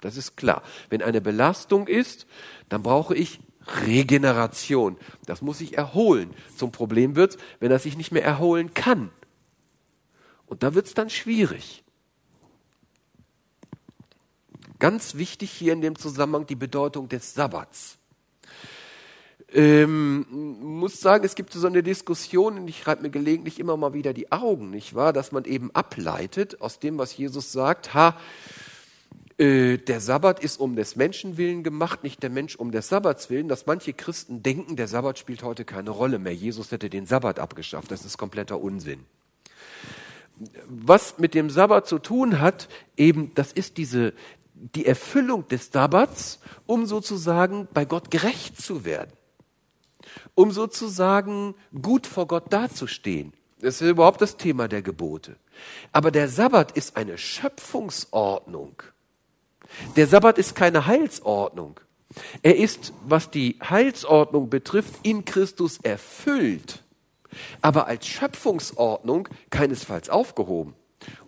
Das 0.00 0.16
ist 0.16 0.36
klar. 0.36 0.62
Wenn 0.90 1.02
eine 1.02 1.20
Belastung 1.20 1.86
ist, 1.86 2.26
dann 2.68 2.82
brauche 2.82 3.14
ich 3.14 3.40
Regeneration. 3.86 4.96
Das 5.26 5.42
muss 5.42 5.58
sich 5.58 5.76
erholen. 5.76 6.34
Zum 6.56 6.72
Problem 6.72 7.16
wird 7.16 7.38
wenn 7.60 7.70
er 7.70 7.78
sich 7.78 7.96
nicht 7.96 8.12
mehr 8.12 8.24
erholen 8.24 8.74
kann. 8.74 9.10
Und 10.46 10.62
da 10.62 10.74
wird 10.74 10.86
es 10.86 10.94
dann 10.94 11.10
schwierig. 11.10 11.84
Ganz 14.78 15.16
wichtig 15.16 15.50
hier 15.50 15.72
in 15.72 15.80
dem 15.80 15.98
Zusammenhang 15.98 16.46
die 16.46 16.54
Bedeutung 16.54 17.08
des 17.08 17.34
Sabbats. 17.34 17.98
Ähm, 19.50 20.26
muss 20.60 21.00
sagen, 21.00 21.24
es 21.24 21.34
gibt 21.34 21.52
so 21.52 21.66
eine 21.66 21.82
Diskussion, 21.82 22.58
und 22.58 22.68
ich 22.68 22.86
reibe 22.86 23.02
mir 23.02 23.10
gelegentlich 23.10 23.58
immer 23.58 23.76
mal 23.76 23.94
wieder 23.94 24.12
die 24.12 24.30
Augen, 24.30 24.70
nicht 24.70 24.94
wahr? 24.94 25.12
Dass 25.12 25.32
man 25.32 25.44
eben 25.44 25.70
ableitet 25.74 26.60
aus 26.60 26.78
dem, 26.78 26.98
was 26.98 27.16
Jesus 27.16 27.50
sagt, 27.50 27.94
ha, 27.94 28.16
äh, 29.38 29.78
der 29.78 30.00
Sabbat 30.00 30.40
ist 30.40 30.58
um 30.58 30.74
des 30.74 30.96
Menschen 30.96 31.36
willen 31.36 31.62
gemacht, 31.62 32.02
nicht 32.02 32.22
der 32.22 32.30
Mensch 32.30 32.56
um 32.56 32.72
des 32.72 32.88
Sabbats 32.88 33.30
willen, 33.30 33.48
dass 33.48 33.66
manche 33.66 33.92
Christen 33.92 34.42
denken, 34.42 34.74
der 34.74 34.88
Sabbat 34.88 35.18
spielt 35.18 35.44
heute 35.44 35.64
keine 35.64 35.90
Rolle 35.90 36.18
mehr. 36.18 36.34
Jesus 36.34 36.72
hätte 36.72 36.90
den 36.90 37.06
Sabbat 37.06 37.38
abgeschafft. 37.38 37.90
Das 37.92 38.04
ist 38.04 38.18
kompletter 38.18 38.60
Unsinn. 38.60 39.04
Was 40.68 41.18
mit 41.18 41.34
dem 41.34 41.50
Sabbat 41.50 41.86
zu 41.86 42.00
tun 42.00 42.40
hat, 42.40 42.68
eben, 42.96 43.32
das 43.34 43.52
ist 43.52 43.76
diese, 43.76 44.12
die 44.54 44.86
Erfüllung 44.86 45.46
des 45.46 45.70
Sabbats, 45.70 46.40
um 46.66 46.86
sozusagen 46.86 47.68
bei 47.72 47.84
Gott 47.84 48.10
gerecht 48.10 48.60
zu 48.60 48.84
werden. 48.84 49.12
Um 50.34 50.50
sozusagen 50.50 51.54
gut 51.80 52.08
vor 52.08 52.26
Gott 52.26 52.52
dazustehen. 52.52 53.32
Das 53.60 53.80
ist 53.80 53.88
überhaupt 53.88 54.20
das 54.20 54.36
Thema 54.36 54.66
der 54.66 54.82
Gebote. 54.82 55.36
Aber 55.92 56.10
der 56.10 56.28
Sabbat 56.28 56.72
ist 56.72 56.96
eine 56.96 57.18
Schöpfungsordnung. 57.18 58.82
Der 59.96 60.06
Sabbat 60.06 60.38
ist 60.38 60.54
keine 60.54 60.86
Heilsordnung. 60.86 61.80
Er 62.42 62.56
ist, 62.56 62.92
was 63.06 63.30
die 63.30 63.58
Heilsordnung 63.62 64.48
betrifft, 64.48 64.94
in 65.02 65.24
Christus 65.24 65.78
erfüllt, 65.82 66.82
aber 67.60 67.86
als 67.86 68.06
Schöpfungsordnung 68.06 69.28
keinesfalls 69.50 70.08
aufgehoben. 70.08 70.74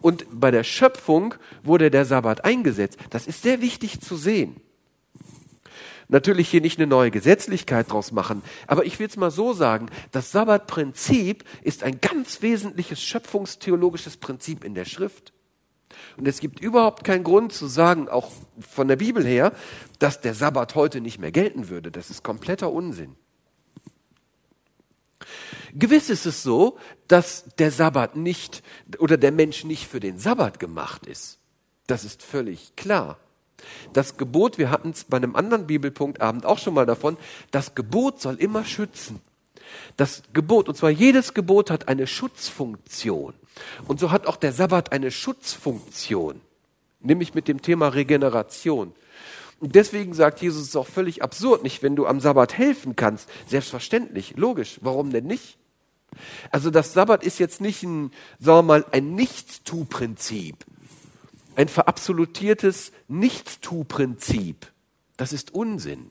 Und 0.00 0.26
bei 0.32 0.50
der 0.50 0.64
Schöpfung 0.64 1.34
wurde 1.62 1.90
der 1.90 2.04
Sabbat 2.04 2.44
eingesetzt. 2.44 2.98
Das 3.10 3.26
ist 3.26 3.42
sehr 3.42 3.60
wichtig 3.60 4.00
zu 4.00 4.16
sehen. 4.16 4.56
Natürlich 6.08 6.48
hier 6.48 6.60
nicht 6.60 6.78
eine 6.78 6.88
neue 6.88 7.12
Gesetzlichkeit 7.12 7.92
draus 7.92 8.10
machen, 8.10 8.42
aber 8.66 8.84
ich 8.84 8.98
will 8.98 9.06
es 9.06 9.16
mal 9.16 9.30
so 9.30 9.52
sagen, 9.52 9.86
das 10.10 10.32
Sabbatprinzip 10.32 11.44
ist 11.62 11.84
ein 11.84 12.00
ganz 12.00 12.42
wesentliches 12.42 13.00
schöpfungstheologisches 13.00 14.16
Prinzip 14.16 14.64
in 14.64 14.74
der 14.74 14.86
Schrift. 14.86 15.32
Und 16.16 16.28
es 16.28 16.40
gibt 16.40 16.60
überhaupt 16.60 17.04
keinen 17.04 17.24
Grund 17.24 17.52
zu 17.52 17.66
sagen, 17.66 18.08
auch 18.08 18.30
von 18.60 18.88
der 18.88 18.96
Bibel 18.96 19.24
her, 19.24 19.52
dass 19.98 20.20
der 20.20 20.34
Sabbat 20.34 20.74
heute 20.74 21.00
nicht 21.00 21.18
mehr 21.18 21.32
gelten 21.32 21.68
würde. 21.68 21.90
Das 21.90 22.10
ist 22.10 22.22
kompletter 22.22 22.70
Unsinn. 22.70 23.16
Gewiss 25.74 26.10
ist 26.10 26.26
es 26.26 26.42
so, 26.42 26.78
dass 27.08 27.44
der 27.58 27.70
Sabbat 27.70 28.16
nicht 28.16 28.62
oder 28.98 29.16
der 29.16 29.32
Mensch 29.32 29.64
nicht 29.64 29.86
für 29.86 30.00
den 30.00 30.18
Sabbat 30.18 30.58
gemacht 30.58 31.06
ist. 31.06 31.38
Das 31.86 32.04
ist 32.04 32.22
völlig 32.22 32.74
klar. 32.76 33.18
Das 33.92 34.16
Gebot, 34.16 34.58
wir 34.58 34.70
hatten 34.70 34.90
es 34.90 35.04
bei 35.04 35.16
einem 35.16 35.36
anderen 35.36 35.66
Bibelpunktabend 35.66 36.46
auch 36.46 36.58
schon 36.58 36.74
mal 36.74 36.86
davon, 36.86 37.16
das 37.50 37.74
Gebot 37.74 38.20
soll 38.20 38.36
immer 38.36 38.64
schützen. 38.64 39.20
Das 39.96 40.22
Gebot, 40.32 40.68
und 40.68 40.76
zwar 40.76 40.90
jedes 40.90 41.34
Gebot 41.34 41.70
hat 41.70 41.88
eine 41.88 42.06
Schutzfunktion. 42.06 43.34
Und 43.86 44.00
so 44.00 44.10
hat 44.10 44.26
auch 44.26 44.36
der 44.36 44.52
Sabbat 44.52 44.92
eine 44.92 45.10
Schutzfunktion, 45.10 46.40
nämlich 47.00 47.34
mit 47.34 47.48
dem 47.48 47.62
Thema 47.62 47.88
Regeneration. 47.88 48.92
Und 49.58 49.74
deswegen 49.74 50.14
sagt 50.14 50.40
Jesus, 50.40 50.62
es 50.62 50.68
ist 50.68 50.76
auch 50.76 50.86
völlig 50.86 51.22
absurd, 51.22 51.62
nicht 51.62 51.82
wenn 51.82 51.96
du 51.96 52.06
am 52.06 52.20
Sabbat 52.20 52.56
helfen 52.56 52.96
kannst. 52.96 53.28
Selbstverständlich, 53.46 54.34
logisch, 54.36 54.78
warum 54.80 55.10
denn 55.10 55.26
nicht? 55.26 55.58
Also 56.50 56.70
das 56.70 56.92
Sabbat 56.92 57.22
ist 57.22 57.38
jetzt 57.38 57.60
nicht 57.60 57.82
ein, 57.82 58.10
sagen 58.38 58.58
wir 58.58 58.62
mal, 58.62 58.84
ein 58.90 59.14
Nichtstu-Prinzip, 59.14 60.56
ein 61.56 61.68
verabsolutiertes 61.68 62.92
Nichtstu-Prinzip. 63.08 64.66
Das 65.16 65.32
ist 65.32 65.54
Unsinn 65.54 66.08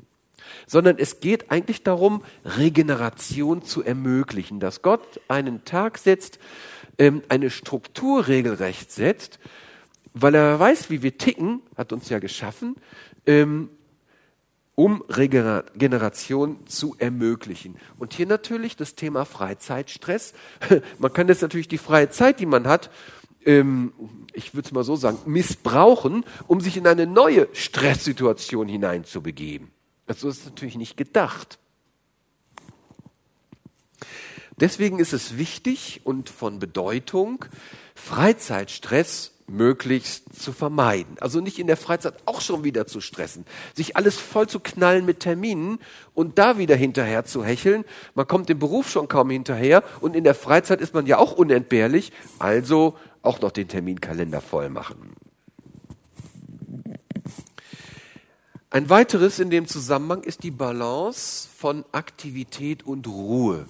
sondern 0.68 0.98
es 0.98 1.20
geht 1.20 1.52
eigentlich 1.52 1.84
darum, 1.84 2.24
Regeneration 2.46 3.64
zu 3.64 3.84
ermöglichen, 3.84 4.60
dass 4.60 4.82
Gott 4.82 5.22
einen 5.28 5.66
Tag 5.66 5.98
setzt, 5.98 6.40
ähm, 6.98 7.24
eine 7.30 7.50
Struktur 7.50 8.28
regelrecht 8.28 8.92
setzt, 8.92 9.40
weil 10.14 10.36
er 10.36 10.60
weiß, 10.60 10.90
wie 10.90 11.02
wir 11.02 11.18
ticken, 11.18 11.62
hat 11.78 11.94
uns 11.94 12.10
ja 12.10 12.20
geschaffen, 12.20 12.76
ähm, 13.26 13.70
um 14.76 15.04
Regeneration 15.10 16.66
zu 16.66 16.96
ermöglichen. 16.98 17.76
Und 17.98 18.14
hier 18.14 18.26
natürlich 18.26 18.78
das 18.78 18.96
Thema 18.96 19.26
Freizeitstress. 19.26 20.34
Man 21.00 21.12
kann 21.12 21.28
jetzt 21.28 21.42
natürlich 21.42 21.68
die 21.68 21.78
freie 21.78 22.10
Zeit, 22.10 22.40
die 22.40 22.46
man 22.46 22.66
hat, 22.66 22.90
ähm, 23.46 23.92
ich 24.34 24.54
würde 24.54 24.68
es 24.68 24.72
mal 24.72 24.84
so 24.84 24.96
sagen, 24.96 25.18
missbrauchen, 25.26 26.24
um 26.48 26.62
sich 26.62 26.78
in 26.78 26.88
eine 26.88 27.08
neue 27.08 27.48
Stresssituation 27.54 28.68
hineinzubegeben. 28.68 29.70
So 30.16 30.30
ist 30.30 30.39
es 30.39 30.45
natürlich 30.45 30.78
nicht 30.78 30.97
gedacht. 30.97 31.60
Deswegen 34.60 34.99
ist 34.99 35.14
es 35.14 35.38
wichtig 35.38 36.01
und 36.03 36.30
von 36.30 36.60
Bedeutung, 36.60 37.45
Freizeitstress 37.95 39.32
möglichst 39.47 40.41
zu 40.41 40.51
vermeiden. 40.51 41.18
Also 41.20 41.39
nicht 41.39 41.60
in 41.60 41.68
der 41.68 41.78
Freizeit 41.78 42.16
auch 42.26 42.41
schon 42.41 42.64
wieder 42.64 42.86
zu 42.86 43.01
stressen, 43.01 43.45
sich 43.74 43.95
alles 43.95 44.18
voll 44.18 44.47
zu 44.47 44.60
knallen 44.60 45.05
mit 45.05 45.22
Terminen 45.22 45.80
und 46.14 46.38
da 46.38 46.57
wieder 46.57 46.76
hinterher 46.76 47.26
zu 47.26 47.43
hecheln. 47.43 47.86
Man 48.16 48.28
kommt 48.28 48.49
im 48.49 48.60
Beruf 48.60 48.89
schon 48.89 49.07
kaum 49.07 49.30
hinterher 49.30 49.84
und 50.01 50.16
in 50.16 50.24
der 50.24 50.36
Freizeit 50.36 50.82
ist 50.82 50.93
man 50.93 51.05
ja 51.05 51.18
auch 51.18 51.32
unentbehrlich, 51.32 52.12
also 52.38 52.97
auch 53.22 53.41
noch 53.41 53.51
den 53.51 53.68
Terminkalender 53.68 54.41
voll 54.41 54.70
machen. 54.70 55.16
Ein 58.72 58.89
weiteres 58.89 59.39
in 59.39 59.49
dem 59.49 59.67
Zusammenhang 59.67 60.24
ist 60.24 60.43
die 60.43 60.51
Balance 60.51 61.47
von 61.55 61.86
Aktivität 61.91 62.86
und 62.86 63.07
Ruhe. 63.07 63.65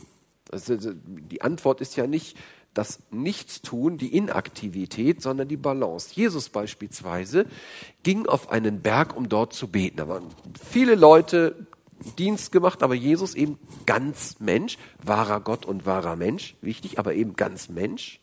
Also 0.51 0.75
die 0.75 1.41
Antwort 1.41 1.79
ist 1.79 1.95
ja 1.95 2.05
nicht 2.05 2.35
das 2.73 2.99
Nichtstun, 3.09 3.97
die 3.97 4.15
Inaktivität, 4.15 5.21
sondern 5.21 5.47
die 5.47 5.57
Balance. 5.57 6.09
Jesus 6.13 6.49
beispielsweise 6.49 7.45
ging 8.03 8.25
auf 8.25 8.51
einen 8.51 8.81
Berg, 8.81 9.15
um 9.15 9.29
dort 9.29 9.53
zu 9.53 9.67
beten. 9.69 9.97
Da 9.97 10.07
waren 10.09 10.25
viele 10.69 10.95
Leute 10.95 11.67
Dienst 12.17 12.51
gemacht, 12.51 12.83
aber 12.83 12.93
Jesus 12.93 13.35
eben 13.35 13.57
ganz 13.85 14.39
Mensch, 14.39 14.77
wahrer 15.03 15.39
Gott 15.41 15.65
und 15.65 15.85
wahrer 15.85 16.15
Mensch, 16.15 16.55
wichtig, 16.61 16.99
aber 16.99 17.13
eben 17.13 17.35
ganz 17.35 17.69
Mensch, 17.69 18.19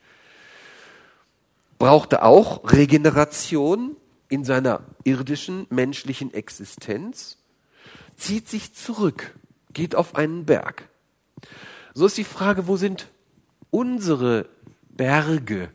brauchte 1.79 2.23
auch 2.23 2.73
Regeneration, 2.73 3.97
in 4.29 4.45
seiner 4.45 4.81
irdischen 5.05 5.67
menschlichen 5.71 6.33
Existenz, 6.35 7.39
zieht 8.17 8.49
sich 8.49 8.75
zurück, 8.75 9.35
geht 9.73 9.95
auf 9.95 10.15
einen 10.15 10.45
Berg. 10.45 10.89
So 11.95 12.07
ist 12.07 12.19
die 12.19 12.25
Frage, 12.25 12.67
wo 12.67 12.77
sind 12.77 13.09
unsere 13.71 14.49
Berge? 14.91 15.71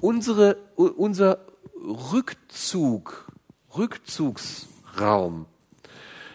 Unsere, 0.00 0.56
unser 0.76 1.46
Rückzug, 1.74 3.32
Rückzugsraum. 3.76 5.46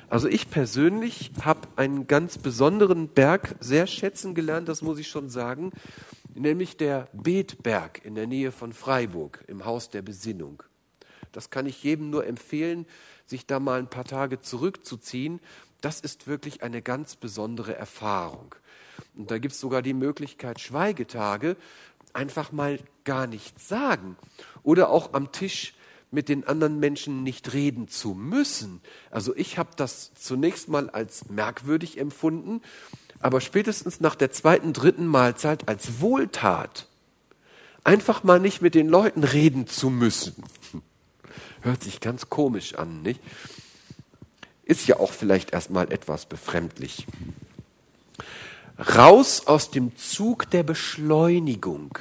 Also 0.10 0.28
ich 0.28 0.50
persönlich 0.50 1.32
habe 1.42 1.68
einen 1.78 2.08
ganz 2.08 2.38
besonderen 2.38 3.08
Berg 3.08 3.56
sehr 3.62 3.88
schätzen 3.88 4.36
gelernt, 4.36 4.68
das 4.68 4.82
muss 4.82 5.00
ich 5.00 5.08
schon 5.08 5.30
sagen 5.30 5.72
nämlich 6.34 6.78
der 6.78 7.08
Betberg 7.14 8.04
in 8.06 8.16
der 8.16 8.28
Nähe 8.28 8.52
von 8.52 8.74
Freiburg 8.74 9.44
im 9.48 9.66
Haus 9.66 9.90
der 9.90 10.02
Besinnung. 10.02 10.64
Das 11.32 11.50
kann 11.50 11.66
ich 11.66 11.84
jedem 11.84 12.10
nur 12.10 12.26
empfehlen, 12.26 12.86
sich 13.26 13.46
da 13.46 13.60
mal 13.60 13.80
ein 13.80 13.90
paar 13.90 14.06
Tage 14.06 14.42
zurückzuziehen. 14.42 15.40
Das 15.80 16.00
ist 16.00 16.28
wirklich 16.28 16.64
eine 16.64 16.82
ganz 16.82 17.16
besondere 17.16 17.76
Erfahrung. 17.76 18.56
Und 19.16 19.32
da 19.32 19.38
gibt 19.38 19.54
es 19.54 19.60
sogar 19.60 19.82
die 19.82 19.94
Möglichkeit, 19.94 20.60
Schweigetage 20.60 21.56
einfach 22.14 22.52
mal 22.52 22.80
gar 23.04 23.28
nichts 23.28 23.68
sagen 23.68 24.18
oder 24.64 24.90
auch 24.90 25.14
am 25.14 25.32
Tisch 25.32 25.74
mit 26.12 26.28
den 26.28 26.46
anderen 26.46 26.80
Menschen 26.80 27.24
nicht 27.24 27.54
reden 27.54 27.88
zu 27.88 28.14
müssen. 28.14 28.82
Also 29.10 29.34
ich 29.36 29.58
habe 29.58 29.70
das 29.78 30.14
zunächst 30.14 30.68
mal 30.68 30.90
als 30.90 31.30
merkwürdig 31.30 31.98
empfunden 31.98 32.62
aber 33.22 33.42
spätestens 33.42 34.00
nach 34.00 34.16
der 34.16 34.32
zweiten, 34.32 34.74
dritten 34.74 35.06
Mahlzeit 35.06 35.68
als 35.68 36.02
Wohltat, 36.02 36.88
einfach 37.84 38.24
mal 38.24 38.40
nicht 38.40 38.62
mit 38.62 38.76
den 38.76 38.88
Leuten 38.88 39.24
reden 39.24 39.68
zu 39.68 39.90
müssen. 39.90 40.44
Hört 41.62 41.84
sich 41.84 42.00
ganz 42.00 42.30
komisch 42.30 42.76
an, 42.76 43.02
nicht? 43.02 43.22
Ist 44.64 44.88
ja 44.88 45.00
auch 45.00 45.12
vielleicht 45.12 45.52
erstmal 45.52 45.92
etwas 45.92 46.26
befremdlich. 46.26 47.06
Raus 48.96 49.46
aus 49.46 49.70
dem 49.70 49.96
Zug 49.96 50.50
der 50.50 50.64
Beschleunigung. 50.64 51.98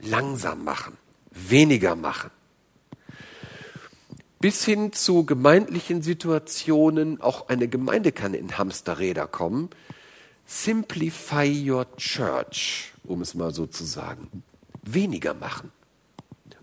Langsam 0.00 0.64
machen, 0.64 0.96
weniger 1.30 1.96
machen. 1.96 2.30
Bis 4.38 4.64
hin 4.64 4.92
zu 4.92 5.26
gemeindlichen 5.26 6.02
Situationen, 6.02 7.20
auch 7.20 7.48
eine 7.48 7.68
Gemeinde 7.68 8.12
kann 8.12 8.32
in 8.32 8.56
Hamsterräder 8.56 9.26
kommen, 9.26 9.68
Simplify 10.52 11.46
your 11.46 11.86
church, 11.96 12.92
um 13.04 13.20
es 13.20 13.36
mal 13.36 13.54
so 13.54 13.66
zu 13.66 13.84
sagen. 13.84 14.42
Weniger 14.82 15.32
machen. 15.32 15.70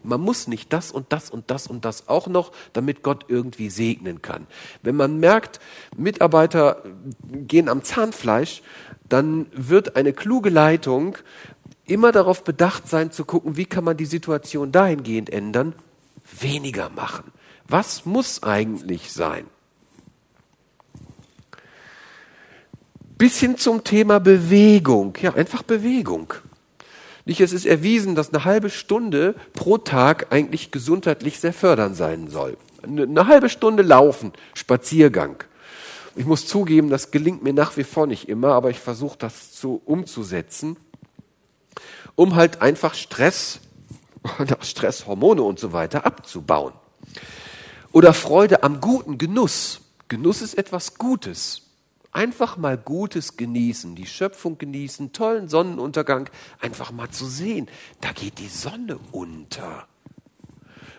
Man 0.03 0.19
muss 0.19 0.49
nicht 0.49 0.73
das 0.73 0.91
und 0.91 1.13
das 1.13 1.29
und 1.29 1.49
das 1.49 1.67
und 1.67 1.85
das 1.85 2.09
auch 2.09 2.27
noch, 2.27 2.51
damit 2.73 3.01
Gott 3.01 3.23
irgendwie 3.29 3.69
segnen 3.69 4.21
kann. 4.21 4.45
Wenn 4.83 4.97
man 4.97 5.21
merkt, 5.21 5.61
Mitarbeiter 5.95 6.83
gehen 7.31 7.69
am 7.69 7.81
Zahnfleisch, 7.81 8.61
dann 9.07 9.45
wird 9.53 9.95
eine 9.95 10.11
kluge 10.11 10.49
Leitung 10.49 11.17
immer 11.85 12.11
darauf 12.11 12.43
bedacht 12.43 12.89
sein 12.89 13.13
zu 13.13 13.23
gucken, 13.23 13.55
wie 13.55 13.65
kann 13.65 13.85
man 13.85 13.95
die 13.95 14.05
Situation 14.05 14.73
dahingehend 14.73 15.29
ändern, 15.29 15.73
weniger 16.41 16.89
machen? 16.89 17.31
Was 17.69 18.05
muss 18.05 18.43
eigentlich 18.43 19.13
sein? 19.13 19.45
Bis 23.18 23.39
hin 23.39 23.57
zum 23.57 23.84
Thema 23.84 24.20
Bewegung. 24.20 25.18
Ja, 25.22 25.34
einfach 25.34 25.63
Bewegung. 25.63 26.34
Nicht, 27.26 27.41
es 27.41 27.51
ist 27.51 27.65
erwiesen, 27.65 28.15
dass 28.15 28.34
eine 28.34 28.45
halbe 28.45 28.70
Stunde 28.70 29.36
pro 29.53 29.78
Tag 29.78 30.28
eigentlich 30.32 30.72
gesundheitlich 30.72 31.39
sehr 31.39 31.51
fördernd 31.51 31.95
sein 31.95 32.30
soll. 32.30 32.57
Eine 32.84 33.28
halbe 33.28 33.49
Stunde 33.49 33.84
laufen, 33.84 34.32
Spaziergang. 34.53 35.43
Ich 36.15 36.26
muss 36.26 36.47
zugeben, 36.47 36.89
das 36.89 37.11
gelingt 37.11 37.43
mir 37.43 37.53
nach 37.53 37.76
wie 37.76 37.84
vor 37.84 38.07
nicht 38.07 38.30
immer, 38.30 38.53
aber 38.53 38.70
ich 38.70 38.80
versuche 38.80 39.18
das 39.18 39.51
zu, 39.51 39.82
umzusetzen, 39.84 40.78
um 42.15 42.36
halt 42.36 42.61
einfach 42.61 42.93
Stress, 42.93 43.59
Stresshormone 44.61 45.41
und 45.41 45.59
so 45.59 45.74
weiter 45.74 46.05
abzubauen. 46.05 46.74
Oder 47.91 48.13
Freude 48.13 48.63
am 48.63 48.80
guten 48.80 49.18
Genuss. 49.18 49.82
Genuss 50.07 50.41
ist 50.41 50.57
etwas 50.57 50.95
Gutes. 50.95 51.66
Einfach 52.12 52.58
mal 52.58 52.78
Gutes 52.78 53.38
genießen, 53.38 53.95
die 53.95 54.05
Schöpfung 54.05 54.58
genießen, 54.58 55.14
tollen 55.14 55.49
Sonnenuntergang, 55.49 56.30
einfach 56.60 56.91
mal 56.91 57.10
zu 57.10 57.26
sehen. 57.26 57.68
Da 58.01 58.12
geht 58.12 58.39
die 58.39 58.47
Sonne 58.47 58.97
unter. 59.12 59.88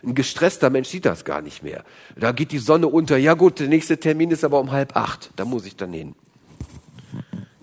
Ein 0.02 0.14
gestresster 0.14 0.70
Mensch 0.70 0.88
sieht 0.88 1.06
das 1.06 1.24
gar 1.24 1.42
nicht 1.42 1.62
mehr. 1.62 1.84
Da 2.16 2.32
geht 2.32 2.52
die 2.52 2.58
Sonne 2.58 2.86
unter. 2.86 3.16
Ja 3.16 3.34
gut, 3.34 3.58
der 3.58 3.68
nächste 3.68 3.98
Termin 3.98 4.30
ist 4.30 4.44
aber 4.44 4.60
um 4.60 4.70
halb 4.70 4.96
acht. 4.96 5.30
Da 5.36 5.44
muss 5.44 5.66
ich 5.66 5.76
dann 5.76 5.92
hin. 5.92 6.14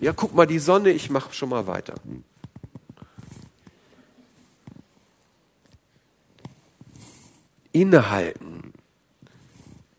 Ja, 0.00 0.12
guck 0.12 0.34
mal 0.34 0.46
die 0.46 0.58
Sonne, 0.58 0.90
ich 0.90 1.08
mache 1.08 1.32
schon 1.32 1.48
mal 1.48 1.66
weiter. 1.66 1.94
Innehalten. 7.72 8.72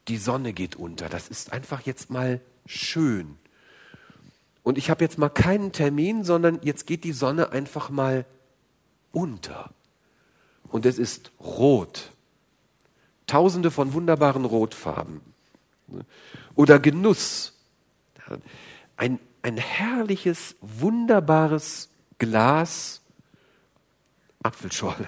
Die 0.07 0.17
Sonne 0.17 0.53
geht 0.53 0.75
unter. 0.75 1.09
Das 1.09 1.27
ist 1.27 1.51
einfach 1.51 1.81
jetzt 1.81 2.09
mal 2.09 2.39
schön. 2.67 3.37
Und 4.63 4.77
ich 4.77 4.89
habe 4.89 5.03
jetzt 5.03 5.17
mal 5.17 5.29
keinen 5.29 5.71
Termin, 5.71 6.23
sondern 6.23 6.59
jetzt 6.61 6.85
geht 6.87 7.03
die 7.03 7.13
Sonne 7.13 7.51
einfach 7.51 7.89
mal 7.89 8.25
unter. 9.11 9.71
Und 10.69 10.85
es 10.85 10.99
ist 10.99 11.31
rot. 11.39 12.11
Tausende 13.27 13.71
von 13.71 13.93
wunderbaren 13.93 14.45
Rotfarben. 14.45 15.21
Oder 16.55 16.79
Genuss. 16.79 17.53
Ein, 18.97 19.19
ein 19.41 19.57
herrliches, 19.57 20.55
wunderbares 20.61 21.89
Glas 22.17 23.01
Apfelschorle. 24.43 25.07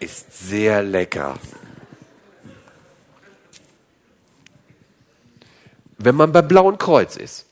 Ist 0.00 0.48
sehr 0.48 0.82
lecker. 0.82 1.38
Wenn 6.04 6.14
man 6.14 6.32
beim 6.32 6.48
Blauen 6.48 6.78
Kreuz 6.78 7.16
ist. 7.16 7.46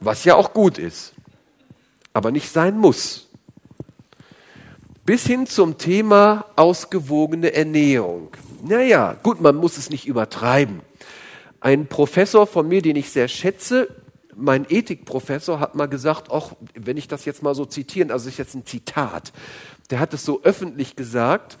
Was 0.00 0.24
ja 0.24 0.34
auch 0.34 0.52
gut 0.52 0.78
ist, 0.78 1.14
aber 2.12 2.30
nicht 2.30 2.50
sein 2.50 2.78
muss. 2.78 3.28
Bis 5.04 5.26
hin 5.26 5.46
zum 5.46 5.78
Thema 5.78 6.46
ausgewogene 6.56 7.54
Ernährung. 7.54 8.30
Naja, 8.62 9.16
gut, 9.22 9.40
man 9.40 9.56
muss 9.56 9.76
es 9.76 9.88
nicht 9.90 10.06
übertreiben. 10.06 10.80
Ein 11.60 11.86
Professor 11.86 12.46
von 12.46 12.68
mir, 12.68 12.82
den 12.82 12.96
ich 12.96 13.10
sehr 13.10 13.28
schätze, 13.28 13.88
mein 14.34 14.66
Ethikprofessor 14.68 15.60
hat 15.60 15.74
mal 15.74 15.86
gesagt, 15.86 16.30
auch 16.30 16.52
wenn 16.74 16.96
ich 16.96 17.08
das 17.08 17.24
jetzt 17.24 17.42
mal 17.42 17.54
so 17.54 17.64
zitieren, 17.64 18.10
also 18.10 18.28
ist 18.28 18.36
jetzt 18.36 18.54
ein 18.54 18.66
Zitat, 18.66 19.32
der 19.90 20.00
hat 20.00 20.12
es 20.12 20.24
so 20.24 20.42
öffentlich 20.42 20.94
gesagt, 20.96 21.56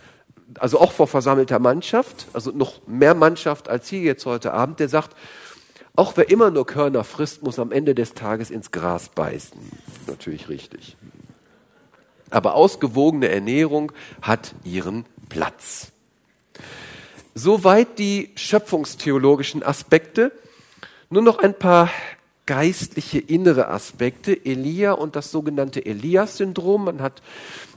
also 0.58 0.80
auch 0.80 0.92
vor 0.92 1.06
versammelter 1.06 1.58
Mannschaft, 1.58 2.26
also 2.32 2.50
noch 2.50 2.86
mehr 2.86 3.14
Mannschaft 3.14 3.68
als 3.68 3.88
hier 3.88 4.00
jetzt 4.00 4.26
heute 4.26 4.52
Abend, 4.52 4.80
der 4.80 4.88
sagt, 4.88 5.16
auch 5.96 6.16
wer 6.16 6.30
immer 6.30 6.50
nur 6.50 6.66
Körner 6.66 7.04
frisst, 7.04 7.42
muss 7.42 7.58
am 7.58 7.72
Ende 7.72 7.94
des 7.94 8.12
Tages 8.12 8.50
ins 8.50 8.70
Gras 8.70 9.08
beißen. 9.08 9.58
Natürlich 10.06 10.48
richtig. 10.48 10.96
Aber 12.30 12.54
ausgewogene 12.54 13.28
Ernährung 13.28 13.92
hat 14.20 14.54
ihren 14.62 15.06
Platz. 15.28 15.92
Soweit 17.34 17.98
die 17.98 18.30
schöpfungstheologischen 18.34 19.62
Aspekte. 19.62 20.32
Nur 21.08 21.22
noch 21.22 21.38
ein 21.38 21.54
paar 21.54 21.90
geistliche 22.44 23.18
innere 23.18 23.68
Aspekte. 23.68 24.44
Elia 24.44 24.92
und 24.92 25.16
das 25.16 25.30
sogenannte 25.30 25.84
Elias-Syndrom. 25.84 26.84
Man 26.84 27.00
hat 27.00 27.22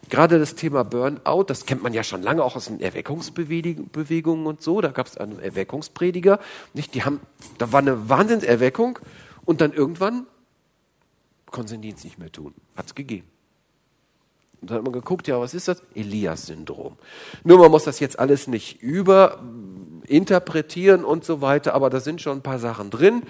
Gerade 0.10 0.40
das 0.40 0.56
Thema 0.56 0.84
Burnout, 0.84 1.44
das 1.44 1.66
kennt 1.66 1.84
man 1.84 1.94
ja 1.94 2.04
schon 2.04 2.24
lange 2.24 2.44
auch 2.44 2.56
aus 2.56 2.66
den 2.66 2.82
Erweckungsbewegungen 2.82 4.48
und 4.48 4.62
so. 4.62 4.82
Da 4.82 4.90
gab 4.90 5.08
es 5.08 5.18
einen 5.18 5.40
Erweckungsprediger, 5.40 6.40
nicht? 6.74 6.96
Die 6.96 7.04
haben, 7.04 7.20
da 7.58 7.72
war 7.72 7.80
eine 7.80 8.10
Wahnsinnserweckung 8.10 9.00
und 9.46 9.62
dann 9.62 9.72
irgendwann 9.72 10.26
konnten 11.52 11.70
sie 11.70 11.76
den 11.76 11.82
Dienst 11.84 12.04
nicht 12.04 12.20
mehr 12.20 12.32
tun. 12.32 12.54
Hat 12.76 12.88
es 12.88 12.96
gegeben. 12.96 13.28
Und 14.62 14.72
dann 14.72 14.78
hat 14.78 14.84
man 14.84 14.94
geguckt, 14.94 15.28
ja, 15.28 15.40
was 15.40 15.54
ist 15.54 15.68
das? 15.68 15.82
Elias-Syndrom. 15.96 16.98
Nur 17.44 17.60
man 17.60 17.72
muss 17.72 17.86
das 17.86 18.00
jetzt 18.00 18.20
alles 18.20 18.48
nicht 18.48 18.82
über 18.82 19.42
interpretieren 20.10 21.04
und 21.04 21.24
so 21.24 21.42
weiter, 21.42 21.74
aber 21.74 21.90
da 21.90 22.00
sind 22.00 22.22
schon 22.22 22.40
ein 22.40 22.42
paar 22.44 22.60
Sachen 22.60 22.90
drin. 22.90 23.24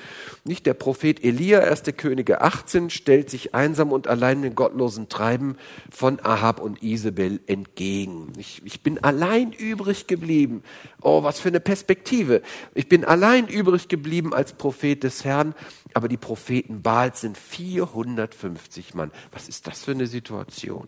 Nicht 0.44 0.66
der 0.66 0.74
Prophet 0.74 1.24
Elia, 1.24 1.60
1. 1.60 1.84
Könige 1.98 2.42
18, 2.42 2.90
stellt 2.90 3.30
sich 3.30 3.54
einsam 3.54 3.92
und 3.92 4.08
allein 4.08 4.42
den 4.42 4.56
gottlosen 4.56 5.10
Treiben 5.10 5.58
von 5.92 6.20
Ahab 6.24 6.62
und 6.62 6.82
Isabel 6.82 7.40
entgegen. 7.48 8.34
Ich, 8.38 8.62
ich 8.66 8.82
bin 8.82 9.04
allein 9.04 9.52
übrig 9.52 10.08
geblieben. 10.08 10.64
Oh, 11.02 11.24
was 11.24 11.40
für 11.40 11.50
eine 11.50 11.60
Perspektive. 11.60 12.42
Ich 12.74 12.90
bin 12.90 13.06
allein 13.06 13.48
übrig 13.48 13.88
geblieben 13.88 14.34
als 14.34 14.54
Prophet 14.54 15.04
des 15.04 15.26
Herrn, 15.26 15.56
aber 15.94 16.08
die 16.08 16.18
Propheten 16.18 16.82
Baals 16.82 17.22
sind 17.22 17.38
450 17.38 18.94
Mann. 18.94 19.12
Was 19.32 19.50
ist 19.50 19.68
das 19.68 19.84
für 19.84 19.92
eine 19.92 20.08
Situation? 20.08 20.88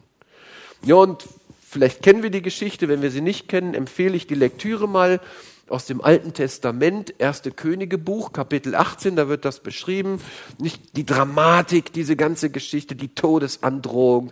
Ja, 0.83 0.95
und 0.95 1.27
vielleicht 1.69 2.01
kennen 2.01 2.23
wir 2.23 2.31
die 2.31 2.41
Geschichte. 2.41 2.87
Wenn 2.87 3.01
wir 3.01 3.11
sie 3.11 3.21
nicht 3.21 3.47
kennen, 3.47 3.73
empfehle 3.73 4.15
ich 4.15 4.27
die 4.27 4.35
Lektüre 4.35 4.87
mal 4.87 5.19
aus 5.67 5.85
dem 5.85 6.01
Alten 6.01 6.33
Testament, 6.33 7.13
erste 7.17 7.51
Königebuch, 7.51 8.33
Kapitel 8.33 8.75
18, 8.75 9.15
da 9.15 9.27
wird 9.29 9.45
das 9.45 9.61
beschrieben. 9.61 10.19
Nicht 10.59 10.97
die 10.97 11.05
Dramatik, 11.05 11.93
diese 11.93 12.15
ganze 12.15 12.49
Geschichte, 12.49 12.95
die 12.95 13.15
Todesandrohung 13.15 14.31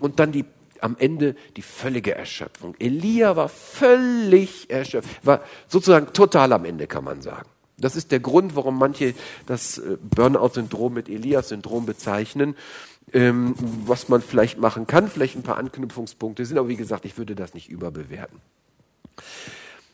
und 0.00 0.18
dann 0.18 0.32
die 0.32 0.44
am 0.80 0.96
Ende 0.98 1.36
die 1.56 1.62
völlige 1.62 2.14
Erschöpfung. 2.14 2.74
Elia 2.78 3.36
war 3.36 3.50
völlig 3.50 4.70
erschöpft, 4.70 5.24
war 5.24 5.42
sozusagen 5.68 6.12
total 6.14 6.54
am 6.54 6.64
Ende, 6.64 6.86
kann 6.86 7.04
man 7.04 7.20
sagen. 7.20 7.48
Das 7.76 7.96
ist 7.96 8.12
der 8.12 8.20
Grund, 8.20 8.56
warum 8.56 8.78
manche 8.78 9.14
das 9.46 9.78
äh, 9.78 9.96
Burnout-Syndrom 10.02 10.94
mit 10.94 11.08
Elias-Syndrom 11.08 11.86
bezeichnen. 11.86 12.56
Ähm, 13.12 13.54
was 13.86 14.08
man 14.08 14.22
vielleicht 14.22 14.58
machen 14.58 14.86
kann, 14.86 15.08
vielleicht 15.08 15.36
ein 15.36 15.42
paar 15.42 15.58
Anknüpfungspunkte 15.58 16.44
sind, 16.44 16.58
aber 16.58 16.68
wie 16.68 16.76
gesagt, 16.76 17.04
ich 17.04 17.18
würde 17.18 17.34
das 17.34 17.54
nicht 17.54 17.68
überbewerten 17.68 18.40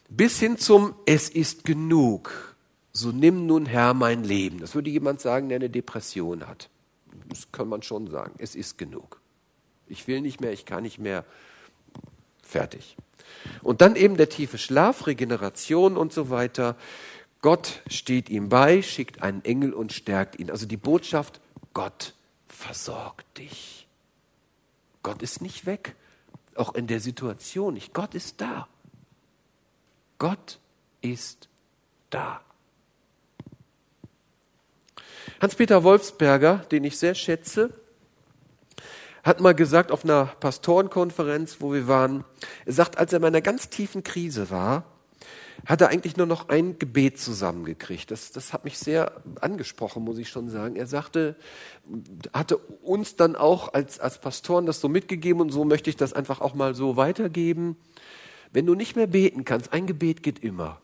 bis 0.08 0.38
hin 0.38 0.58
zum 0.58 0.94
Es 1.06 1.28
ist 1.28 1.64
genug. 1.64 2.56
So 2.92 3.10
nimm 3.12 3.46
nun 3.46 3.66
Herr 3.66 3.94
mein 3.94 4.24
Leben. 4.24 4.58
Das 4.60 4.74
würde 4.74 4.90
jemand 4.90 5.20
sagen, 5.20 5.48
der 5.48 5.56
eine 5.56 5.70
Depression 5.70 6.46
hat. 6.46 6.70
Das 7.28 7.52
kann 7.52 7.68
man 7.68 7.82
schon 7.82 8.08
sagen. 8.08 8.34
Es 8.38 8.54
ist 8.54 8.78
genug. 8.78 9.20
Ich 9.86 10.08
will 10.08 10.20
nicht 10.20 10.40
mehr, 10.40 10.52
ich 10.52 10.64
kann 10.64 10.82
nicht 10.82 10.98
mehr. 10.98 11.24
Fertig. 12.42 12.96
Und 13.62 13.80
dann 13.80 13.96
eben 13.96 14.16
der 14.16 14.28
tiefe 14.28 14.58
Schlaf, 14.58 15.06
Regeneration 15.06 15.96
und 15.96 16.12
so 16.12 16.30
weiter. 16.30 16.76
Gott 17.42 17.82
steht 17.88 18.30
ihm 18.30 18.48
bei, 18.48 18.82
schickt 18.82 19.22
einen 19.22 19.44
Engel 19.44 19.72
und 19.72 19.92
stärkt 19.92 20.38
ihn. 20.38 20.50
Also 20.50 20.66
die 20.66 20.76
Botschaft, 20.76 21.40
Gott 21.74 22.14
versorgt 22.48 23.38
dich. 23.38 23.86
Gott 25.02 25.22
ist 25.22 25.42
nicht 25.42 25.66
weg, 25.66 25.94
auch 26.54 26.74
in 26.74 26.86
der 26.86 27.00
Situation 27.00 27.74
nicht. 27.74 27.92
Gott 27.92 28.14
ist 28.14 28.40
da. 28.40 28.66
Gott 30.18 30.58
ist 31.00 31.48
da. 32.10 32.40
Hans-Peter 35.40 35.84
Wolfsberger, 35.84 36.58
den 36.70 36.84
ich 36.84 36.98
sehr 36.98 37.14
schätze, 37.14 37.70
hat 39.22 39.40
mal 39.40 39.54
gesagt 39.54 39.90
auf 39.90 40.04
einer 40.04 40.26
Pastorenkonferenz, 40.26 41.56
wo 41.60 41.72
wir 41.72 41.88
waren, 41.88 42.24
er 42.64 42.72
sagt, 42.72 42.96
als 42.96 43.12
er 43.12 43.18
in 43.18 43.24
einer 43.24 43.40
ganz 43.40 43.68
tiefen 43.68 44.02
Krise 44.04 44.50
war, 44.50 44.84
hat 45.64 45.80
er 45.80 45.88
eigentlich 45.88 46.16
nur 46.16 46.26
noch 46.26 46.48
ein 46.48 46.78
Gebet 46.78 47.18
zusammengekriegt. 47.18 48.10
Das, 48.10 48.30
das 48.30 48.52
hat 48.52 48.64
mich 48.64 48.78
sehr 48.78 49.12
angesprochen, 49.40 50.04
muss 50.04 50.18
ich 50.18 50.28
schon 50.28 50.48
sagen. 50.48 50.76
Er 50.76 50.86
sagte, 50.86 51.34
hatte 52.32 52.58
uns 52.58 53.16
dann 53.16 53.34
auch 53.34 53.74
als, 53.74 53.98
als 53.98 54.20
Pastoren 54.20 54.64
das 54.64 54.80
so 54.80 54.88
mitgegeben 54.88 55.40
und 55.40 55.50
so 55.50 55.64
möchte 55.64 55.90
ich 55.90 55.96
das 55.96 56.12
einfach 56.12 56.40
auch 56.40 56.54
mal 56.54 56.74
so 56.74 56.96
weitergeben. 56.96 57.76
Wenn 58.56 58.64
du 58.64 58.74
nicht 58.74 58.96
mehr 58.96 59.06
beten 59.06 59.44
kannst, 59.44 59.74
ein 59.74 59.86
Gebet 59.86 60.22
geht 60.22 60.38
immer. 60.38 60.80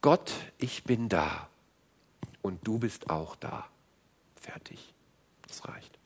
Gott, 0.00 0.32
ich 0.58 0.82
bin 0.82 1.08
da 1.08 1.48
und 2.42 2.66
du 2.66 2.80
bist 2.80 3.08
auch 3.08 3.36
da. 3.36 3.68
Fertig. 4.34 4.92
Das 5.46 5.68
reicht. 5.68 5.96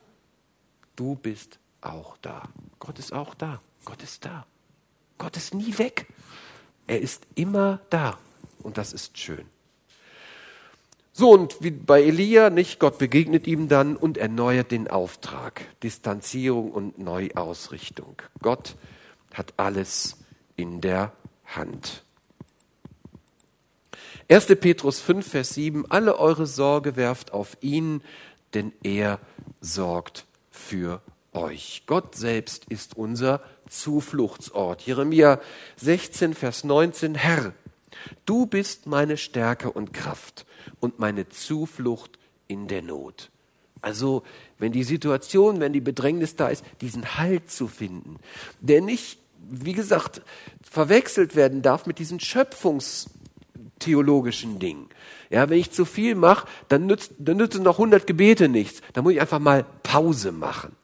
du 0.95 1.15
bist 1.15 1.57
auch 1.81 2.15
da. 2.17 2.43
Gott 2.77 2.99
ist 2.99 3.11
auch 3.11 3.33
da. 3.33 3.59
Gott 3.85 4.03
ist 4.03 4.23
da. 4.25 4.45
Gott 5.17 5.35
ist 5.35 5.55
nie 5.55 5.75
weg. 5.79 6.13
Er 6.85 7.01
ist 7.01 7.25
immer 7.33 7.79
da. 7.89 8.19
Und 8.61 8.77
das 8.77 8.93
ist 8.93 9.17
schön. 9.17 9.47
So, 11.11 11.31
und 11.31 11.63
wie 11.63 11.71
bei 11.71 12.03
Elia, 12.03 12.51
nicht? 12.51 12.79
Gott 12.79 12.99
begegnet 12.99 13.47
ihm 13.47 13.67
dann 13.67 13.95
und 13.95 14.19
erneuert 14.19 14.69
den 14.69 14.87
Auftrag. 14.89 15.65
Distanzierung 15.81 16.71
und 16.71 16.99
Neuausrichtung. 16.99 18.21
Gott 18.43 18.75
hat 19.37 19.53
alles 19.57 20.17
in 20.55 20.81
der 20.81 21.13
Hand. 21.45 22.03
1. 24.27 24.47
Petrus 24.59 24.99
5, 25.01 25.27
Vers 25.27 25.53
7. 25.53 25.89
Alle 25.91 26.17
eure 26.17 26.47
Sorge 26.47 26.95
werft 26.95 27.31
auf 27.31 27.57
ihn, 27.61 28.01
denn 28.53 28.73
er 28.81 29.19
sorgt 29.61 30.25
für 30.49 31.01
euch. 31.33 31.83
Gott 31.85 32.15
selbst 32.15 32.65
ist 32.65 32.97
unser 32.97 33.41
Zufluchtsort. 33.69 34.81
Jeremia 34.81 35.39
16, 35.77 36.33
Vers 36.33 36.63
19. 36.63 37.15
Herr, 37.15 37.53
du 38.25 38.47
bist 38.47 38.87
meine 38.87 39.17
Stärke 39.17 39.71
und 39.71 39.93
Kraft 39.93 40.45
und 40.79 40.97
meine 40.97 41.29
Zuflucht 41.29 42.17
in 42.47 42.67
der 42.67 42.81
Not. 42.81 43.29
Also, 43.81 44.23
wenn 44.57 44.71
die 44.71 44.83
Situation, 44.83 45.59
wenn 45.59 45.73
die 45.73 45.81
Bedrängnis 45.81 46.35
da 46.35 46.47
ist, 46.47 46.65
diesen 46.81 47.17
Halt 47.17 47.51
zu 47.51 47.67
finden, 47.67 48.17
der 48.59 48.81
nicht, 48.81 49.19
wie 49.49 49.73
gesagt, 49.73 50.21
verwechselt 50.61 51.35
werden 51.35 51.61
darf 51.61 51.85
mit 51.85 51.99
diesen 51.99 52.19
schöpfungstheologischen 52.19 54.59
Dingen. 54.59 54.89
Ja, 55.29 55.49
wenn 55.49 55.59
ich 55.59 55.71
zu 55.71 55.85
viel 55.85 56.15
mache, 56.15 56.47
dann, 56.69 56.85
nützt, 56.85 57.13
dann 57.19 57.37
nützen 57.37 57.63
noch 57.63 57.79
100 57.79 58.07
Gebete 58.07 58.49
nichts. 58.49 58.81
Da 58.93 59.01
muss 59.01 59.13
ich 59.13 59.21
einfach 59.21 59.39
mal 59.39 59.65
Pause 59.83 60.31
machen. 60.31 60.75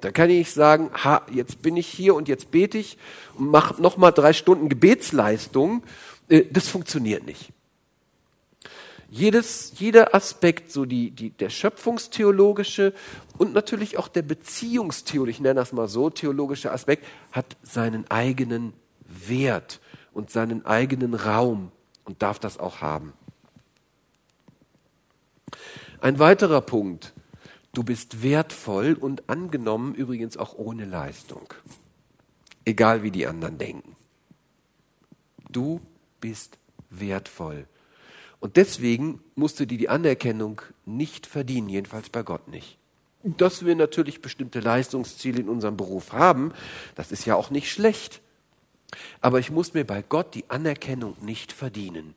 Da 0.00 0.10
kann 0.10 0.30
ich 0.30 0.52
sagen, 0.52 0.90
ha, 0.94 1.22
jetzt 1.32 1.62
bin 1.62 1.76
ich 1.76 1.86
hier 1.86 2.14
und 2.14 2.28
jetzt 2.28 2.50
bete 2.50 2.78
ich 2.78 2.98
und 3.38 3.50
mache 3.50 3.80
nochmal 3.80 4.12
drei 4.12 4.32
Stunden 4.32 4.68
Gebetsleistung. 4.68 5.84
Äh, 6.28 6.44
das 6.50 6.68
funktioniert 6.68 7.24
nicht 7.24 7.52
jedes, 9.12 9.78
jeder 9.78 10.14
Aspekt, 10.14 10.72
so 10.72 10.86
die, 10.86 11.10
die, 11.10 11.28
der 11.28 11.50
schöpfungstheologische 11.50 12.94
und 13.36 13.52
natürlich 13.52 13.98
auch 13.98 14.08
der 14.08 14.22
beziehungstheologische, 14.22 15.36
ich 15.36 15.42
nenne 15.42 15.56
das 15.56 15.74
mal 15.74 15.86
so, 15.86 16.08
theologische 16.08 16.72
Aspekt, 16.72 17.04
hat 17.30 17.44
seinen 17.62 18.10
eigenen 18.10 18.72
Wert 19.04 19.80
und 20.14 20.30
seinen 20.30 20.64
eigenen 20.64 21.12
Raum 21.12 21.72
und 22.04 22.22
darf 22.22 22.38
das 22.38 22.58
auch 22.58 22.80
haben. 22.80 23.12
Ein 26.00 26.18
weiterer 26.18 26.62
Punkt. 26.62 27.12
Du 27.74 27.84
bist 27.84 28.22
wertvoll 28.22 28.94
und 28.94 29.28
angenommen 29.28 29.94
übrigens 29.94 30.38
auch 30.38 30.54
ohne 30.54 30.86
Leistung. 30.86 31.52
Egal 32.64 33.02
wie 33.02 33.10
die 33.10 33.26
anderen 33.26 33.58
denken. 33.58 33.94
Du 35.50 35.82
bist 36.18 36.56
wertvoll. 36.88 37.66
Und 38.42 38.56
deswegen 38.56 39.20
musste 39.36 39.68
die 39.68 39.76
die 39.76 39.88
Anerkennung 39.88 40.62
nicht 40.84 41.28
verdienen, 41.28 41.68
jedenfalls 41.68 42.10
bei 42.10 42.24
Gott 42.24 42.48
nicht. 42.48 42.76
Dass 43.22 43.64
wir 43.64 43.76
natürlich 43.76 44.20
bestimmte 44.20 44.58
Leistungsziele 44.58 45.38
in 45.38 45.48
unserem 45.48 45.76
Beruf 45.76 46.12
haben, 46.12 46.52
das 46.96 47.12
ist 47.12 47.24
ja 47.24 47.36
auch 47.36 47.50
nicht 47.50 47.70
schlecht. 47.70 48.20
Aber 49.20 49.38
ich 49.38 49.52
muss 49.52 49.74
mir 49.74 49.84
bei 49.84 50.02
Gott 50.02 50.34
die 50.34 50.50
Anerkennung 50.50 51.14
nicht 51.20 51.52
verdienen. 51.52 52.16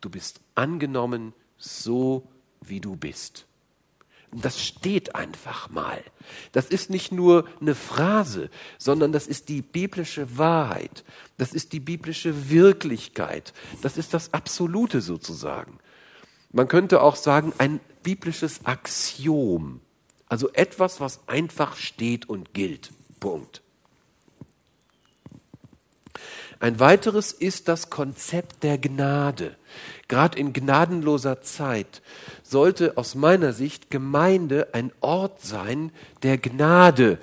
Du 0.00 0.10
bist 0.10 0.40
angenommen 0.56 1.34
so, 1.56 2.26
wie 2.60 2.80
du 2.80 2.96
bist 2.96 3.46
das 4.42 4.60
steht 4.60 5.14
einfach 5.14 5.70
mal. 5.70 6.02
Das 6.52 6.66
ist 6.66 6.90
nicht 6.90 7.12
nur 7.12 7.46
eine 7.60 7.74
Phrase, 7.74 8.50
sondern 8.78 9.12
das 9.12 9.26
ist 9.26 9.48
die 9.48 9.62
biblische 9.62 10.38
Wahrheit. 10.38 11.04
Das 11.36 11.52
ist 11.52 11.72
die 11.72 11.80
biblische 11.80 12.50
Wirklichkeit. 12.50 13.52
Das 13.82 13.96
ist 13.96 14.14
das 14.14 14.32
Absolute 14.32 15.00
sozusagen. 15.00 15.78
Man 16.52 16.68
könnte 16.68 17.02
auch 17.02 17.16
sagen, 17.16 17.52
ein 17.58 17.80
biblisches 18.02 18.64
Axiom. 18.64 19.80
Also 20.26 20.50
etwas, 20.52 21.00
was 21.00 21.28
einfach 21.28 21.76
steht 21.76 22.28
und 22.28 22.54
gilt. 22.54 22.90
Punkt. 23.20 23.62
Ein 26.60 26.80
weiteres 26.80 27.32
ist 27.32 27.68
das 27.68 27.90
Konzept 27.90 28.62
der 28.62 28.78
Gnade. 28.78 29.56
Gerade 30.08 30.38
in 30.38 30.52
gnadenloser 30.52 31.40
Zeit 31.42 32.02
sollte 32.42 32.96
aus 32.96 33.14
meiner 33.14 33.52
Sicht 33.52 33.90
Gemeinde 33.90 34.68
ein 34.72 34.92
Ort 35.00 35.40
sein 35.40 35.92
der 36.22 36.38
Gnade. 36.38 37.18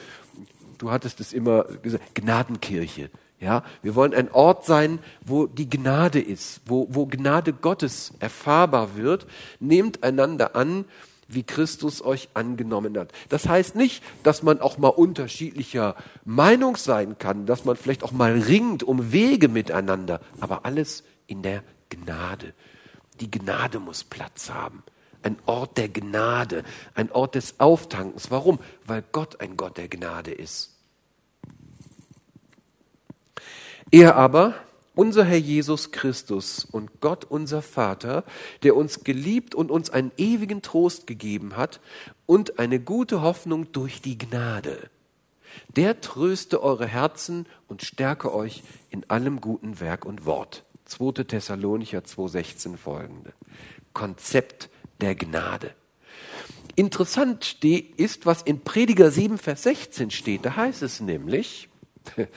Du 0.77 0.91
hattest 0.91 1.19
es 1.19 1.33
immer 1.33 1.65
gesagt, 1.65 2.15
Gnadenkirche. 2.15 3.09
Ja, 3.39 3.63
wir 3.81 3.95
wollen 3.95 4.13
ein 4.13 4.31
Ort 4.31 4.65
sein, 4.65 4.99
wo 5.25 5.47
die 5.47 5.67
Gnade 5.67 6.19
ist, 6.19 6.61
wo, 6.65 6.87
wo 6.91 7.07
Gnade 7.07 7.53
Gottes 7.53 8.13
erfahrbar 8.19 8.95
wird. 8.95 9.25
Nehmt 9.59 10.03
einander 10.03 10.55
an, 10.55 10.85
wie 11.27 11.43
Christus 11.43 12.03
euch 12.03 12.29
angenommen 12.33 12.97
hat. 12.97 13.11
Das 13.29 13.47
heißt 13.47 13.75
nicht, 13.75 14.03
dass 14.23 14.43
man 14.43 14.61
auch 14.61 14.77
mal 14.77 14.89
unterschiedlicher 14.89 15.95
Meinung 16.23 16.75
sein 16.75 17.17
kann, 17.17 17.45
dass 17.45 17.65
man 17.65 17.77
vielleicht 17.77 18.03
auch 18.03 18.11
mal 18.11 18.33
ringt 18.33 18.83
um 18.83 19.11
Wege 19.11 19.47
miteinander, 19.47 20.21
aber 20.39 20.65
alles 20.65 21.03
in 21.27 21.41
der 21.41 21.63
Gnade. 21.89 22.53
Die 23.21 23.31
Gnade 23.31 23.79
muss 23.79 24.03
Platz 24.03 24.49
haben. 24.49 24.83
Ein 25.23 25.37
Ort 25.45 25.77
der 25.77 25.87
Gnade, 25.87 26.63
ein 26.95 27.11
Ort 27.11 27.35
des 27.35 27.59
Auftankens. 27.59 28.31
Warum? 28.31 28.59
Weil 28.85 29.03
Gott 29.11 29.39
ein 29.39 29.55
Gott 29.55 29.77
der 29.77 29.87
Gnade 29.87 30.31
ist. 30.31 30.71
Er 33.91 34.15
aber 34.15 34.55
unser 34.95 35.23
Herr 35.23 35.37
Jesus 35.37 35.91
Christus 35.91 36.65
und 36.65 37.01
Gott 37.01 37.25
unser 37.25 37.61
Vater, 37.61 38.23
der 38.63 38.75
uns 38.75 39.03
geliebt 39.03 39.53
und 39.53 39.69
uns 39.69 39.89
einen 39.89 40.11
ewigen 40.17 40.61
Trost 40.61 41.07
gegeben 41.07 41.55
hat 41.55 41.79
und 42.25 42.57
eine 42.57 42.79
gute 42.79 43.21
Hoffnung 43.21 43.71
durch 43.71 44.01
die 44.01 44.17
Gnade. 44.17 44.89
Der 45.75 46.01
tröste 46.01 46.63
eure 46.63 46.87
Herzen 46.87 47.45
und 47.67 47.83
stärke 47.83 48.33
euch 48.33 48.63
in 48.89 49.09
allem 49.09 49.41
guten 49.41 49.79
Werk 49.79 50.05
und 50.05 50.25
Wort. 50.25 50.63
2. 50.91 51.23
Thessalonicher 51.23 51.99
2,16 51.99 52.77
folgende. 52.77 53.33
Konzept 53.93 54.69
der 54.99 55.15
Gnade. 55.15 55.73
Interessant 56.75 57.63
ist, 57.63 58.25
was 58.25 58.41
in 58.41 58.61
Prediger 58.61 59.09
7, 59.09 59.37
Vers 59.37 59.63
16 59.63 60.11
steht. 60.11 60.45
Da 60.45 60.55
heißt 60.55 60.81
es 60.81 60.99
nämlich, 60.99 61.69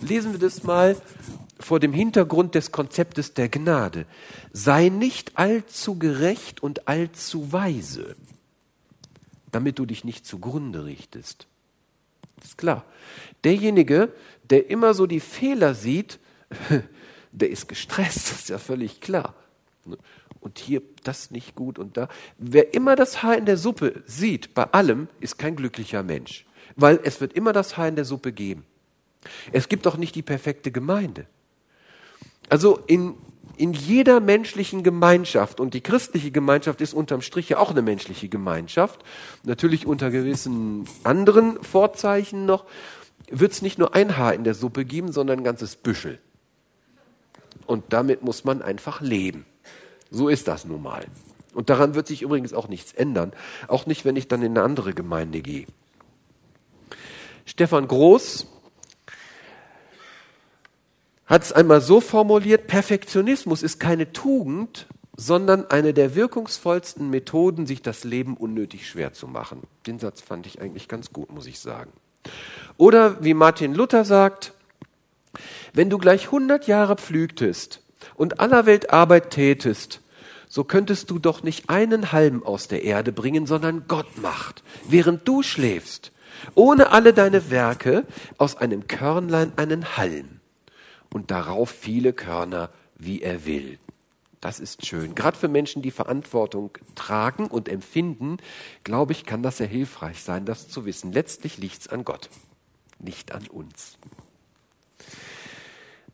lesen 0.00 0.32
wir 0.32 0.38
das 0.38 0.62
mal 0.62 0.96
vor 1.58 1.80
dem 1.80 1.92
Hintergrund 1.92 2.54
des 2.54 2.70
Konzeptes 2.70 3.34
der 3.34 3.48
Gnade. 3.48 4.06
Sei 4.52 4.88
nicht 4.88 5.38
allzu 5.38 5.98
gerecht 5.98 6.62
und 6.62 6.86
allzu 6.88 7.52
weise, 7.52 8.14
damit 9.52 9.78
du 9.78 9.86
dich 9.86 10.04
nicht 10.04 10.26
zugrunde 10.26 10.84
richtest. 10.84 11.46
Das 12.36 12.48
ist 12.48 12.58
klar. 12.58 12.84
Derjenige, 13.42 14.12
der 14.50 14.68
immer 14.68 14.92
so 14.92 15.06
die 15.06 15.20
Fehler 15.20 15.74
sieht, 15.74 16.18
der 17.34 17.50
ist 17.50 17.68
gestresst, 17.68 18.16
das 18.30 18.40
ist 18.40 18.48
ja 18.48 18.58
völlig 18.58 19.00
klar. 19.00 19.34
Und 20.40 20.58
hier 20.58 20.82
das 21.02 21.30
nicht 21.30 21.54
gut 21.54 21.78
und 21.78 21.96
da. 21.96 22.08
Wer 22.38 22.74
immer 22.74 22.96
das 22.96 23.22
Haar 23.22 23.36
in 23.36 23.44
der 23.44 23.56
Suppe 23.56 24.02
sieht, 24.06 24.54
bei 24.54 24.64
allem, 24.64 25.08
ist 25.20 25.38
kein 25.38 25.56
glücklicher 25.56 26.02
Mensch. 26.02 26.46
Weil 26.76 27.00
es 27.02 27.20
wird 27.20 27.34
immer 27.34 27.52
das 27.52 27.76
Haar 27.76 27.88
in 27.88 27.96
der 27.96 28.04
Suppe 28.04 28.32
geben. 28.32 28.64
Es 29.52 29.68
gibt 29.68 29.86
doch 29.86 29.96
nicht 29.96 30.14
die 30.14 30.22
perfekte 30.22 30.70
Gemeinde. 30.70 31.26
Also 32.48 32.78
in, 32.86 33.14
in 33.56 33.72
jeder 33.72 34.20
menschlichen 34.20 34.82
Gemeinschaft, 34.82 35.60
und 35.60 35.74
die 35.74 35.80
christliche 35.80 36.30
Gemeinschaft 36.30 36.80
ist 36.80 36.94
unterm 36.94 37.22
Strich 37.22 37.48
ja 37.50 37.58
auch 37.58 37.70
eine 37.70 37.82
menschliche 37.82 38.28
Gemeinschaft, 38.28 39.02
natürlich 39.44 39.86
unter 39.86 40.10
gewissen 40.10 40.86
anderen 41.04 41.62
Vorzeichen 41.62 42.44
noch, 42.44 42.64
wird 43.30 43.52
es 43.52 43.62
nicht 43.62 43.78
nur 43.78 43.94
ein 43.94 44.16
Haar 44.18 44.34
in 44.34 44.44
der 44.44 44.54
Suppe 44.54 44.84
geben, 44.84 45.12
sondern 45.12 45.40
ein 45.40 45.44
ganzes 45.44 45.76
Büschel. 45.76 46.18
Und 47.66 47.84
damit 47.92 48.22
muss 48.22 48.44
man 48.44 48.62
einfach 48.62 49.00
leben. 49.00 49.46
So 50.10 50.28
ist 50.28 50.48
das 50.48 50.64
nun 50.64 50.82
mal. 50.82 51.04
Und 51.54 51.70
daran 51.70 51.94
wird 51.94 52.06
sich 52.06 52.22
übrigens 52.22 52.52
auch 52.52 52.68
nichts 52.68 52.92
ändern. 52.92 53.32
Auch 53.68 53.86
nicht, 53.86 54.04
wenn 54.04 54.16
ich 54.16 54.28
dann 54.28 54.42
in 54.42 54.52
eine 54.52 54.62
andere 54.62 54.92
Gemeinde 54.92 55.40
gehe. 55.40 55.66
Stefan 57.46 57.86
Groß 57.86 58.46
hat 61.26 61.42
es 61.42 61.52
einmal 61.52 61.80
so 61.80 62.00
formuliert, 62.00 62.66
Perfektionismus 62.66 63.62
ist 63.62 63.80
keine 63.80 64.12
Tugend, 64.12 64.86
sondern 65.16 65.70
eine 65.70 65.94
der 65.94 66.14
wirkungsvollsten 66.14 67.08
Methoden, 67.08 67.66
sich 67.66 67.82
das 67.82 68.04
Leben 68.04 68.36
unnötig 68.36 68.88
schwer 68.88 69.12
zu 69.12 69.28
machen. 69.28 69.62
Den 69.86 69.98
Satz 69.98 70.20
fand 70.20 70.46
ich 70.46 70.60
eigentlich 70.60 70.88
ganz 70.88 71.12
gut, 71.12 71.32
muss 71.32 71.46
ich 71.46 71.60
sagen. 71.60 71.92
Oder 72.76 73.22
wie 73.22 73.34
Martin 73.34 73.74
Luther 73.74 74.04
sagt, 74.04 74.52
wenn 75.72 75.90
du 75.90 75.98
gleich 75.98 76.26
100 76.26 76.66
Jahre 76.66 76.96
pflügtest 76.96 77.82
und 78.14 78.40
aller 78.40 78.66
Welt 78.66 78.90
Arbeit 78.90 79.30
tätest, 79.30 80.00
so 80.48 80.64
könntest 80.64 81.10
du 81.10 81.18
doch 81.18 81.42
nicht 81.42 81.68
einen 81.68 82.12
Halm 82.12 82.42
aus 82.44 82.68
der 82.68 82.84
Erde 82.84 83.12
bringen, 83.12 83.46
sondern 83.46 83.86
Gott 83.88 84.18
macht, 84.18 84.62
während 84.88 85.26
du 85.26 85.42
schläfst, 85.42 86.12
ohne 86.54 86.92
alle 86.92 87.12
deine 87.12 87.50
Werke, 87.50 88.04
aus 88.38 88.56
einem 88.56 88.86
Körnlein 88.86 89.52
einen 89.56 89.96
Halm 89.96 90.40
und 91.12 91.30
darauf 91.30 91.70
viele 91.70 92.12
Körner, 92.12 92.70
wie 92.96 93.22
er 93.22 93.46
will. 93.46 93.78
Das 94.40 94.60
ist 94.60 94.84
schön. 94.84 95.14
Gerade 95.14 95.38
für 95.38 95.48
Menschen, 95.48 95.80
die 95.80 95.90
Verantwortung 95.90 96.72
tragen 96.94 97.46
und 97.46 97.66
empfinden, 97.68 98.36
glaube 98.82 99.12
ich, 99.12 99.24
kann 99.24 99.42
das 99.42 99.56
sehr 99.56 99.66
hilfreich 99.66 100.22
sein, 100.22 100.44
das 100.44 100.68
zu 100.68 100.84
wissen. 100.84 101.12
Letztlich 101.12 101.56
liegt 101.56 101.80
es 101.80 101.88
an 101.88 102.04
Gott, 102.04 102.28
nicht 102.98 103.32
an 103.32 103.46
uns. 103.46 103.96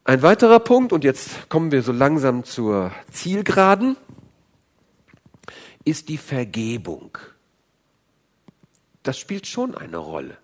Ein 0.04 0.22
weiterer 0.22 0.60
Punkt, 0.60 0.92
und 0.92 1.04
jetzt 1.04 1.50
kommen 1.50 1.72
wir 1.72 1.82
so 1.82 1.92
langsam 1.92 2.44
zur 2.44 2.90
Zielgeraden, 3.12 3.96
ist 5.84 6.08
die 6.08 6.16
Vergebung. 6.16 7.18
Das 9.02 9.18
spielt 9.18 9.46
schon 9.46 9.74
eine 9.74 9.98
Rolle. 9.98 10.38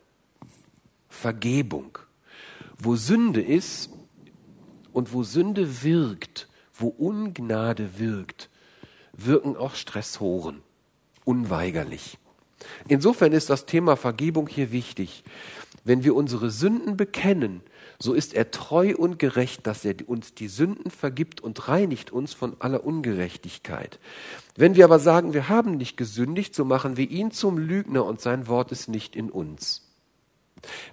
Vergebung. 1.09 1.99
Wo 2.79 2.97
Sünde 2.97 3.41
ist 3.41 3.91
und 4.93 5.15
wo 5.15 5.23
Sünde 5.23 5.83
wirkt, 5.83 6.49
wo 6.75 6.89
Ungnade 6.89 7.99
wirkt, 7.99 8.51
wirken 9.15 9.57
auch 9.57 9.75
Stressoren. 9.75 10.63
Unweigerlich. 11.25 12.19
Insofern 12.89 13.33
ist 13.33 13.49
das 13.49 13.65
Thema 13.65 13.97
Vergebung 13.97 14.49
hier 14.49 14.71
wichtig. 14.71 15.25
Wenn 15.85 16.05
wir 16.05 16.15
unsere 16.15 16.51
Sünden 16.51 16.97
bekennen, 16.97 17.63
so 17.99 18.13
ist 18.13 18.35
er 18.35 18.51
treu 18.51 18.95
und 18.97 19.19
gerecht, 19.19 19.67
dass 19.67 19.85
er 19.85 19.95
uns 20.07 20.35
die 20.35 20.49
Sünden 20.49 20.91
vergibt 20.91 21.41
und 21.41 21.69
reinigt 21.69 22.13
uns 22.13 22.35
von 22.35 22.57
aller 22.59 22.85
Ungerechtigkeit. 22.85 23.99
Wenn 24.57 24.77
wir 24.77 24.85
aber 24.85 24.99
sagen, 24.99 25.33
wir 25.33 25.49
haben 25.49 25.77
nicht 25.77 25.97
gesündigt, 25.97 26.55
so 26.55 26.65
machen 26.65 26.97
wir 26.97 27.11
ihn 27.11 27.31
zum 27.31 27.59
Lügner 27.59 28.05
und 28.05 28.21
sein 28.21 28.49
Wort 28.49 28.73
ist 28.73 28.89
nicht 28.89 29.17
in 29.17 29.31
uns. 29.31 29.83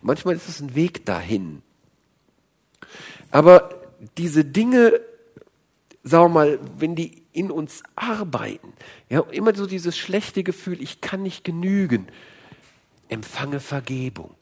Manchmal 0.01 0.35
ist 0.35 0.49
es 0.49 0.59
ein 0.61 0.75
Weg 0.75 1.05
dahin. 1.05 1.61
Aber 3.31 3.69
diese 4.17 4.45
Dinge, 4.45 4.99
sagen 6.03 6.25
wir 6.25 6.29
mal, 6.29 6.59
wenn 6.77 6.95
die 6.95 7.23
in 7.31 7.51
uns 7.51 7.83
arbeiten, 7.95 8.73
ja, 9.09 9.21
immer 9.31 9.55
so 9.55 9.65
dieses 9.65 9.97
schlechte 9.97 10.43
Gefühl, 10.43 10.81
ich 10.81 11.01
kann 11.01 11.23
nicht 11.23 11.43
genügen, 11.43 12.07
empfange 13.09 13.59
Vergebung. 13.59 14.35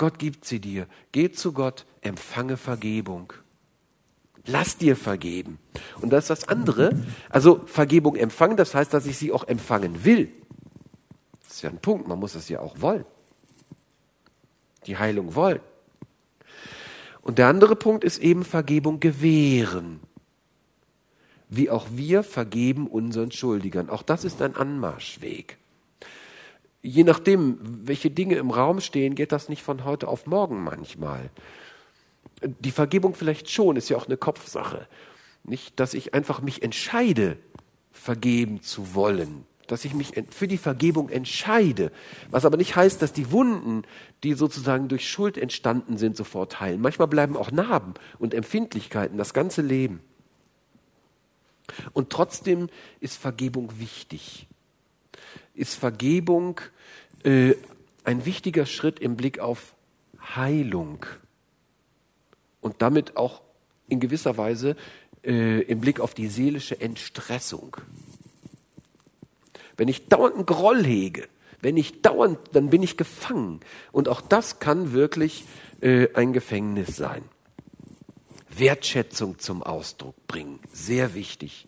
Gott 0.00 0.18
gibt 0.18 0.46
sie 0.46 0.60
dir. 0.60 0.86
Geh 1.12 1.30
zu 1.30 1.52
Gott, 1.52 1.84
empfange 2.00 2.56
Vergebung. 2.56 3.34
Lass 4.46 4.78
dir 4.78 4.96
vergeben. 4.96 5.58
Und 6.00 6.08
das 6.08 6.24
ist 6.24 6.30
das 6.30 6.48
andere. 6.48 7.04
Also 7.28 7.60
Vergebung 7.66 8.16
empfangen, 8.16 8.56
das 8.56 8.74
heißt, 8.74 8.94
dass 8.94 9.04
ich 9.04 9.18
sie 9.18 9.30
auch 9.30 9.44
empfangen 9.44 10.02
will. 10.02 10.32
Das 11.42 11.56
ist 11.56 11.62
ja 11.62 11.68
ein 11.68 11.82
Punkt, 11.82 12.08
man 12.08 12.18
muss 12.18 12.34
es 12.34 12.48
ja 12.48 12.60
auch 12.60 12.80
wollen. 12.80 13.04
Die 14.86 14.96
Heilung 14.96 15.34
wollen. 15.34 15.60
Und 17.20 17.36
der 17.36 17.48
andere 17.48 17.76
Punkt 17.76 18.02
ist 18.02 18.20
eben 18.20 18.42
Vergebung 18.42 19.00
gewähren. 19.00 20.00
Wie 21.50 21.68
auch 21.68 21.88
wir 21.90 22.22
vergeben 22.22 22.86
unseren 22.86 23.32
Schuldigern. 23.32 23.90
Auch 23.90 24.02
das 24.02 24.24
ist 24.24 24.40
ein 24.40 24.56
Anmarschweg 24.56 25.59
je 26.82 27.04
nachdem, 27.04 27.58
welche 27.86 28.10
Dinge 28.10 28.36
im 28.36 28.50
Raum 28.50 28.80
stehen, 28.80 29.14
geht 29.14 29.32
das 29.32 29.48
nicht 29.48 29.62
von 29.62 29.84
heute 29.84 30.08
auf 30.08 30.26
morgen 30.26 30.62
manchmal. 30.62 31.30
Die 32.42 32.70
Vergebung 32.70 33.14
vielleicht 33.14 33.50
schon, 33.50 33.76
ist 33.76 33.88
ja 33.90 33.96
auch 33.96 34.06
eine 34.06 34.16
Kopfsache. 34.16 34.86
Nicht, 35.44 35.78
dass 35.78 35.94
ich 35.94 36.14
einfach 36.14 36.40
mich 36.40 36.62
entscheide, 36.62 37.36
vergeben 37.92 38.62
zu 38.62 38.94
wollen, 38.94 39.44
dass 39.66 39.84
ich 39.84 39.94
mich 39.94 40.12
für 40.30 40.48
die 40.48 40.58
Vergebung 40.58 41.10
entscheide, 41.10 41.92
was 42.30 42.44
aber 42.44 42.56
nicht 42.56 42.76
heißt, 42.76 43.02
dass 43.02 43.12
die 43.12 43.30
Wunden, 43.30 43.82
die 44.24 44.34
sozusagen 44.34 44.88
durch 44.88 45.08
Schuld 45.08 45.36
entstanden 45.36 45.98
sind, 45.98 46.16
sofort 46.16 46.60
heilen. 46.60 46.80
Manchmal 46.80 47.08
bleiben 47.08 47.36
auch 47.36 47.50
Narben 47.50 47.94
und 48.18 48.32
Empfindlichkeiten 48.32 49.18
das 49.18 49.34
ganze 49.34 49.60
Leben. 49.60 50.00
Und 51.92 52.10
trotzdem 52.10 52.68
ist 53.00 53.16
Vergebung 53.16 53.78
wichtig 53.78 54.48
ist 55.60 55.74
Vergebung 55.74 56.60
äh, 57.22 57.54
ein 58.04 58.24
wichtiger 58.24 58.66
Schritt 58.66 58.98
im 58.98 59.16
Blick 59.16 59.38
auf 59.38 59.74
Heilung 60.34 61.06
und 62.60 62.82
damit 62.82 63.16
auch 63.16 63.42
in 63.88 64.00
gewisser 64.00 64.36
Weise 64.36 64.76
äh, 65.22 65.60
im 65.62 65.80
Blick 65.80 66.00
auf 66.00 66.14
die 66.14 66.28
seelische 66.28 66.80
Entstressung. 66.80 67.76
Wenn 69.76 69.88
ich 69.88 70.08
dauernd 70.08 70.36
einen 70.36 70.46
Groll 70.46 70.84
hege, 70.84 71.28
wenn 71.60 71.76
ich 71.76 72.02
dauernd, 72.02 72.38
dann 72.52 72.70
bin 72.70 72.82
ich 72.82 72.96
gefangen. 72.96 73.60
Und 73.92 74.08
auch 74.08 74.20
das 74.22 74.60
kann 74.60 74.92
wirklich 74.92 75.44
äh, 75.80 76.08
ein 76.14 76.32
Gefängnis 76.32 76.96
sein. 76.96 77.22
Wertschätzung 78.48 79.38
zum 79.38 79.62
Ausdruck 79.62 80.14
bringen, 80.26 80.58
sehr 80.72 81.14
wichtig. 81.14 81.66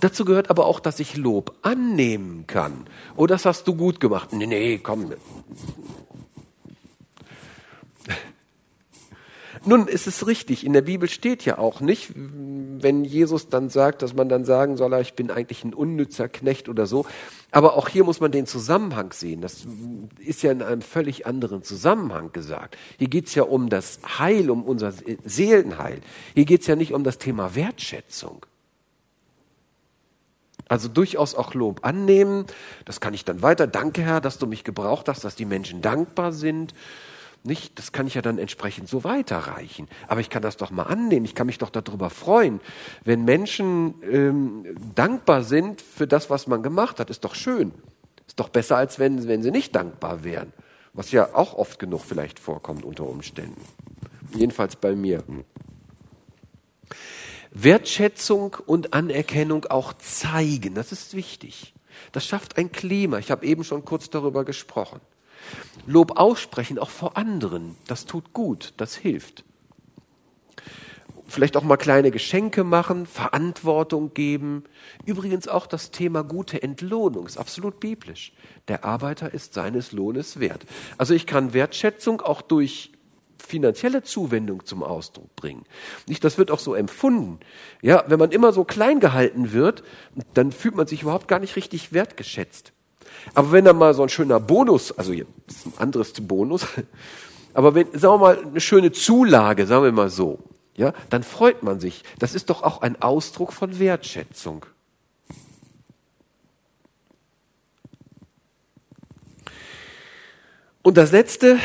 Dazu 0.00 0.24
gehört 0.24 0.50
aber 0.50 0.66
auch, 0.66 0.80
dass 0.80 1.00
ich 1.00 1.16
Lob 1.16 1.54
annehmen 1.62 2.46
kann. 2.46 2.86
Oh, 3.16 3.26
das 3.26 3.44
hast 3.44 3.66
du 3.66 3.74
gut 3.74 4.00
gemacht. 4.00 4.32
Nee, 4.32 4.46
nee, 4.46 4.78
komm. 4.78 5.12
Nun 9.64 9.88
ist 9.88 10.06
es 10.06 10.26
richtig, 10.26 10.64
in 10.64 10.72
der 10.72 10.82
Bibel 10.82 11.08
steht 11.08 11.44
ja 11.44 11.58
auch 11.58 11.80
nicht, 11.80 12.12
wenn 12.14 13.04
Jesus 13.04 13.48
dann 13.48 13.68
sagt, 13.68 14.02
dass 14.02 14.14
man 14.14 14.28
dann 14.28 14.44
sagen 14.44 14.76
soll, 14.76 14.94
ah, 14.94 15.00
ich 15.00 15.14
bin 15.14 15.30
eigentlich 15.30 15.64
ein 15.64 15.74
unnützer 15.74 16.28
Knecht 16.28 16.68
oder 16.68 16.86
so. 16.86 17.06
Aber 17.50 17.76
auch 17.76 17.88
hier 17.88 18.04
muss 18.04 18.20
man 18.20 18.30
den 18.30 18.46
Zusammenhang 18.46 19.12
sehen. 19.12 19.40
Das 19.40 19.66
ist 20.24 20.42
ja 20.42 20.52
in 20.52 20.62
einem 20.62 20.82
völlig 20.82 21.26
anderen 21.26 21.62
Zusammenhang 21.62 22.30
gesagt. 22.32 22.76
Hier 22.98 23.08
geht 23.08 23.26
es 23.26 23.34
ja 23.34 23.42
um 23.42 23.68
das 23.68 24.00
Heil, 24.18 24.50
um 24.50 24.62
unser 24.62 24.92
Seelenheil. 25.24 26.00
Hier 26.34 26.44
geht 26.44 26.60
es 26.60 26.66
ja 26.66 26.76
nicht 26.76 26.92
um 26.92 27.04
das 27.04 27.18
Thema 27.18 27.54
Wertschätzung. 27.54 28.46
Also 30.68 30.88
durchaus 30.88 31.34
auch 31.34 31.54
Lob 31.54 31.84
annehmen. 31.84 32.46
Das 32.84 33.00
kann 33.00 33.14
ich 33.14 33.24
dann 33.24 33.42
weiter. 33.42 33.66
Danke, 33.66 34.02
Herr, 34.02 34.20
dass 34.20 34.38
du 34.38 34.46
mich 34.46 34.64
gebraucht 34.64 35.08
hast, 35.08 35.24
dass 35.24 35.34
die 35.34 35.46
Menschen 35.46 35.80
dankbar 35.80 36.32
sind. 36.32 36.74
Nicht, 37.44 37.78
das 37.78 37.92
kann 37.92 38.06
ich 38.06 38.14
ja 38.14 38.22
dann 38.22 38.38
entsprechend 38.38 38.88
so 38.88 39.04
weiterreichen. 39.04 39.88
Aber 40.08 40.20
ich 40.20 40.28
kann 40.28 40.42
das 40.42 40.56
doch 40.56 40.70
mal 40.70 40.82
annehmen. 40.82 41.24
Ich 41.24 41.34
kann 41.34 41.46
mich 41.46 41.58
doch 41.58 41.70
darüber 41.70 42.10
freuen. 42.10 42.60
Wenn 43.04 43.24
Menschen 43.24 43.94
ähm, 44.02 44.66
dankbar 44.94 45.42
sind 45.42 45.80
für 45.80 46.06
das, 46.06 46.30
was 46.30 46.46
man 46.46 46.62
gemacht 46.62 47.00
hat, 47.00 47.10
ist 47.10 47.24
doch 47.24 47.34
schön. 47.34 47.72
Ist 48.26 48.38
doch 48.38 48.50
besser, 48.50 48.76
als 48.76 48.98
wenn, 48.98 49.26
wenn 49.26 49.42
sie 49.42 49.50
nicht 49.50 49.74
dankbar 49.74 50.24
wären. 50.24 50.52
Was 50.92 51.12
ja 51.12 51.34
auch 51.34 51.54
oft 51.54 51.78
genug 51.78 52.02
vielleicht 52.02 52.38
vorkommt 52.38 52.84
unter 52.84 53.04
Umständen. 53.04 53.62
Jedenfalls 54.34 54.76
bei 54.76 54.94
mir. 54.94 55.22
Wertschätzung 57.50 58.56
und 58.66 58.94
Anerkennung 58.94 59.66
auch 59.66 59.92
zeigen. 59.94 60.74
Das 60.74 60.92
ist 60.92 61.14
wichtig. 61.14 61.74
Das 62.12 62.26
schafft 62.26 62.56
ein 62.58 62.72
Klima. 62.72 63.18
Ich 63.18 63.30
habe 63.30 63.46
eben 63.46 63.64
schon 63.64 63.84
kurz 63.84 64.10
darüber 64.10 64.44
gesprochen. 64.44 65.00
Lob 65.86 66.18
aussprechen, 66.18 66.78
auch 66.78 66.90
vor 66.90 67.16
anderen, 67.16 67.76
das 67.86 68.04
tut 68.04 68.32
gut, 68.32 68.74
das 68.76 68.96
hilft. 68.96 69.44
Vielleicht 71.26 71.58
auch 71.58 71.62
mal 71.62 71.76
kleine 71.76 72.10
Geschenke 72.10 72.64
machen, 72.64 73.04
Verantwortung 73.06 74.14
geben. 74.14 74.64
Übrigens 75.04 75.46
auch 75.46 75.66
das 75.66 75.90
Thema 75.90 76.24
gute 76.24 76.62
Entlohnung 76.62 77.26
ist 77.26 77.36
absolut 77.36 77.80
biblisch. 77.80 78.32
Der 78.66 78.84
Arbeiter 78.84 79.32
ist 79.34 79.52
seines 79.52 79.92
Lohnes 79.92 80.40
wert. 80.40 80.64
Also 80.96 81.12
ich 81.12 81.26
kann 81.26 81.52
Wertschätzung 81.52 82.22
auch 82.22 82.40
durch 82.40 82.92
finanzielle 83.48 84.02
Zuwendung 84.02 84.64
zum 84.64 84.82
Ausdruck 84.82 85.34
bringen. 85.34 85.64
Nicht, 86.06 86.22
das 86.22 86.38
wird 86.38 86.50
auch 86.50 86.58
so 86.58 86.74
empfunden. 86.74 87.40
Ja, 87.82 88.04
wenn 88.06 88.18
man 88.18 88.30
immer 88.30 88.52
so 88.52 88.64
klein 88.64 89.00
gehalten 89.00 89.52
wird, 89.52 89.82
dann 90.34 90.52
fühlt 90.52 90.76
man 90.76 90.86
sich 90.86 91.02
überhaupt 91.02 91.28
gar 91.28 91.38
nicht 91.38 91.56
richtig 91.56 91.92
wertgeschätzt. 91.92 92.72
Aber 93.34 93.52
wenn 93.52 93.64
da 93.64 93.72
mal 93.72 93.94
so 93.94 94.02
ein 94.02 94.08
schöner 94.08 94.38
Bonus, 94.38 94.92
also 94.96 95.12
das 95.12 95.56
ist 95.56 95.66
ein 95.66 95.72
anderes 95.78 96.12
Bonus, 96.12 96.66
aber 97.54 97.74
wenn, 97.74 97.86
sagen 97.98 98.14
wir 98.14 98.18
mal, 98.18 98.38
eine 98.38 98.60
schöne 98.60 98.92
Zulage, 98.92 99.66
sagen 99.66 99.84
wir 99.84 99.92
mal 99.92 100.10
so, 100.10 100.38
ja, 100.76 100.92
dann 101.10 101.22
freut 101.22 101.62
man 101.62 101.80
sich. 101.80 102.04
Das 102.18 102.34
ist 102.34 102.50
doch 102.50 102.62
auch 102.62 102.82
ein 102.82 103.00
Ausdruck 103.02 103.52
von 103.52 103.78
Wertschätzung. 103.78 104.66
Und 110.82 110.96
das 110.96 111.12
letzte, 111.12 111.58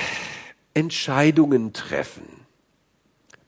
Entscheidungen 0.74 1.74
treffen. 1.74 2.43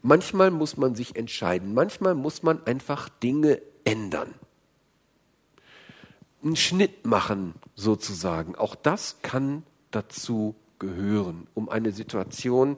Manchmal 0.02 0.52
muss 0.52 0.78
man 0.78 0.94
sich 0.96 1.16
entscheiden, 1.16 1.74
manchmal 1.74 2.14
muss 2.14 2.44
man 2.44 2.66
einfach 2.66 3.10
Dinge 3.10 3.62
ändern. 3.84 4.34
Einen 6.44 6.56
Schnitt 6.56 7.06
machen 7.06 7.56
sozusagen. 7.74 8.56
Auch 8.56 8.76
das 8.76 9.18
kann 9.24 9.64
dazu 9.90 10.56
gehören, 10.78 11.48
um 11.56 11.70
eine 11.70 11.92
Situation, 11.92 12.78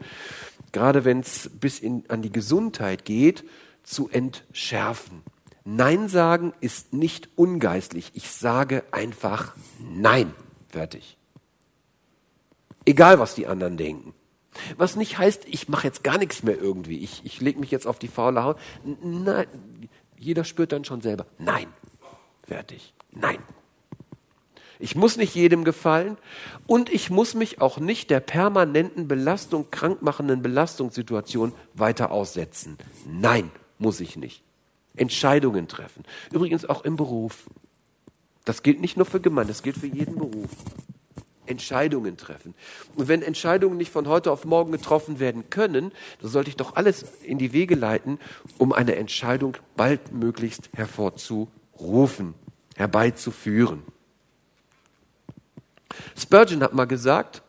gerade 0.72 1.04
wenn 1.04 1.20
es 1.20 1.50
bis 1.60 1.80
in, 1.80 2.06
an 2.10 2.22
die 2.22 2.32
Gesundheit 2.32 3.04
geht, 3.04 3.43
zu 3.84 4.10
entschärfen. 4.10 5.22
Nein 5.66 6.08
sagen 6.08 6.54
ist 6.62 6.93
nicht 6.93 7.30
ungeistlich. 7.36 8.12
Ich 8.14 8.30
sage 8.32 8.84
einfach 8.91 9.54
Nein. 9.80 10.34
Fertig. 10.70 11.18
Egal, 12.86 13.20
was 13.20 13.36
die 13.36 13.48
anderen 13.48 13.76
denken. 13.76 14.14
Was 14.78 14.95
nicht 14.95 15.18
heißt, 15.18 15.45
ich 15.45 15.70
mache 15.70 15.88
jetzt 15.88 16.03
gar 16.03 16.18
nichts 16.18 16.43
mehr 16.43 16.60
irgendwie. 16.60 16.99
Ich, 16.99 17.22
ich 17.26 17.41
lege 17.41 17.60
mich 17.60 17.72
jetzt 17.72 17.88
auf 17.88 17.99
die 17.99 18.08
faule 18.08 18.43
Haut. 18.43 18.58
Nein, 19.03 19.47
jeder 20.18 20.43
spürt 20.43 20.72
dann 20.72 20.86
schon 20.86 21.01
selber. 21.01 21.26
Nein. 21.38 21.68
Fertig. 22.45 22.93
Nein. 23.12 23.39
Ich 24.80 24.95
muss 24.95 25.18
nicht 25.18 25.34
jedem 25.34 25.64
gefallen 25.64 26.18
und 26.68 26.89
ich 26.89 27.10
muss 27.10 27.34
mich 27.34 27.62
auch 27.62 27.80
nicht 27.80 28.12
der 28.12 28.20
permanenten 28.20 29.08
Belastung, 29.08 29.72
krankmachenden 29.72 30.41
Belastungssituation 30.43 31.53
weiter 31.74 32.12
aussetzen. 32.12 32.78
Nein, 33.08 33.51
muss 33.80 33.99
ich 33.99 34.18
nicht. 34.18 34.43
Entscheidungen 34.95 35.68
treffen. 35.68 36.03
Übrigens 36.32 36.66
auch 36.66 36.84
im 36.84 36.95
Beruf. 36.95 37.49
Das 38.45 38.64
gilt 38.64 38.80
nicht 38.80 38.97
nur 38.97 39.05
für 39.05 39.20
Gemeinden, 39.20 39.49
das 39.49 39.64
gilt 39.64 39.78
für 39.78 39.88
jeden 39.88 40.16
Beruf. 40.16 40.49
Entscheidungen 41.48 42.18
treffen. 42.18 42.54
Und 42.95 43.08
wenn 43.08 43.22
Entscheidungen 43.22 43.78
nicht 43.78 43.91
von 43.91 44.08
heute 44.08 44.32
auf 44.32 44.45
morgen 44.45 44.72
getroffen 44.72 45.20
werden 45.20 45.50
können, 45.50 45.91
dann 46.22 46.30
sollte 46.30 46.50
ich 46.50 46.58
doch 46.58 46.76
alles 46.76 47.06
in 47.24 47.38
die 47.38 47.54
Wege 47.54 47.76
leiten, 47.76 48.20
um 48.58 48.74
eine 48.74 48.95
Entscheidung 48.95 49.58
baldmöglichst 49.76 50.70
hervorzurufen, 50.74 52.34
herbeizuführen. 52.76 53.84
Spurgeon 56.18 56.64
hat 56.64 56.74
mal 56.74 56.86
gesagt, 56.86 57.41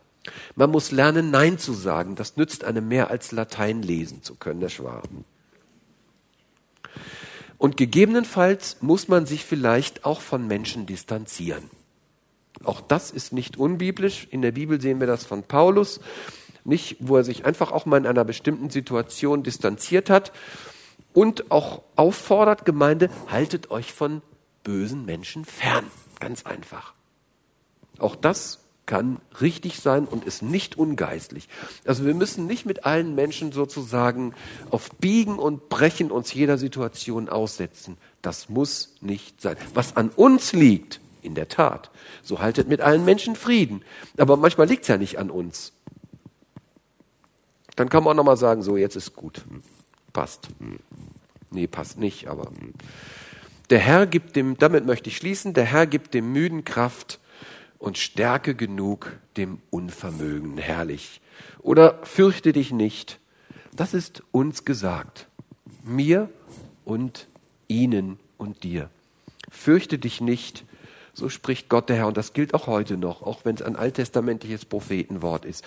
man 0.55 0.71
muss 0.71 0.91
lernen, 0.91 1.31
Nein 1.31 1.59
zu 1.59 1.73
sagen. 1.73 2.17
Das 2.17 2.37
nützt 2.37 2.65
einem 2.65 2.89
mehr 2.89 3.11
als 3.11 3.33
Latein 3.33 3.83
lesen 3.83 4.23
zu 4.23 4.35
können, 4.35 4.61
der 4.61 4.69
Schwaben. 4.69 5.25
Und 7.57 7.77
gegebenenfalls 7.77 8.77
muss 8.81 9.09
man 9.09 9.27
sich 9.27 9.45
vielleicht 9.45 10.05
auch 10.05 10.21
von 10.21 10.47
Menschen 10.47 10.87
distanzieren. 10.87 11.71
Auch 12.65 12.81
das 12.81 13.11
ist 13.11 13.33
nicht 13.33 13.57
unbiblisch. 13.57 14.27
In 14.31 14.43
der 14.43 14.53
Bibel 14.53 14.81
sehen 14.81 15.01
wir 15.01 15.07
das 15.07 15.25
von 15.25 15.43
Paulus, 15.43 16.01
nicht, 16.65 16.97
wo 17.01 17.17
er 17.17 17.25
sich 17.25 17.45
einfach 17.45 17.73
auch 17.73 17.87
mal 17.87 17.99
in 17.99 18.07
einer 18.07 18.25
bestimmten 18.25 18.71
Situation 18.71 19.43
distanziert 19.43 20.11
hat 20.11 20.33
und 21.13 21.51
auch 21.51 21.83
auffordert, 21.97 22.65
Gemeinde, 22.65 23.11
haltet 23.29 23.71
euch 23.71 23.93
von 23.93 24.23
bösen 24.65 25.05
Menschen 25.05 25.45
fern. 25.45 25.87
Ganz 26.21 26.45
einfach. 26.45 26.95
Auch 27.99 28.17
das 28.17 28.61
kann 28.89 29.21
richtig 29.41 29.81
sein 29.81 30.07
und 30.07 30.25
ist 30.25 30.43
nicht 30.43 30.79
ungeistlich. 30.79 31.49
Also 31.85 32.07
wir 32.07 32.15
müssen 32.15 32.47
nicht 32.47 32.67
mit 32.67 32.87
allen 32.87 33.15
Menschen 33.15 33.53
sozusagen 33.53 34.35
auf 34.71 34.91
Biegen 34.97 35.39
und 35.39 35.69
Brechen 35.69 36.11
uns 36.11 36.33
jeder 36.33 36.57
Situation 36.57 37.29
aussetzen. 37.29 37.99
Das 38.23 38.49
muss 38.49 38.95
nicht 39.01 39.43
sein. 39.43 39.57
Was 39.75 39.97
an 39.97 40.09
uns 40.09 40.53
liegt, 40.55 41.01
in 41.29 41.35
der 41.35 41.49
Tat, 41.49 41.91
so 42.23 42.41
haltet 42.41 42.69
mit 42.69 42.81
allen 42.81 43.05
Menschen 43.05 43.37
Frieden. 43.37 43.83
Aber 44.17 44.37
manchmal 44.37 44.67
liegt 44.67 44.83
es 44.83 44.89
ja 44.89 44.97
nicht 44.97 45.19
an 45.19 45.31
uns. 45.31 45.73
Dann 47.77 47.89
kann 47.89 48.03
man 48.03 48.13
auch 48.13 48.17
nochmal 48.17 48.37
sagen, 48.37 48.63
so 48.63 48.77
jetzt 48.77 48.97
ist 48.97 49.15
gut. 49.15 49.45
Passt. 50.13 50.49
Nee, 51.51 51.69
passt 51.69 51.99
nicht, 51.99 52.27
aber 52.27 52.51
der 53.71 53.79
Herr 53.79 54.07
gibt 54.07 54.35
dem, 54.35 54.59
damit 54.59 54.87
möchte 54.87 55.11
ich 55.11 55.17
schließen, 55.17 55.55
der 55.55 55.65
Herr 55.65 55.87
gibt 55.87 56.15
dem 56.15 56.33
Müden 56.33 56.65
Kraft 56.65 57.21
und 57.79 57.99
Stärke 57.99 58.55
genug 58.55 59.13
dem 59.37 59.61
Unvermögen. 59.71 60.59
Herrlich. 60.59 61.21
Oder 61.61 62.01
fürchte 62.03 62.53
dich 62.53 62.73
nicht. 62.73 63.21
Das 63.77 63.95
ist 63.95 64.23
uns 64.33 64.65
gesagt. 64.65 65.29
Mir 65.85 66.31
und 66.85 67.29
ihnen 67.69 68.19
und 68.39 68.65
dir. 68.65 68.91
Fürchte 69.51 69.99
dich 69.99 70.21
nicht. 70.21 70.65
So 71.19 71.29
spricht 71.29 71.69
Gott 71.69 71.89
der 71.89 71.97
Herr. 71.97 72.07
Und 72.07 72.17
das 72.17 72.33
gilt 72.33 72.55
auch 72.55 72.69
heute 72.69 72.97
noch, 72.97 73.23
auch 73.23 73.45
wenn 73.45 73.57
es 73.57 73.63
ein 73.63 73.75
alttestamentliches 73.75 74.65
Prophetenwort 74.65 75.45
ist. 75.45 75.65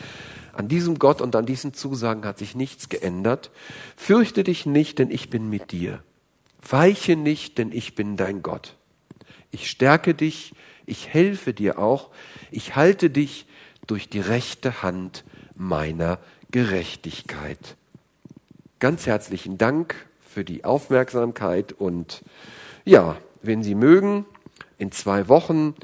An 0.53 0.69
diesem 0.69 0.97
Gott 0.97 1.19
und 1.19 1.35
an 1.35 1.45
diesen 1.45 1.73
Zusagen 1.73 2.23
hat 2.23 2.37
sich 2.37 2.55
nichts 2.55 2.87
geändert. 2.87 3.51
Fürchte 3.97 4.45
dich 4.45 4.65
nicht, 4.65 4.97
denn 4.97 5.11
ich 5.11 5.29
bin 5.29 5.49
mit 5.49 5.73
dir. 5.73 6.01
Weiche 6.61 7.17
nicht, 7.17 7.57
denn 7.57 7.73
ich 7.73 7.95
bin 7.95 8.15
dein 8.15 8.43
Gott. 8.43 8.77
Ich 9.51 9.69
stärke 9.69 10.13
dich, 10.13 10.55
ich 10.85 11.09
helfe 11.09 11.53
dir 11.53 11.79
auch, 11.79 12.11
ich 12.49 12.77
halte 12.77 13.09
dich 13.09 13.45
durch 13.87 14.07
die 14.07 14.21
rechte 14.21 14.83
Hand 14.83 15.25
meiner 15.53 16.19
Gerechtigkeit. 16.51 17.75
Ganz 18.79 19.05
herzlichen 19.05 19.57
Dank 19.57 19.95
für 20.21 20.45
die 20.45 20.63
Aufmerksamkeit 20.63 21.73
und 21.73 22.23
ja, 22.85 23.17
wenn 23.41 23.63
Sie 23.63 23.75
mögen, 23.75 24.25
in 24.81 24.91
zwei 24.91 25.29
Wochen, 25.29 25.75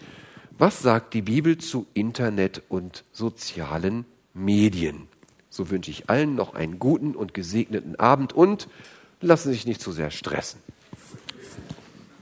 was 0.57 0.81
sagt 0.81 1.13
die 1.13 1.21
Bibel 1.21 1.59
zu 1.59 1.85
Internet 1.93 2.63
und 2.67 3.03
sozialen 3.13 4.05
Medien? 4.33 5.07
So 5.51 5.69
wünsche 5.69 5.91
ich 5.91 6.09
allen 6.09 6.33
noch 6.33 6.55
einen 6.55 6.79
guten 6.79 7.15
und 7.15 7.35
gesegneten 7.35 7.95
Abend 7.97 8.33
und 8.33 8.67
lassen 9.21 9.49
Sie 9.49 9.53
sich 9.53 9.67
nicht 9.67 9.81
zu 9.81 9.91
sehr 9.91 10.09
stressen. 10.09 10.61